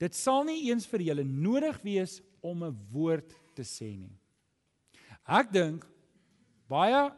Dit 0.00 0.16
sal 0.16 0.44
nie 0.48 0.70
eens 0.70 0.88
vir 0.88 1.04
julle 1.10 1.24
nodig 1.24 1.76
wees 1.84 2.20
om 2.40 2.64
'n 2.64 2.76
woord 2.92 3.36
te 3.54 3.62
sê 3.62 3.92
nie. 3.96 4.16
Ek 5.28 5.52
dink 5.52 5.86
baie 6.68 7.12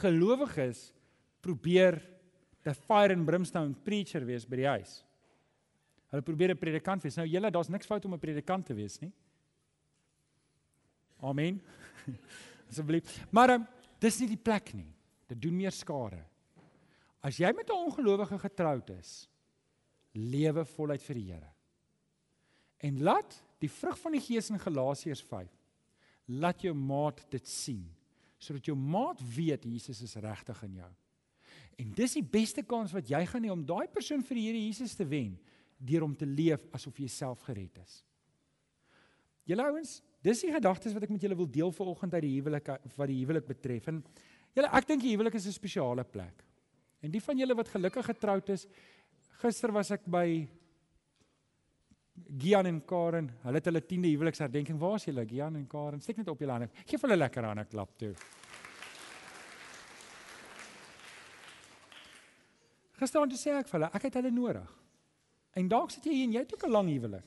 gelowiges 0.00 0.92
probeer 1.42 2.00
'n 2.64 2.74
fire 2.74 3.12
and 3.12 3.26
brimstone 3.26 3.74
preacher 3.84 4.24
wees 4.24 4.44
by 4.44 4.56
die 4.56 4.68
huis. 4.68 5.04
Hulle 6.16 6.24
probeer 6.24 6.54
'n 6.54 6.56
predikant 6.56 7.02
wees. 7.04 7.16
Nou 7.20 7.26
julle, 7.28 7.50
daar's 7.52 7.68
niks 7.68 7.86
fout 7.86 8.04
om 8.08 8.14
'n 8.14 8.18
predikant 8.18 8.64
te 8.64 8.74
wees 8.74 8.98
nie. 9.00 9.12
Amen. 11.20 11.60
Asseblief. 12.70 13.26
Maar 13.30 13.50
um, 13.50 13.66
dis 14.00 14.20
nie 14.20 14.28
die 14.28 14.40
plek 14.40 14.72
nie. 14.72 14.88
Dit 15.28 15.42
doen 15.42 15.56
meer 15.56 15.72
skade. 15.72 16.24
As 17.20 17.36
jy 17.36 17.52
met 17.52 17.68
'n 17.68 17.84
ongelowige 17.84 18.38
getroud 18.38 18.90
is, 18.96 19.28
lewe 20.12 20.64
voluit 20.64 21.02
vir 21.02 21.14
die 21.14 21.32
Here. 21.32 21.52
En 22.80 23.02
laat 23.02 23.42
die 23.58 23.70
vrug 23.70 23.98
van 23.98 24.12
die 24.12 24.20
Gees 24.20 24.50
in 24.50 24.58
Galasiërs 24.58 25.22
5 25.22 25.52
laat 26.26 26.62
jou 26.62 26.74
maat 26.74 27.30
dit 27.30 27.46
sien 27.46 27.84
sodat 28.38 28.66
jou 28.66 28.76
maat 28.76 29.20
weet 29.20 29.64
Jesus 29.64 30.02
is 30.02 30.14
regtig 30.14 30.62
in 30.62 30.74
jou. 30.74 30.90
En 31.76 31.92
dis 31.92 32.12
die 32.12 32.24
beste 32.24 32.62
kans 32.62 32.92
wat 32.92 33.08
jy 33.08 33.24
gaan 33.26 33.44
hê 33.44 33.50
om 33.50 33.64
daai 33.64 33.88
persoon 33.88 34.22
vir 34.22 34.34
die 34.34 34.46
Here 34.46 34.64
Jesus 34.66 34.94
te 34.94 35.04
wen 35.04 35.38
deur 35.76 36.02
om 36.02 36.14
te 36.16 36.26
leef 36.26 36.66
asof 36.76 36.98
jy 36.98 37.08
self 37.08 37.44
gered 37.46 37.78
is. 37.82 38.02
Julle 39.46 39.62
ouens, 39.70 40.00
dis 40.24 40.42
die 40.42 40.52
gedagtes 40.52 40.94
wat 40.96 41.06
ek 41.06 41.12
met 41.14 41.22
julle 41.22 41.38
wil 41.38 41.48
deel 41.50 41.70
vanoggend 41.72 42.14
uit 42.14 42.24
die 42.24 42.34
huwelik 42.40 42.66
wat 42.96 43.08
die 43.10 43.20
huwelik 43.20 43.46
betref. 43.46 43.86
En 43.92 44.02
julle, 44.56 44.70
ek 44.72 44.88
dink 44.88 45.04
die 45.04 45.14
huwelik 45.14 45.34
is 45.34 45.46
'n 45.46 45.52
spesiale 45.52 46.04
plek. 46.04 46.44
En 47.02 47.10
die 47.10 47.20
van 47.20 47.38
julle 47.38 47.54
wat 47.54 47.68
gelukkig 47.68 48.06
getroud 48.06 48.48
is, 48.50 48.66
gister 49.42 49.72
was 49.72 49.90
ek 49.90 50.06
by 50.06 50.48
Gian 52.38 52.66
en 52.66 52.80
Karen. 52.84 53.30
Hulle 53.42 53.60
het 53.60 53.64
hulle 53.64 53.82
10de 53.82 54.08
huweliksherdenking. 54.14 54.78
Waar 54.78 54.96
is 54.96 55.04
julle, 55.04 55.26
Gian 55.28 55.56
en 55.56 55.66
Karen? 55.66 56.00
Steek 56.00 56.16
net 56.16 56.28
op 56.28 56.40
julle 56.40 56.52
hande. 56.52 56.70
Geef 56.86 57.02
hulle 57.02 57.16
lekker 57.16 57.44
aan 57.44 57.60
'n 57.60 57.68
klap 57.68 57.96
toe. 57.98 58.14
Gister 62.96 63.20
het 63.20 63.32
sê 63.32 63.50
ek 63.50 63.68
vir 63.68 63.80
hulle, 63.80 63.90
ek 63.92 64.02
het 64.02 64.14
hulle 64.14 64.30
nodig. 64.30 64.85
En 65.56 65.68
dalk 65.68 65.90
sit 65.94 66.04
jy 66.04 66.12
hier 66.12 66.28
en 66.28 66.36
jy 66.36 66.44
het 66.44 66.54
ook 66.54 66.66
'n 66.66 66.70
lang 66.70 66.88
huwelik. 66.88 67.24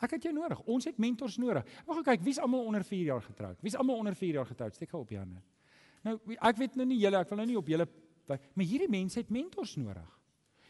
Ek 0.00 0.10
het 0.10 0.22
jou 0.22 0.32
nodig. 0.32 0.60
Ons 0.64 0.84
het 0.84 0.98
mentors 0.98 1.36
nodig. 1.36 1.64
Wag 1.86 1.96
gou 1.96 2.04
kyk, 2.04 2.22
wie's 2.22 2.38
almal 2.38 2.64
onder 2.64 2.84
4 2.84 3.04
jaar 3.04 3.22
getroud? 3.22 3.56
Wie's 3.60 3.74
almal 3.74 3.96
onder 3.96 4.14
4 4.14 4.34
jaar 4.34 4.46
getroud? 4.46 4.74
Steek 4.74 4.90
gou 4.90 5.02
op 5.02 5.08
jou 5.08 5.18
hande. 5.18 5.42
Nou, 6.02 6.18
ek 6.40 6.56
weet 6.56 6.74
nou 6.76 6.86
nie 6.86 6.98
julle, 6.98 7.18
ek 7.18 7.28
wil 7.28 7.36
nou 7.36 7.46
nie 7.46 7.58
op 7.58 7.66
julle 7.66 7.86
maar 8.54 8.66
hierdie 8.66 8.88
mense 8.90 9.18
het 9.18 9.30
mentors 9.30 9.74
nodig. 9.76 10.08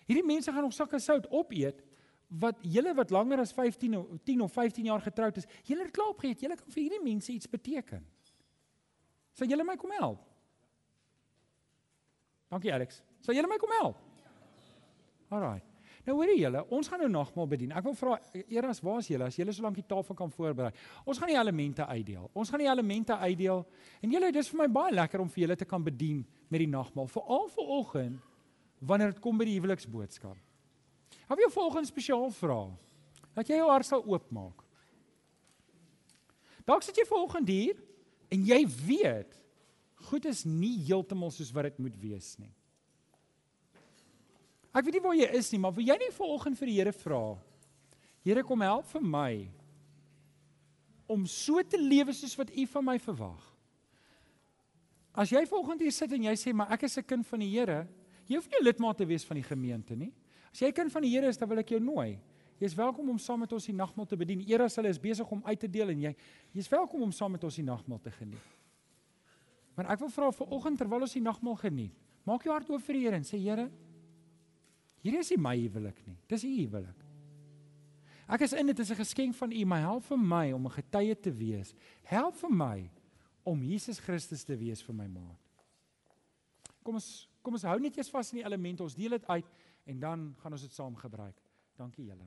Hierdie 0.09 0.27
mense 0.27 0.53
gaan 0.53 0.65
nog 0.65 0.73
sakke 0.73 0.99
sout 0.99 1.29
opeet 1.31 1.83
wat 2.41 2.59
julle 2.63 2.95
wat 2.95 3.11
langer 3.11 3.43
as 3.43 3.53
15 3.53 3.97
of 3.99 4.07
10 4.25 4.41
of 4.47 4.53
15 4.53 4.85
jaar 4.85 5.03
getroud 5.03 5.37
is, 5.37 5.49
julle 5.67 5.83
het 5.83 5.95
klaar 5.95 6.13
opgeet. 6.15 6.41
Julle 6.41 6.57
kan 6.57 6.71
vir 6.71 6.83
hierdie 6.83 7.03
mense 7.03 7.33
iets 7.33 7.51
beteken. 7.51 8.05
Sal 9.35 9.51
julle 9.51 9.67
my 9.67 9.77
kom 9.77 9.91
help? 9.99 10.23
Dankie 12.51 12.73
Alex. 12.75 13.03
Sal 13.23 13.35
julle 13.35 13.51
my 13.51 13.59
kom 13.63 13.75
help? 13.81 13.99
Alraai. 15.31 15.70
Nou 16.07 16.17
hoorie 16.17 16.39
julle, 16.41 16.63
ons 16.73 16.89
gaan 16.89 17.03
nou 17.05 17.11
nagmaal 17.13 17.49
bedien. 17.51 17.73
Ek 17.77 17.85
wil 17.85 17.95
vra 17.99 18.17
Eras, 18.49 18.81
waar 18.81 19.03
is 19.03 19.11
julle? 19.11 19.27
As 19.29 19.37
julle 19.37 19.53
so 19.53 19.65
lank 19.65 19.77
die 19.77 19.87
tafel 19.87 20.17
kan 20.17 20.33
voorberei. 20.33 20.71
Ons 21.05 21.21
gaan 21.21 21.29
die 21.29 21.37
elemente 21.37 21.85
uitdeel. 21.85 22.31
Ons 22.33 22.53
gaan 22.53 22.63
die 22.63 22.71
elemente 22.71 23.17
uitdeel. 23.21 23.67
En 24.01 24.15
julle, 24.15 24.31
dis 24.33 24.49
vir 24.53 24.63
my 24.63 24.69
baie 24.73 24.95
lekker 24.97 25.21
om 25.21 25.29
vir 25.29 25.45
julle 25.45 25.59
te 25.61 25.69
kan 25.69 25.85
bedien 25.85 26.23
met 26.49 26.65
die 26.65 26.71
nagmaal, 26.71 27.11
veral 27.13 27.51
vir 27.53 27.75
oggend 27.77 28.29
wanneer 28.81 29.13
dit 29.13 29.21
kom 29.21 29.37
by 29.37 29.45
die 29.45 29.59
huweliksboodskap. 29.59 30.39
Wil 31.29 31.45
jou 31.45 31.51
volgens 31.53 31.93
spesiaal 31.93 32.31
vra 32.35 32.63
dat 33.37 33.51
jy 33.51 33.61
jou 33.61 33.69
hart 33.71 33.87
sal 33.87 34.03
oopmaak. 34.09 34.65
Dalk 36.67 36.83
sit 36.87 36.97
jy 36.97 37.05
volgende 37.09 37.53
hier 37.55 37.77
en 38.33 38.47
jy 38.47 38.63
weet 38.87 39.37
goed 40.09 40.25
is 40.31 40.47
nie 40.49 40.79
heeltemal 40.87 41.33
soos 41.35 41.53
wat 41.53 41.69
dit 41.69 41.85
moet 41.85 41.97
wees 42.01 42.33
nie. 42.41 42.51
Ek 44.71 44.87
weet 44.87 44.99
nie 44.99 45.03
waar 45.03 45.19
jy 45.19 45.29
is 45.35 45.51
nie, 45.51 45.59
maar 45.59 45.75
wil 45.75 45.87
jy 45.87 45.97
nie 45.99 46.13
volgende 46.15 46.59
vir 46.61 46.71
die 46.71 46.77
Here 46.79 46.93
vra? 46.95 47.23
Here 48.23 48.45
kom 48.47 48.63
help 48.63 48.87
vir 48.93 49.03
my 49.03 49.33
om 51.11 51.25
so 51.27 51.59
te 51.67 51.79
lewe 51.81 52.15
soos 52.15 52.37
wat 52.39 52.53
U 52.55 52.67
van 52.71 52.87
my 52.87 52.95
verwag. 53.03 53.41
As 55.11 55.33
jy 55.35 55.43
volgende 55.51 55.83
hier 55.83 55.95
sit 55.95 56.13
en 56.15 56.29
jy 56.29 56.37
sê 56.39 56.53
maar 56.55 56.71
ek 56.71 56.85
is 56.87 56.99
'n 56.99 57.03
kind 57.03 57.27
van 57.27 57.41
die 57.41 57.51
Here, 57.51 57.89
jy 58.29 58.37
hoef 58.37 58.47
nie 58.47 58.63
lidmaat 58.63 58.99
te 58.99 59.07
wees 59.07 59.25
van 59.25 59.37
die 59.37 59.43
gemeente 59.43 59.97
nie. 59.97 60.13
As 60.53 60.61
jy 60.61 60.71
kind 60.73 60.93
van 60.93 61.03
die 61.03 61.11
Here 61.11 61.27
is, 61.27 61.37
dan 61.37 61.49
wil 61.49 61.59
ek 61.59 61.71
jou 61.71 61.81
nooi. 61.81 62.19
Jy 62.61 62.67
is 62.67 62.75
welkom 62.75 63.09
om 63.09 63.19
saam 63.19 63.41
met 63.41 63.53
ons 63.53 63.67
die 63.67 63.75
nagmaal 63.75 64.07
te 64.07 64.17
bedien. 64.17 64.41
Eers 64.47 64.77
hulle 64.77 64.89
is 64.89 64.99
besig 64.99 65.31
om 65.33 65.43
uit 65.45 65.61
te 65.61 65.69
deel 65.69 65.91
en 65.91 66.01
jy 66.01 66.15
jy's 66.53 66.69
welkom 66.69 67.03
om 67.03 67.13
saam 67.13 67.33
met 67.33 67.45
ons 67.45 67.57
die 67.57 67.65
nagmaal 67.65 67.99
te 67.99 68.11
geniet. 68.11 68.39
Maar 69.77 69.91
ek 69.93 70.01
wil 70.01 70.09
vra 70.09 70.31
vir 70.31 70.47
oggend 70.47 70.79
terwyl 70.79 71.01
ons 71.01 71.13
die 71.13 71.23
nagmaal 71.23 71.57
geniet, 71.57 71.93
maak 72.25 72.45
jou 72.45 72.53
hart 72.53 72.71
oop 72.71 72.83
vir 72.83 72.95
die 72.95 73.05
Here 73.07 73.17
en 73.17 73.25
sê 73.25 73.39
Here, 73.39 73.71
hierdie 75.03 75.21
is 75.21 75.31
nie 75.31 75.41
my 75.41 75.57
huwelik 75.59 76.01
nie. 76.07 76.17
Dis 76.29 76.45
U 76.45 76.49
huwelik. 76.49 77.07
Ek 78.31 78.45
is 78.47 78.55
in 78.55 78.67
dit 78.67 78.79
is 78.79 78.91
'n 78.91 79.01
geskenk 79.03 79.35
van 79.35 79.53
U, 79.53 79.65
my 79.65 79.81
help 79.81 80.05
vir 80.05 80.19
my 80.19 80.53
om 80.53 80.67
'n 80.67 80.71
getuie 80.71 81.21
te 81.21 81.33
wees. 81.33 81.75
Help 82.03 82.37
vir 82.37 82.51
my 82.51 82.91
om 83.45 83.63
Jesus 83.63 83.99
Christus 83.99 84.45
te 84.45 84.57
wees 84.57 84.83
vir 84.83 84.95
my 84.95 85.07
maat. 85.07 85.39
Kom 86.83 86.95
ons 86.95 87.29
kom 87.43 87.55
ons 87.55 87.63
hou 87.63 87.79
net 87.81 87.97
eers 87.97 88.11
vas 88.11 88.33
in 88.33 88.39
die 88.39 88.45
elemente. 88.47 88.83
Ons 88.83 88.95
deel 88.95 89.11
dit 89.11 89.27
uit 89.27 89.47
en 89.87 90.01
dan 90.01 90.35
gaan 90.39 90.53
ons 90.53 90.63
dit 90.63 90.73
saam 90.73 90.97
gebruik. 90.97 91.37
Dankie 91.77 92.05
julle. 92.05 92.27